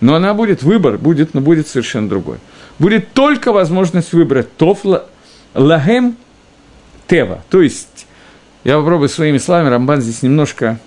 но 0.01 0.16
она 0.16 0.34
будет, 0.34 0.62
выбор 0.62 0.99
будет, 0.99 1.32
но 1.32 1.40
будет 1.40 1.66
совершенно 1.66 2.11
другой. 2.11 2.36
Будет 2.78 3.14
только 3.14 3.53
возможность 3.53 4.12
выбрать 4.12 4.55
Тов 4.59 4.80
Лагем 5.55 6.14
тева. 7.07 7.42
То 7.49 7.62
есть, 7.62 8.07
я 8.64 8.76
попробую 8.76 9.09
своими 9.09 9.38
словами, 9.38 9.70
Рамбан 9.70 10.03
здесь 10.03 10.20
немножко... 10.22 10.78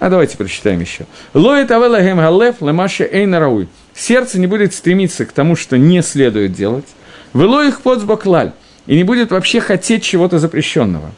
А 0.00 0.10
давайте 0.10 0.36
прочитаем 0.36 0.80
еще. 0.80 1.06
Лоит 1.32 1.70
авелагем 1.70 2.18
галев 2.18 2.60
лемаша 2.60 3.04
эйна 3.04 3.40
рауй. 3.40 3.68
Сердце 3.94 4.38
не 4.38 4.46
будет 4.46 4.74
стремиться 4.74 5.24
к 5.24 5.32
тому, 5.32 5.56
что 5.56 5.78
не 5.78 6.02
следует 6.02 6.52
делать. 6.52 6.84
Вело 7.34 7.62
их 7.62 7.82
подсбаклаль. 7.82 8.52
И 8.86 8.96
не 8.96 9.04
будет 9.04 9.30
вообще 9.30 9.60
хотеть 9.60 10.04
чего-то 10.04 10.38
запрещенного. 10.38 11.10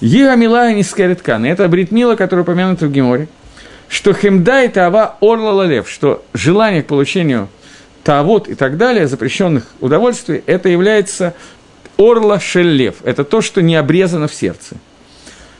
Ига 0.00 0.34
милая 0.34 0.74
не 0.74 0.82
скариткан. 0.82 1.44
Это 1.44 1.68
бритмила, 1.68 2.16
которая 2.16 2.42
упомянута 2.42 2.86
в 2.86 2.92
Геморе. 2.92 3.28
Что 3.88 4.12
хемда 4.12 4.64
и 4.64 4.68
тава 4.68 5.16
орла 5.20 5.52
лалев. 5.52 5.88
Что 5.88 6.24
желание 6.34 6.82
к 6.82 6.86
получению 6.86 7.48
тавод 8.02 8.48
и 8.48 8.54
так 8.54 8.76
далее, 8.76 9.06
запрещенных 9.06 9.66
удовольствий, 9.80 10.42
это 10.46 10.68
является 10.68 11.34
орла 11.96 12.40
шеллев. 12.40 12.96
Это 13.04 13.24
то, 13.24 13.40
что 13.40 13.62
не 13.62 13.76
обрезано 13.76 14.28
в 14.28 14.34
сердце. 14.34 14.76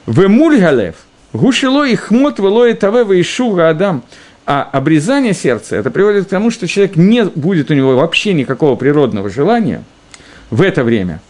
Вемуль 0.07 0.59
галев. 0.59 0.97
Гушило 1.33 1.87
и 1.87 1.97
хмот 1.97 2.39
вело 2.39 2.67
и 2.67 2.75
таве 2.75 3.05
вейшуга 3.05 3.69
адам. 3.69 4.03
А 4.47 4.63
обрезание 4.63 5.33
сердца, 5.33 5.77
это 5.77 5.91
приводит 5.91 6.27
к 6.27 6.29
тому, 6.29 6.51
что 6.51 6.67
человек 6.69 6.97
не 6.97 7.25
будет 7.25 7.71
у 7.71 7.75
него 7.75 7.97
вообще 7.97 8.35
никакого 8.35 8.77
природного 8.77 9.31
желания 9.31 9.83
в 10.51 10.61
это 10.61 10.85
время. 10.85 11.21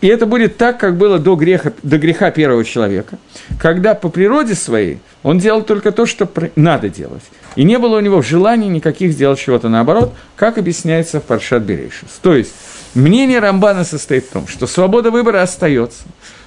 И 0.00 0.08
это 0.08 0.26
будет 0.26 0.56
так, 0.56 0.78
как 0.78 0.96
было 0.96 1.18
до 1.18 1.36
греха, 1.36 1.72
до 1.82 1.98
греха 1.98 2.30
первого 2.30 2.64
человека, 2.64 3.18
когда 3.58 3.94
по 3.94 4.08
природе 4.08 4.54
своей 4.54 4.98
он 5.22 5.38
делал 5.38 5.62
только 5.62 5.90
то, 5.90 6.06
что 6.06 6.28
надо 6.54 6.88
делать. 6.90 7.22
И 7.54 7.64
не 7.64 7.78
было 7.78 7.96
у 7.96 8.00
него 8.00 8.20
желания 8.20 8.68
никаких 8.68 9.12
сделать 9.12 9.38
чего-то 9.38 9.68
наоборот, 9.68 10.12
как 10.36 10.58
объясняется 10.58 11.20
в 11.20 11.24
Паршат 11.24 11.62
Берейшис. 11.62 12.20
То 12.20 12.36
есть, 12.36 12.52
мнение 12.94 13.38
Рамбана 13.38 13.84
состоит 13.84 14.26
в 14.26 14.30
том, 14.30 14.46
что 14.48 14.66
свобода 14.66 15.10
выбора 15.10 15.42
остается, 15.42 16.02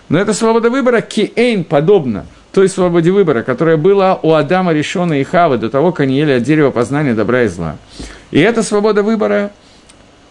но 0.10 0.20
эта 0.20 0.34
свобода 0.34 0.70
выбора 0.70 1.02
киэйн 1.02 1.64
подобна 1.64 2.28
той 2.52 2.70
свободе 2.70 3.12
выбора, 3.12 3.44
которая 3.44 3.78
была 3.78 4.16
у 4.16 4.34
Адама, 4.34 4.74
Решона 4.74 5.20
и 5.20 5.24
Хавы 5.24 5.58
до 5.58 5.70
того, 5.70 5.92
как 5.92 6.02
они 6.02 6.18
ели 6.18 6.32
от 6.32 6.44
дерева 6.44 6.72
познания 6.72 7.14
добра 7.14 7.44
и 7.44 7.48
зла. 7.48 7.78
И 8.32 8.40
эта 8.40 8.64
свобода 8.64 9.04
выбора, 9.04 9.52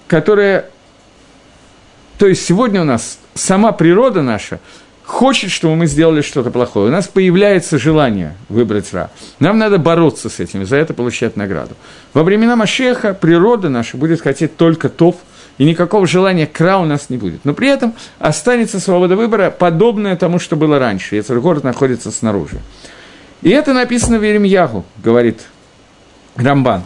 которая... 0.06 0.66
То 2.18 2.26
есть 2.26 2.44
сегодня 2.44 2.80
у 2.80 2.84
нас 2.84 3.18
сама 3.34 3.70
природа 3.72 4.22
наша 4.22 4.58
хочет, 5.08 5.50
чтобы 5.50 5.74
мы 5.74 5.86
сделали 5.86 6.20
что-то 6.20 6.50
плохое. 6.50 6.88
У 6.88 6.92
нас 6.92 7.08
появляется 7.08 7.78
желание 7.78 8.34
выбрать 8.48 8.92
Ра. 8.92 9.10
Нам 9.38 9.58
надо 9.58 9.78
бороться 9.78 10.28
с 10.28 10.38
этим, 10.38 10.66
за 10.66 10.76
это 10.76 10.92
получать 10.94 11.36
награду. 11.36 11.76
Во 12.12 12.22
времена 12.24 12.56
Машеха 12.56 13.14
природа 13.14 13.70
наша 13.70 13.96
будет 13.96 14.20
хотеть 14.20 14.56
только 14.56 14.88
топ, 14.88 15.16
и 15.58 15.64
никакого 15.64 16.06
желания 16.06 16.46
кра 16.46 16.78
у 16.78 16.84
нас 16.84 17.10
не 17.10 17.16
будет. 17.16 17.44
Но 17.44 17.52
при 17.52 17.68
этом 17.68 17.94
останется 18.18 18.80
свобода 18.80 19.16
выбора, 19.16 19.50
подобная 19.50 20.16
тому, 20.16 20.38
что 20.38 20.56
было 20.56 20.78
раньше. 20.78 21.16
Если 21.16 21.34
город 21.34 21.64
находится 21.64 22.10
снаружи. 22.10 22.60
И 23.42 23.50
это 23.50 23.72
написано 23.72 24.18
в 24.18 24.22
Еремьягу, 24.22 24.84
говорит 25.02 25.42
Рамбан. 26.36 26.84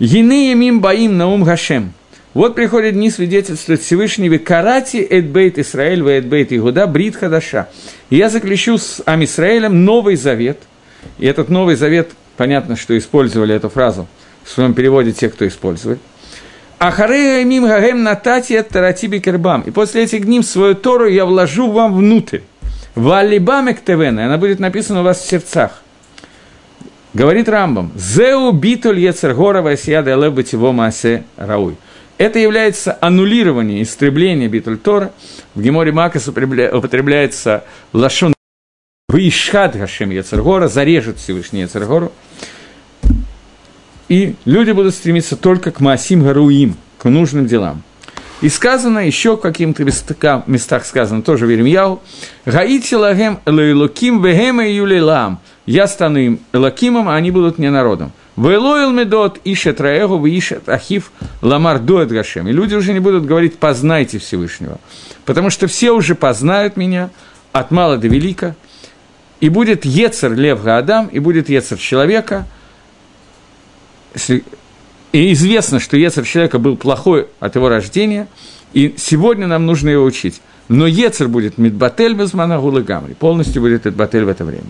«Гины 0.00 0.52
мим 0.54 0.80
баим 0.80 1.16
наум 1.16 1.44
гашем». 1.44 1.92
Вот 2.32 2.56
приходят 2.56 2.94
дни 2.94 3.10
свидетельствовать 3.10 3.82
Всевышний 3.82 4.38
«Карати 4.38 5.06
эдбейт 5.08 5.56
Исраэль 5.58 6.02
в 6.02 6.08
эдбейт 6.08 6.52
Игуда 6.52 6.86
брит 6.88 7.14
хадаша». 7.14 7.68
И 8.10 8.16
я 8.16 8.28
заключу 8.28 8.76
с 8.76 9.02
Амисраэлем 9.06 9.84
новый 9.84 10.16
завет. 10.16 10.58
И 11.18 11.26
этот 11.26 11.48
новый 11.48 11.76
завет, 11.76 12.10
понятно, 12.36 12.74
что 12.74 12.98
использовали 12.98 13.54
эту 13.54 13.68
фразу 13.68 14.08
в 14.42 14.50
своем 14.50 14.74
переводе 14.74 15.12
те, 15.12 15.28
кто 15.28 15.46
использует– 15.46 16.00
Ахарея 16.78 17.44
мим 17.44 17.66
гагем 17.66 18.02
натати 18.02 18.62
тарати 18.62 19.06
бикербам. 19.06 19.62
И 19.62 19.70
после 19.70 20.04
этих 20.04 20.24
дней 20.24 20.42
свою 20.42 20.74
Тору 20.74 21.08
я 21.08 21.24
вложу 21.24 21.70
вам 21.70 21.94
внутрь. 21.94 22.40
Валибамек 22.94 23.80
тевена. 23.80 24.26
Она 24.26 24.38
будет 24.38 24.60
написана 24.60 25.00
у 25.00 25.04
вас 25.04 25.20
в 25.20 25.28
сердцах. 25.28 25.82
Говорит 27.12 27.48
Рамбам. 27.48 27.92
Зеу 27.96 28.52
битуль 28.52 28.98
ецергора 28.98 29.62
васьяда 29.62 30.12
элеб 30.12 30.34
бытиво 30.34 30.72
маасе 30.72 31.24
рауй. 31.36 31.76
Это 32.18 32.38
является 32.38 32.96
аннулирование, 33.00 33.82
истребление 33.82 34.48
битуль 34.48 34.78
Тора. 34.78 35.12
В 35.54 35.62
Геморе 35.62 35.92
Макас 35.92 36.28
употребляется 36.28 37.64
лашон 37.92 38.34
Вишхат 39.08 39.76
Гашем 39.76 40.10
Яцергора, 40.10 40.68
зарежет 40.68 41.18
Всевышний 41.18 41.62
Яцергору 41.62 42.12
и 44.08 44.34
люди 44.44 44.70
будут 44.72 44.94
стремиться 44.94 45.36
только 45.36 45.70
к 45.70 45.80
Маасим 45.80 46.22
Гаруим, 46.22 46.76
к 46.98 47.08
нужным 47.08 47.46
делам. 47.46 47.82
И 48.40 48.48
сказано 48.48 48.98
еще 48.98 49.36
в 49.36 49.40
каких-то 49.40 49.84
местах, 50.46 50.84
сказано, 50.84 51.22
тоже 51.22 51.46
в 51.46 51.50
Иеремьяу, 51.50 52.02
«Гаити 52.44 52.94
лагем 52.94 53.38
лейлоким 53.46 54.22
вегема 54.22 54.68
юлилам». 54.68 55.38
«Я 55.66 55.86
стану 55.86 56.18
им 56.18 56.40
элокимом, 56.52 57.08
а 57.08 57.14
они 57.14 57.30
будут 57.30 57.56
мне 57.58 57.70
народом». 57.70 58.12
«Вэлоил 58.36 58.90
медот 58.90 59.38
ишет 59.44 59.80
раэгу 59.80 60.26
ишет 60.26 60.68
ахив 60.68 61.10
ламар 61.40 61.78
доет 61.78 62.10
гашем». 62.10 62.48
И 62.48 62.52
люди 62.52 62.74
уже 62.74 62.92
не 62.92 63.00
будут 63.00 63.24
говорить 63.24 63.56
«познайте 63.56 64.18
Всевышнего», 64.18 64.78
потому 65.24 65.48
что 65.48 65.66
все 65.66 65.92
уже 65.92 66.14
познают 66.14 66.76
меня 66.76 67.10
от 67.52 67.70
мала 67.70 67.96
до 67.96 68.08
велика, 68.08 68.56
и 69.40 69.48
будет 69.48 69.84
Ецер 69.84 70.34
Лев 70.34 70.62
Гаадам, 70.62 71.06
и 71.06 71.18
будет 71.18 71.48
Ецер 71.48 71.78
человека– 71.78 72.46
и 75.14 75.32
известно, 75.32 75.80
что 75.80 75.96
Ецер 75.96 76.24
человека 76.24 76.58
был 76.58 76.76
плохой 76.76 77.28
от 77.40 77.54
его 77.54 77.68
рождения, 77.68 78.26
и 78.72 78.94
сегодня 78.96 79.46
нам 79.46 79.66
нужно 79.66 79.88
его 79.90 80.04
учить. 80.04 80.40
Но 80.68 80.86
Ецер 80.86 81.28
будет 81.28 81.58
Мидбатель 81.58 82.14
без 82.14 82.32
Манагулы 82.32 82.82
Гамри, 82.82 83.14
полностью 83.14 83.62
будет 83.62 83.84
Мидбатель 83.84 84.24
в 84.24 84.28
это 84.28 84.44
время. 84.44 84.64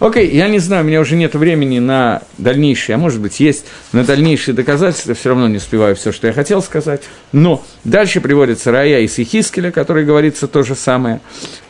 Окей, 0.00 0.28
я 0.30 0.48
не 0.48 0.58
знаю, 0.58 0.84
у 0.84 0.86
меня 0.86 1.00
уже 1.00 1.16
нет 1.16 1.34
времени 1.34 1.78
на 1.78 2.22
дальнейшие, 2.38 2.94
а 2.96 2.98
может 2.98 3.20
быть 3.20 3.40
есть, 3.40 3.64
на 3.92 4.04
дальнейшие 4.04 4.54
доказательства, 4.54 5.14
все 5.14 5.30
равно 5.30 5.48
не 5.48 5.58
успеваю 5.58 5.94
все, 5.96 6.12
что 6.12 6.26
я 6.26 6.32
хотел 6.32 6.62
сказать. 6.62 7.02
Но 7.32 7.64
дальше 7.84 8.20
приводится 8.20 8.72
Рая 8.72 9.00
из 9.00 9.18
Ихискеля, 9.18 9.70
который 9.70 10.04
говорится 10.04 10.48
то 10.48 10.62
же 10.62 10.74
самое, 10.74 11.20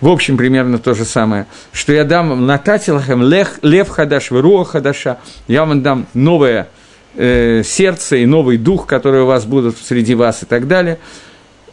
в 0.00 0.08
общем, 0.08 0.36
примерно 0.36 0.78
то 0.78 0.94
же 0.94 1.04
самое, 1.04 1.46
что 1.72 1.92
я 1.92 2.04
дам 2.04 2.46
Нататилахем 2.46 3.22
Лев 3.22 3.88
Хадаш, 3.88 4.30
Веруа 4.30 4.64
Хадаша, 4.64 5.18
я 5.46 5.64
вам 5.64 5.82
дам 5.82 6.06
новое 6.14 6.68
э, 7.16 7.62
сердце 7.64 8.16
и 8.16 8.26
новый 8.26 8.58
дух, 8.58 8.86
который 8.86 9.22
у 9.22 9.26
вас 9.26 9.44
будут 9.44 9.76
среди 9.78 10.14
вас 10.14 10.42
и 10.42 10.46
так 10.46 10.66
далее. 10.68 10.98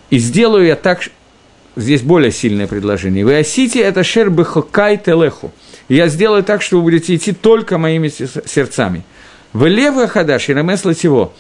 И 0.10 0.18
сделаю 0.18 0.66
я 0.66 0.76
так, 0.76 1.02
здесь 1.76 2.02
более 2.02 2.32
сильное 2.32 2.68
предложение. 2.68 3.26
Вы 3.26 3.38
осите 3.38 3.82
это 3.82 4.04
шер 4.04 4.30
бехокай 4.30 4.98
телеху. 4.98 5.52
Я 5.90 6.08
сделаю 6.08 6.44
так, 6.44 6.62
что 6.62 6.78
вы 6.78 6.84
будете 6.84 7.16
идти 7.16 7.32
только 7.34 7.78
моими 7.78 8.10
сердцами. 8.10 9.04
В 9.54 9.66
левое 9.66 10.08
хадаш 10.08 10.50
и 10.50 10.54
его, 10.54 11.34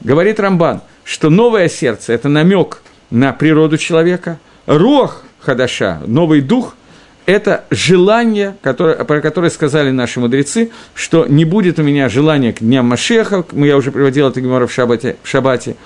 говорит 0.00 0.38
Рамбан, 0.38 0.82
что 1.04 1.30
новое 1.30 1.68
сердце– 1.68 2.12
это 2.14 2.28
намек 2.28 2.82
на 3.10 3.32
природу 3.32 3.76
человека, 3.78 4.38
рох 4.66 5.24
хадаша, 5.40 6.02
новый 6.06 6.40
дух– 6.40 6.76
это 7.26 7.64
желание, 7.70 8.56
которое, 8.62 9.04
про 9.04 9.20
которое 9.20 9.50
сказали 9.50 9.90
наши 9.90 10.20
мудрецы, 10.20 10.70
что 10.94 11.26
не 11.26 11.44
будет 11.44 11.78
у 11.78 11.82
меня 11.82 12.08
желания 12.08 12.52
к 12.52 12.60
дням 12.60 12.86
Машеха, 12.86 13.44
я 13.52 13.76
уже 13.76 13.90
приводил 13.90 14.28
это 14.28 14.40
Гемора 14.40 14.68
в 14.68 14.72
шабате, 14.72 15.16
в 15.22 15.28
шабате, 15.28 15.76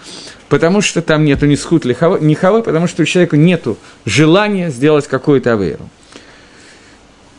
потому 0.51 0.83
что 0.83 1.01
там 1.01 1.25
нету 1.25 1.47
ни 1.47 1.55
схут, 1.55 1.87
ни 1.87 2.35
хавы, 2.35 2.63
потому 2.63 2.87
что 2.87 3.03
у 3.03 3.05
человека 3.07 3.39
нету 3.39 3.79
желания 4.05 4.71
сделать 4.71 5.09
какую-то 5.09 5.55
авейру. 5.55 5.89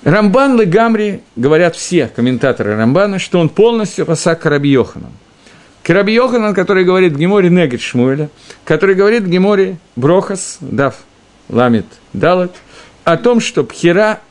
Рамбан 0.04 0.60
Легамри, 0.60 1.22
говорят 1.36 1.76
все 1.76 2.08
комментаторы 2.08 2.76
Рамбана, 2.76 3.20
что 3.20 3.40
он 3.40 3.50
полностью 3.50 4.08
посак 4.08 4.46
Йоханом. 4.46 5.12
Раби 5.88 6.14
Йоханан, 6.14 6.56
который 6.56 6.86
говорит 6.86 7.14
в 7.14 7.18
Геморе 7.20 7.50
Негет 7.50 7.82
Шмуэля, 7.82 8.30
который 8.66 8.96
говорит 8.96 9.24
в 9.24 9.30
Геморе 9.30 9.78
Брохас, 9.96 10.58
Дав, 10.60 10.96
Ламит, 11.50 11.86
Далат– 12.14 12.56
о 13.04 13.18
том, 13.18 13.40
что 13.40 13.64
Пхера 13.64 14.22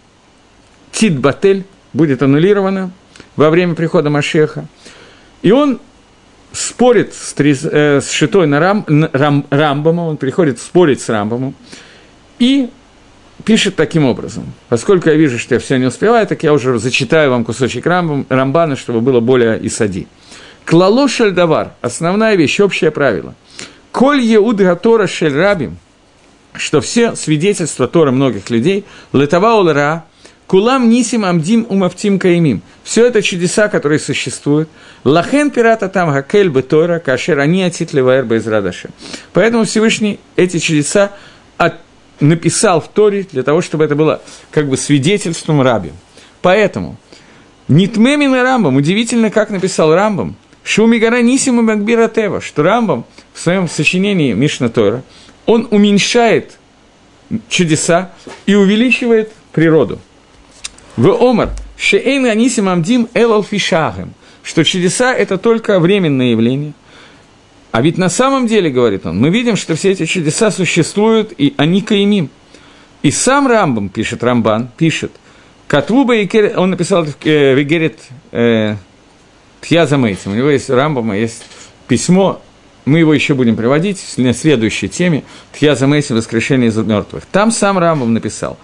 Титбатель 0.93 1.65
будет 1.93 2.23
аннулирована 2.23 2.91
во 3.37 3.51
время 3.51 3.75
прихода 3.75 4.11
Машеха. 4.11 4.67
И 5.43 5.53
он 5.53 5.81
спорит 6.53 7.15
с, 7.15 7.35
э, 7.39 8.01
с 8.01 8.11
Шитой 8.11 8.47
на, 8.47 8.61
Рам, 8.61 8.85
Рам, 9.13 9.47
Рамбамом, 9.51 10.09
он 10.09 10.17
приходит 10.17 10.59
спорить 10.59 11.01
с 11.01 11.09
Рамбамом, 11.09 11.55
и 12.39 12.71
пишет 13.45 13.77
таким 13.77 14.05
образом. 14.05 14.53
Поскольку 14.69 15.09
я 15.09 15.15
вижу, 15.15 15.39
что 15.39 15.55
я 15.55 15.61
все 15.61 15.79
не 15.79 15.87
успеваю, 15.87 16.27
так 16.27 16.43
я 16.43 16.53
уже 16.53 16.79
зачитаю 16.79 17.31
вам 17.31 17.45
кусочек 17.45 17.87
Рамбам, 17.87 18.27
Рамбана, 18.29 18.77
чтобы 18.77 19.01
было 19.01 19.21
более 19.21 19.65
исади. 19.67 20.07
Клало 20.65 21.09
шельдавар, 21.09 21.73
основная 21.81 22.35
вещь, 22.35 22.61
общее 22.61 22.91
правило. 22.91 23.35
Коль 23.93 24.21
еуд 24.21 24.57
гатора 24.57 25.07
шель 25.07 25.35
рабим– 25.35 25.79
что 26.55 26.81
все 26.81 27.15
свидетельства 27.15 27.87
Тора 27.87 28.11
многих 28.11 28.51
людей, 28.51 28.85
летава 29.13 29.55
улара, 29.55 30.05
кулам 30.47 30.89
нисим 30.89 31.25
амдим 31.25 31.67
умафтим 31.69 32.19
каимим. 32.19 32.63
Все 32.83 33.07
это 33.07 33.23
чудеса, 33.23 33.69
которые 33.69 33.99
существуют. 33.99 34.69
Лахен 35.05 35.51
пирата 35.51 35.89
там 35.89 36.11
гакель 36.11 36.51
бы 36.51 36.63
Тора, 36.63 36.99
кашер 36.99 37.39
они 37.39 37.63
атит 37.63 37.93
леваэр 37.93 38.25
безрадаша. 38.25 38.91
Поэтому 39.33 39.65
Всевышний 39.65 40.19
эти 40.37 40.59
чудеса 40.59 41.13
от, 41.57 41.75
написал 42.19 42.81
в 42.81 42.89
Торе 42.89 43.27
для 43.31 43.43
того, 43.43 43.63
чтобы 43.63 43.85
это 43.85 43.95
было 43.95 44.21
как 44.51 44.69
бы 44.69 44.77
свидетельством 44.77 45.63
раби. 45.63 45.93
Поэтому 46.43 46.97
Нитмемин 47.69 48.35
и 48.35 48.39
Рамбам, 48.39 48.77
удивительно, 48.77 49.31
как 49.31 49.51
написал 49.51 49.95
Рамбам, 49.95 50.35
Шумигара 50.65 51.23
Нисима 51.23 51.63
Магбира 51.63 52.09
Тева, 52.09 52.41
что 52.41 52.65
Рамбам 52.65 53.05
в 53.33 53.41
своем 53.41 53.69
сочинении 53.69 54.33
Мишна 54.33 54.69
Тора, 54.69 55.03
он 55.47 55.69
уменьшает 55.71 56.59
чудеса 57.49 58.13
и 58.47 58.55
увеличивает 58.55 59.33
природу. 59.53 59.99
В 60.97 61.09
Омар, 61.09 61.51
Шеэйн 61.77 62.27
Анисим 62.27 62.69
Амдим 62.69 63.09
Элал 63.15 63.43
Фишагем, 63.43 64.15
что 64.43 64.65
чудеса– 64.65 65.15
это 65.17 65.39
только 65.39 65.79
временное 65.79 66.27
явление. 66.27 66.73
А 67.73 67.83
ведь 67.83 67.99
на 67.99 68.09
самом 68.09 68.47
деле, 68.47 68.71
говорит 68.71 69.07
он, 69.07 69.19
мы 69.19 69.31
видим, 69.31 69.57
что 69.57 69.77
все 69.77 69.93
эти 69.93 70.05
чудеса 70.05 70.51
существуют, 70.51 71.33
и 71.37 71.55
они 71.57 71.83
каимим. 71.83 72.29
И 73.03 73.11
сам 73.11 73.47
Рамбам, 73.47 73.89
пишет 73.89 74.23
Рамбан, 74.23 74.69
пишет, 74.77 75.13
Катвуба 75.69 76.17
и 76.17 76.27
Кер... 76.27 76.59
он 76.59 76.71
написал 76.71 77.07
э, 77.25 77.55
Вегерет 77.55 78.01
э, 78.33 78.75
Тьязамейтим, 79.61 80.33
у 80.33 80.35
него 80.35 80.51
есть 80.51 80.69
Рамбама, 80.69 81.17
есть 81.17 81.45
письмо, 81.87 82.43
мы 82.85 83.01
его 83.01 83.13
еще 83.13 83.35
будем 83.35 83.57
приводить 83.57 84.03
на 84.17 84.33
следующей 84.33 84.89
теме, 84.89 85.25
Тьязамейтим, 85.59 86.17
воскрешение 86.17 86.69
из 86.69 86.77
мертвых. 86.77 87.25
Там 87.31 87.51
сам 87.51 87.79
Рамбам 87.79 88.15
написал 88.15 88.59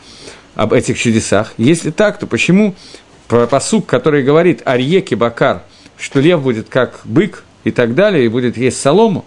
об 0.54 0.72
этих 0.72 0.98
чудесах. 0.98 1.52
Если 1.58 1.90
так, 1.90 2.18
то 2.18 2.26
почему 2.26 2.74
про 3.28 3.46
посук, 3.46 3.86
который 3.86 4.22
говорит 4.22 4.62
о 4.64 4.76
реке 4.76 5.16
Бакар, 5.16 5.62
что 5.98 6.20
лев 6.20 6.42
будет 6.42 6.68
как 6.68 7.00
бык 7.04 7.44
и 7.64 7.70
так 7.70 7.94
далее, 7.94 8.24
и 8.24 8.28
будет 8.28 8.56
есть 8.56 8.80
солому, 8.80 9.24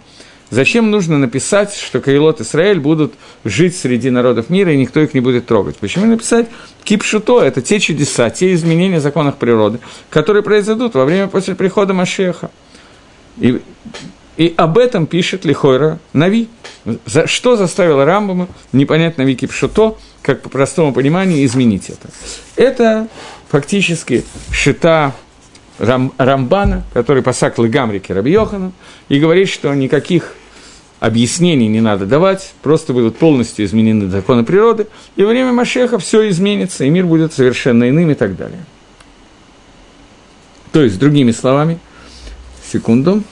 зачем 0.50 0.90
нужно 0.90 1.18
написать, 1.18 1.74
что 1.74 2.00
Каилот 2.00 2.40
Израиль 2.40 2.80
будут 2.80 3.14
жить 3.44 3.76
среди 3.76 4.10
народов 4.10 4.50
мира, 4.50 4.72
и 4.72 4.76
никто 4.76 5.00
их 5.00 5.14
не 5.14 5.20
будет 5.20 5.46
трогать? 5.46 5.76
Почему 5.76 6.06
написать 6.06 6.48
кипшуто? 6.84 7.40
Это 7.42 7.62
те 7.62 7.78
чудеса, 7.78 8.30
те 8.30 8.52
изменения 8.54 8.98
в 8.98 9.02
законах 9.02 9.36
природы, 9.36 9.78
которые 10.08 10.42
произойдут 10.42 10.94
во 10.94 11.04
время 11.04 11.28
после 11.28 11.54
прихода 11.54 11.94
Машеха. 11.94 12.50
И, 13.38 13.60
и 14.36 14.54
об 14.56 14.78
этом 14.78 15.06
пишет 15.06 15.44
Лихойра 15.44 15.98
Нави. 16.12 16.48
За, 17.04 17.26
что 17.26 17.56
заставило 17.56 18.04
Рамбама, 18.04 18.48
непонятно 18.72 19.24
Нави 19.24 19.36
Кипшуто, 19.36 19.96
как 20.22 20.42
по 20.42 20.48
простому 20.48 20.92
пониманию, 20.92 21.44
изменить 21.44 21.90
это? 21.90 22.08
Это 22.56 23.08
фактически 23.48 24.24
шита 24.50 25.14
Рам, 25.78 26.12
Рамбана, 26.18 26.84
который 26.92 27.22
посак 27.22 27.58
Лагамрики 27.58 28.12
Рабьохана, 28.12 28.72
и 29.08 29.18
говорит, 29.18 29.48
что 29.48 29.72
никаких 29.74 30.34
объяснений 31.00 31.68
не 31.68 31.80
надо 31.80 32.04
давать, 32.04 32.52
просто 32.62 32.92
будут 32.92 33.16
полностью 33.16 33.64
изменены 33.64 34.08
законы 34.10 34.44
природы, 34.44 34.86
и 35.16 35.24
время 35.24 35.52
Машеха 35.52 35.98
все 35.98 36.28
изменится, 36.28 36.84
и 36.84 36.90
мир 36.90 37.06
будет 37.06 37.32
совершенно 37.32 37.88
иным 37.88 38.10
и 38.10 38.14
так 38.14 38.36
далее. 38.36 38.64
То 40.72 40.82
есть, 40.82 40.98
другими 40.98 41.32
словами, 41.32 41.78
секунду, 42.70 43.22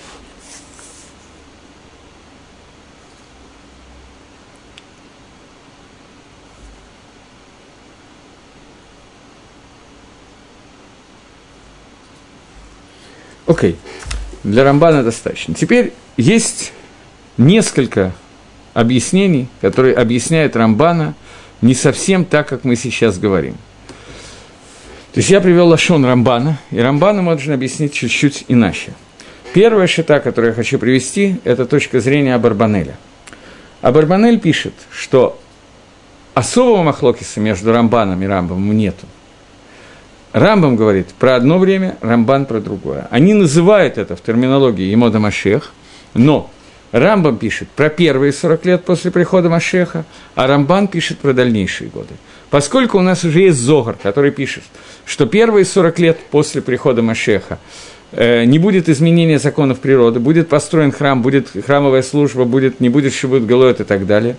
Окей, 13.49 13.73
okay. 13.73 13.77
для 14.45 14.63
Рамбана 14.63 15.03
достаточно. 15.03 15.55
Теперь 15.55 15.93
есть 16.19 16.73
несколько 17.39 18.13
объяснений, 18.75 19.49
которые 19.63 19.95
объясняют 19.95 20.55
Рамбана 20.55 21.15
не 21.63 21.75
совсем 21.75 22.25
так, 22.25 22.47
как 22.47 22.65
мы 22.65 22.77
сейчас 22.77 23.19
говорим. 23.19 23.55
То 25.13 25.21
есть 25.21 25.31
я 25.31 25.41
привел 25.41 25.69
Лашон 25.69 26.05
Рамбана, 26.05 26.59
и 26.71 26.79
Рамбана 26.79 27.23
можно 27.23 27.55
объяснить 27.55 27.95
чуть-чуть 27.95 28.45
иначе. 28.49 28.93
Первая 29.55 29.87
шита, 29.87 30.21
которую 30.21 30.51
я 30.51 30.55
хочу 30.55 30.79
привести, 30.79 31.41
это 31.45 31.65
точка 31.65 32.01
зрения 32.01 32.35
Абарбанеля. 32.35 32.97
Абарбанель 33.81 34.39
пишет, 34.39 34.75
что 34.91 35.41
особого 36.35 36.83
махлокиса 36.83 37.41
между 37.41 37.73
Рамбаном 37.73 38.23
и 38.23 38.27
Рамбом 38.27 38.77
нету. 38.77 39.07
Рамбам 40.39 40.77
говорит 40.77 41.09
про 41.19 41.35
одно 41.35 41.59
время, 41.59 41.97
Рамбан 42.01 42.47
про 42.47 42.61
другое. 42.61 43.09
Они 43.11 43.35
называют 43.35 43.99
это 43.99 44.15
в 44.15 44.23
терминологии 44.23 44.85
Емода 44.85 45.19
Машех, 45.19 45.73
но 46.15 46.49
Рамбам 46.93 47.39
пишет 47.39 47.69
про 47.71 47.89
первые 47.89 48.33
40 48.33 48.65
лет 48.65 48.85
после 48.85 49.11
прихода 49.11 49.49
Машеха, 49.49 50.05
а 50.37 50.47
Рамбан 50.47 50.87
пишет 50.87 51.19
про 51.19 51.33
дальнейшие 51.33 51.91
годы. 51.91 52.15
Поскольку 52.51 52.99
у 52.99 53.03
нас 53.03 53.25
уже 53.25 53.41
есть 53.41 53.59
Зогар, 53.59 53.97
который 54.01 54.31
пишет, 54.31 54.63
что 55.05 55.27
первые 55.27 55.65
40 55.65 55.99
лет 55.99 56.19
после 56.31 56.63
прихода 56.63 57.03
Машеха 57.03 57.59
не 58.13 58.59
будет 58.59 58.89
изменения 58.89 59.39
законов 59.39 59.81
природы, 59.81 60.19
будет 60.19 60.49
построен 60.49 60.93
храм, 60.93 61.21
будет 61.21 61.51
храмовая 61.67 62.03
служба, 62.03 62.45
будет, 62.45 62.81
не 62.81 62.89
будет 62.89 63.13
шибут 63.13 63.45
галоет 63.45 63.81
и 63.81 63.85
так 63.85 64.07
далее. 64.07 64.37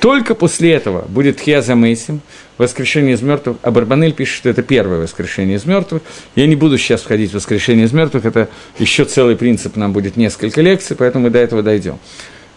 Только 0.00 0.34
после 0.34 0.72
этого 0.72 1.04
будет 1.08 1.40
Хьяза 1.40 1.76
Мейсим, 1.76 2.20
воскрешение 2.58 3.14
из 3.14 3.22
мертвых. 3.22 3.58
А 3.62 3.70
Барбанель 3.70 4.12
пишет, 4.12 4.36
что 4.38 4.48
это 4.48 4.62
первое 4.62 4.98
воскрешение 4.98 5.56
из 5.56 5.64
мертвых. 5.64 6.02
Я 6.34 6.48
не 6.48 6.56
буду 6.56 6.78
сейчас 6.78 7.02
входить 7.02 7.30
в 7.30 7.34
воскрешение 7.34 7.86
из 7.86 7.92
мертвых, 7.92 8.24
это 8.24 8.48
еще 8.80 9.04
целый 9.04 9.36
принцип, 9.36 9.76
нам 9.76 9.92
будет 9.92 10.16
несколько 10.16 10.60
лекций, 10.60 10.96
поэтому 10.96 11.24
мы 11.24 11.30
до 11.30 11.38
этого 11.38 11.62
дойдем. 11.62 11.98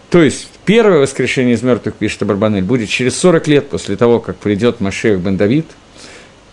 То 0.10 0.24
есть, 0.24 0.50
первое 0.66 1.00
воскрешение 1.00 1.54
из 1.54 1.62
мертвых, 1.62 1.94
пишет 1.94 2.24
Барбанель, 2.24 2.64
будет 2.64 2.90
через 2.90 3.16
40 3.20 3.48
лет 3.48 3.70
после 3.70 3.96
того, 3.98 4.20
как 4.20 4.38
придет 4.38 4.80
Машех 4.80 5.20
бен 5.20 5.38
Давид, 5.38 5.68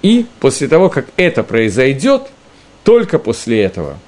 и 0.03 0.27
после 0.41 0.69
того, 0.69 0.91
как 0.91 1.07
это 1.17 1.43
произойдет– 1.43 2.25
только 2.85 3.19
после 3.19 3.63
этого 3.63 3.99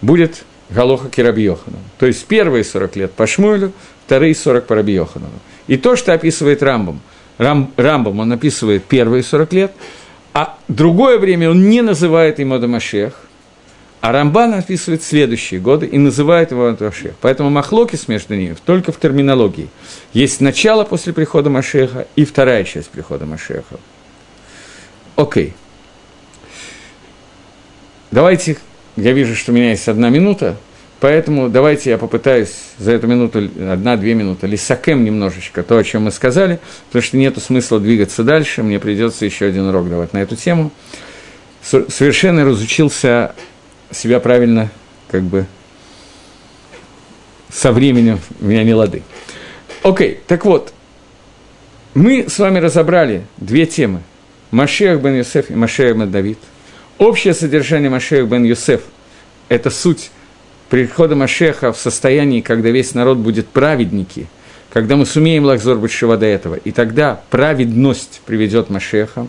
будет 0.00 0.44
Галоха 0.70 1.08
Кирабьехану. 1.08 1.78
То 1.98 2.06
есть 2.06 2.26
первые 2.26 2.64
40 2.64 2.96
лет 2.96 3.12
по 3.12 3.26
Шмуэлю, 3.26 3.72
вторые 4.06 4.34
40 4.34 4.66
по 4.66 4.74
Рабьехану. 4.74 5.26
И 5.66 5.76
то, 5.76 5.96
что 5.96 6.12
описывает 6.12 6.62
Рамбом, 6.62 7.00
Рам, 7.38 7.72
Рамбом 7.76 8.20
он 8.20 8.32
описывает 8.32 8.84
первые 8.84 9.22
40 9.22 9.52
лет, 9.52 9.72
а 10.34 10.58
другое 10.68 11.18
время 11.18 11.50
он 11.50 11.68
не 11.68 11.82
называет 11.82 12.38
его 12.38 12.58
Машех, 12.58 13.14
а 14.00 14.12
Рамбан 14.12 14.54
описывает 14.54 15.02
следующие 15.02 15.58
годы 15.58 15.86
и 15.86 15.98
называет 15.98 16.52
его 16.52 16.76
Машех. 16.78 17.14
Поэтому 17.20 17.50
махлокис 17.50 18.08
между 18.08 18.34
ними 18.34 18.56
только 18.64 18.92
в 18.92 19.00
терминологии. 19.00 19.68
Есть 20.12 20.40
начало 20.40 20.84
после 20.84 21.12
прихода 21.12 21.50
Машеха 21.50 22.06
и 22.14 22.24
вторая 22.24 22.64
часть 22.64 22.90
прихода 22.90 23.26
Машеха. 23.26 23.78
Окей. 25.16 25.48
Okay. 25.48 25.52
Давайте, 28.10 28.56
я 28.96 29.12
вижу, 29.12 29.34
что 29.34 29.52
у 29.52 29.54
меня 29.54 29.70
есть 29.70 29.86
одна 29.86 30.08
минута, 30.08 30.56
поэтому 30.98 31.50
давайте 31.50 31.90
я 31.90 31.98
попытаюсь 31.98 32.54
за 32.78 32.92
эту 32.92 33.06
минуту, 33.06 33.50
одна-две 33.70 34.14
минуты, 34.14 34.46
лисакем 34.46 35.04
немножечко 35.04 35.62
то, 35.62 35.76
о 35.76 35.84
чем 35.84 36.04
мы 36.04 36.10
сказали, 36.10 36.58
потому 36.86 37.02
что 37.02 37.18
нет 37.18 37.36
смысла 37.38 37.78
двигаться 37.80 38.24
дальше, 38.24 38.62
мне 38.62 38.78
придется 38.78 39.26
еще 39.26 39.44
один 39.44 39.66
урок 39.66 39.90
давать 39.90 40.14
на 40.14 40.18
эту 40.18 40.36
тему. 40.36 40.72
Совершенно 41.62 42.46
разучился 42.46 43.34
себя 43.90 44.20
правильно, 44.20 44.70
как 45.10 45.22
бы, 45.22 45.44
со 47.50 47.72
временем 47.72 48.20
у 48.40 48.46
меня 48.46 48.64
не 48.64 48.72
лады. 48.72 49.02
Окей, 49.82 50.20
так 50.26 50.46
вот, 50.46 50.72
мы 51.92 52.26
с 52.26 52.38
вами 52.38 52.58
разобрали 52.58 53.26
две 53.36 53.66
темы. 53.66 54.00
Машех 54.50 55.02
бен 55.02 55.18
Юсеф 55.18 55.50
и 55.50 55.54
Машех 55.54 55.94
бен 55.94 56.10
Давид– 56.10 56.38
Общее 56.98 57.32
содержание 57.32 57.90
Машеха 57.90 58.26
бен 58.26 58.42
Юсеф– 58.42 58.80
это 59.48 59.70
суть 59.70 60.10
прихода 60.68 61.14
Машеха 61.14 61.72
в 61.72 61.78
состоянии, 61.78 62.40
когда 62.40 62.70
весь 62.70 62.92
народ 62.92 63.18
будет 63.18 63.46
праведники, 63.46 64.26
когда 64.72 64.96
мы 64.96 65.06
сумеем 65.06 65.44
лахзор 65.44 65.78
Башева 65.78 66.16
до 66.16 66.26
этого, 66.26 66.56
и 66.56 66.72
тогда 66.72 67.20
праведность 67.30 68.20
приведет 68.26 68.68
Машеха. 68.68 69.28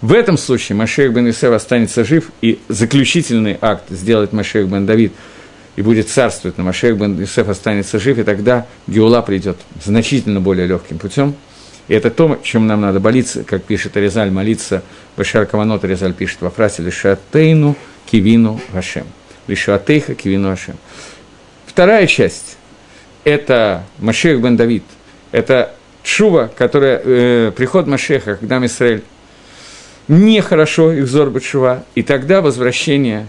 В 0.00 0.14
этом 0.14 0.38
случае 0.38 0.76
Машех 0.76 1.12
бен 1.12 1.26
Юсеф 1.26 1.52
останется 1.52 2.04
жив, 2.04 2.32
и 2.40 2.58
заключительный 2.68 3.58
акт 3.60 3.84
сделает 3.90 4.32
Машех 4.32 4.66
бен 4.66 4.86
Давид 4.86 5.12
и 5.76 5.82
будет 5.82 6.08
царствовать, 6.08 6.56
но 6.56 6.64
Машех 6.64 6.96
бен 6.96 7.20
Юсеф 7.20 7.50
останется 7.50 7.98
жив, 7.98 8.16
и 8.16 8.22
тогда 8.22 8.66
Геула 8.86 9.20
придет 9.20 9.58
значительно 9.84 10.40
более 10.40 10.66
легким 10.66 10.98
путем– 10.98 11.34
и 11.88 11.94
это 11.94 12.10
то, 12.10 12.38
чем 12.42 12.66
нам 12.66 12.80
надо 12.80 13.00
молиться, 13.00 13.44
как 13.44 13.64
пишет 13.64 13.96
Аризаль, 13.96 14.30
молиться, 14.30 14.82
Башар 15.16 15.46
Каванот 15.46 15.84
Аризаль 15.84 16.14
пишет 16.14 16.40
во 16.40 16.50
фразе 16.50 16.82
«Лишатейну 16.82 17.76
кивину 18.06 18.60
Гашем». 18.72 19.06
«Лишатейха 19.46 20.14
кивину 20.14 20.50
Гашем». 20.50 20.76
Вторая 21.66 22.06
часть– 22.06 22.56
это 23.24 23.84
Машех 23.98 24.40
бен 24.40 24.56
Давид, 24.56 24.84
это 25.30 25.74
Чува, 26.02 26.50
которая, 26.56 27.00
э, 27.04 27.52
приход 27.54 27.86
Машеха, 27.86 28.36
когда 28.36 28.64
Израиль 28.66 29.02
нехорошо 30.08 30.92
их 30.92 31.04
взор 31.04 31.40
Чува, 31.40 31.84
и 31.94 32.02
тогда 32.02 32.40
возвращение 32.40 33.26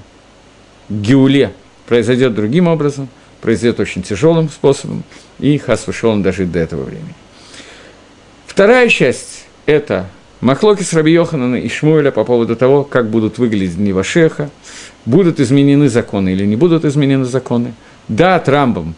к 0.90 0.92
Геуле 0.92 1.54
произойдет 1.88 2.34
другим 2.34 2.68
образом, 2.68 3.10
произойдет 3.42 3.80
очень 3.80 4.04
тяжелым 4.04 4.50
способом, 4.50 5.04
и 5.40 5.58
Хас 5.58 5.86
вышел 5.86 6.10
он 6.10 6.24
дожить 6.24 6.52
до 6.52 6.60
этого 6.60 6.84
времени. 6.84 7.14
Вторая 8.48 8.90
часть– 8.90 9.46
это 9.66 10.08
Махлоки 10.44 10.84
с 10.84 10.92
Раби 10.92 11.14
Йоханана 11.14 11.56
и 11.56 11.70
Шмуэля 11.70 12.12
по 12.12 12.26
поводу 12.26 12.58
того, 12.58 12.84
как 12.84 13.10
будут 13.10 13.38
выглядеть 13.38 13.78
дни 13.78 13.94
Вашеха, 13.94 14.50
будут 15.06 15.40
изменены 15.40 15.88
законы 15.88 16.34
или 16.34 16.46
не 16.46 16.58
будут 16.58 16.84
изменены 16.84 17.24
законы. 17.24 17.74
Да, 18.10 18.38
Трамбом, 18.40 18.94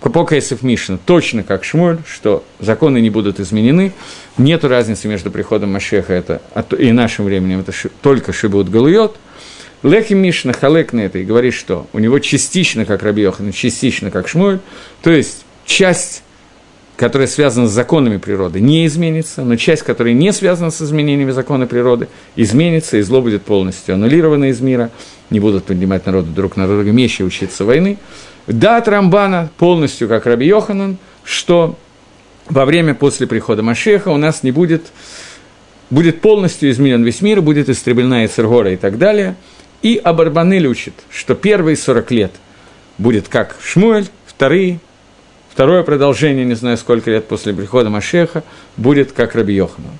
Капокайсов 0.00 0.62
Мишна, 0.62 0.96
точно 1.04 1.42
как 1.42 1.64
Шмуэль, 1.64 1.98
что 2.06 2.44
законы 2.60 3.00
не 3.00 3.10
будут 3.10 3.40
изменены, 3.40 3.92
нет 4.36 4.62
разницы 4.62 5.08
между 5.08 5.32
приходом 5.32 5.72
Машеха 5.72 6.12
это, 6.12 6.40
и 6.78 6.92
нашим 6.92 7.24
временем, 7.24 7.58
это 7.58 7.72
только 8.00 8.32
Шибут 8.32 8.68
Галуйот. 8.68 9.16
Лехи 9.82 10.12
Мишна 10.12 10.52
халек 10.52 10.92
на 10.92 11.00
это 11.00 11.18
и 11.18 11.24
говорит, 11.24 11.54
что 11.54 11.88
у 11.92 11.98
него 11.98 12.20
частично 12.20 12.84
как 12.84 13.02
Раби 13.02 13.22
Йохан, 13.22 13.50
частично 13.50 14.12
как 14.12 14.28
Шмуэль, 14.28 14.60
то 15.02 15.10
есть 15.10 15.44
часть 15.66 16.22
которая 16.98 17.28
связана 17.28 17.68
с 17.68 17.70
законами 17.70 18.16
природы, 18.16 18.60
не 18.60 18.84
изменится, 18.84 19.44
но 19.44 19.54
часть, 19.54 19.84
которая 19.84 20.14
не 20.14 20.32
связана 20.32 20.72
с 20.72 20.82
изменениями 20.82 21.30
закона 21.30 21.68
природы, 21.68 22.08
изменится, 22.34 22.96
и 22.96 23.02
зло 23.02 23.22
будет 23.22 23.44
полностью 23.44 23.94
аннулировано 23.94 24.46
из 24.46 24.60
мира, 24.60 24.90
не 25.30 25.38
будут 25.38 25.64
поднимать 25.64 26.06
народы 26.06 26.30
друг 26.30 26.56
на 26.56 26.66
друга 26.66 26.90
мечи 26.90 27.22
учиться 27.22 27.64
войны. 27.64 27.98
Да, 28.48 28.80
Трамбана 28.80 29.48
полностью, 29.58 30.08
как 30.08 30.26
Раби 30.26 30.46
Йоханан, 30.48 30.98
что 31.22 31.78
во 32.48 32.64
время 32.64 32.94
после 32.94 33.28
прихода 33.28 33.62
Машеха 33.62 34.08
у 34.08 34.16
нас 34.16 34.42
не 34.42 34.50
будет, 34.50 34.86
будет 35.90 36.20
полностью 36.20 36.68
изменен 36.68 37.04
весь 37.04 37.22
мир, 37.22 37.42
будет 37.42 37.68
истреблена 37.68 38.24
и 38.24 38.26
Цергора 38.26 38.72
и 38.72 38.76
так 38.76 38.98
далее. 38.98 39.36
И 39.82 40.00
Абарбанель 40.02 40.66
учит, 40.66 40.94
что 41.10 41.36
первые 41.36 41.76
40 41.76 42.10
лет 42.10 42.32
будет 42.98 43.28
как 43.28 43.54
Шмуэль, 43.62 44.08
вторые 44.26 44.80
Второе 45.58 45.82
продолжение, 45.82 46.44
не 46.44 46.54
знаю 46.54 46.76
сколько 46.76 47.10
лет 47.10 47.26
после 47.26 47.52
прихода 47.52 47.90
Машеха, 47.90 48.44
будет 48.76 49.10
как 49.10 49.34
Раби 49.34 49.54
Йоханан. 49.54 49.98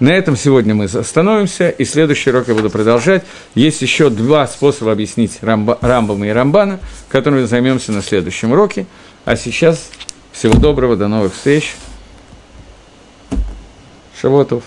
На 0.00 0.08
этом 0.08 0.36
сегодня 0.36 0.74
мы 0.74 0.86
остановимся, 0.86 1.68
и 1.68 1.84
следующий 1.84 2.30
урок 2.30 2.48
я 2.48 2.54
буду 2.54 2.70
продолжать. 2.70 3.22
Есть 3.54 3.82
еще 3.82 4.10
два 4.10 4.48
способа 4.48 4.90
объяснить 4.90 5.38
Рамба, 5.42 5.78
Рамбама 5.80 6.26
и 6.26 6.30
Рамбана, 6.30 6.80
которыми 7.08 7.44
займемся 7.44 7.92
на 7.92 8.02
следующем 8.02 8.50
уроке. 8.50 8.86
А 9.24 9.36
сейчас 9.36 9.90
всего 10.32 10.54
доброго, 10.58 10.96
до 10.96 11.06
новых 11.06 11.34
встреч. 11.34 11.76
Шавотов. 14.20 14.64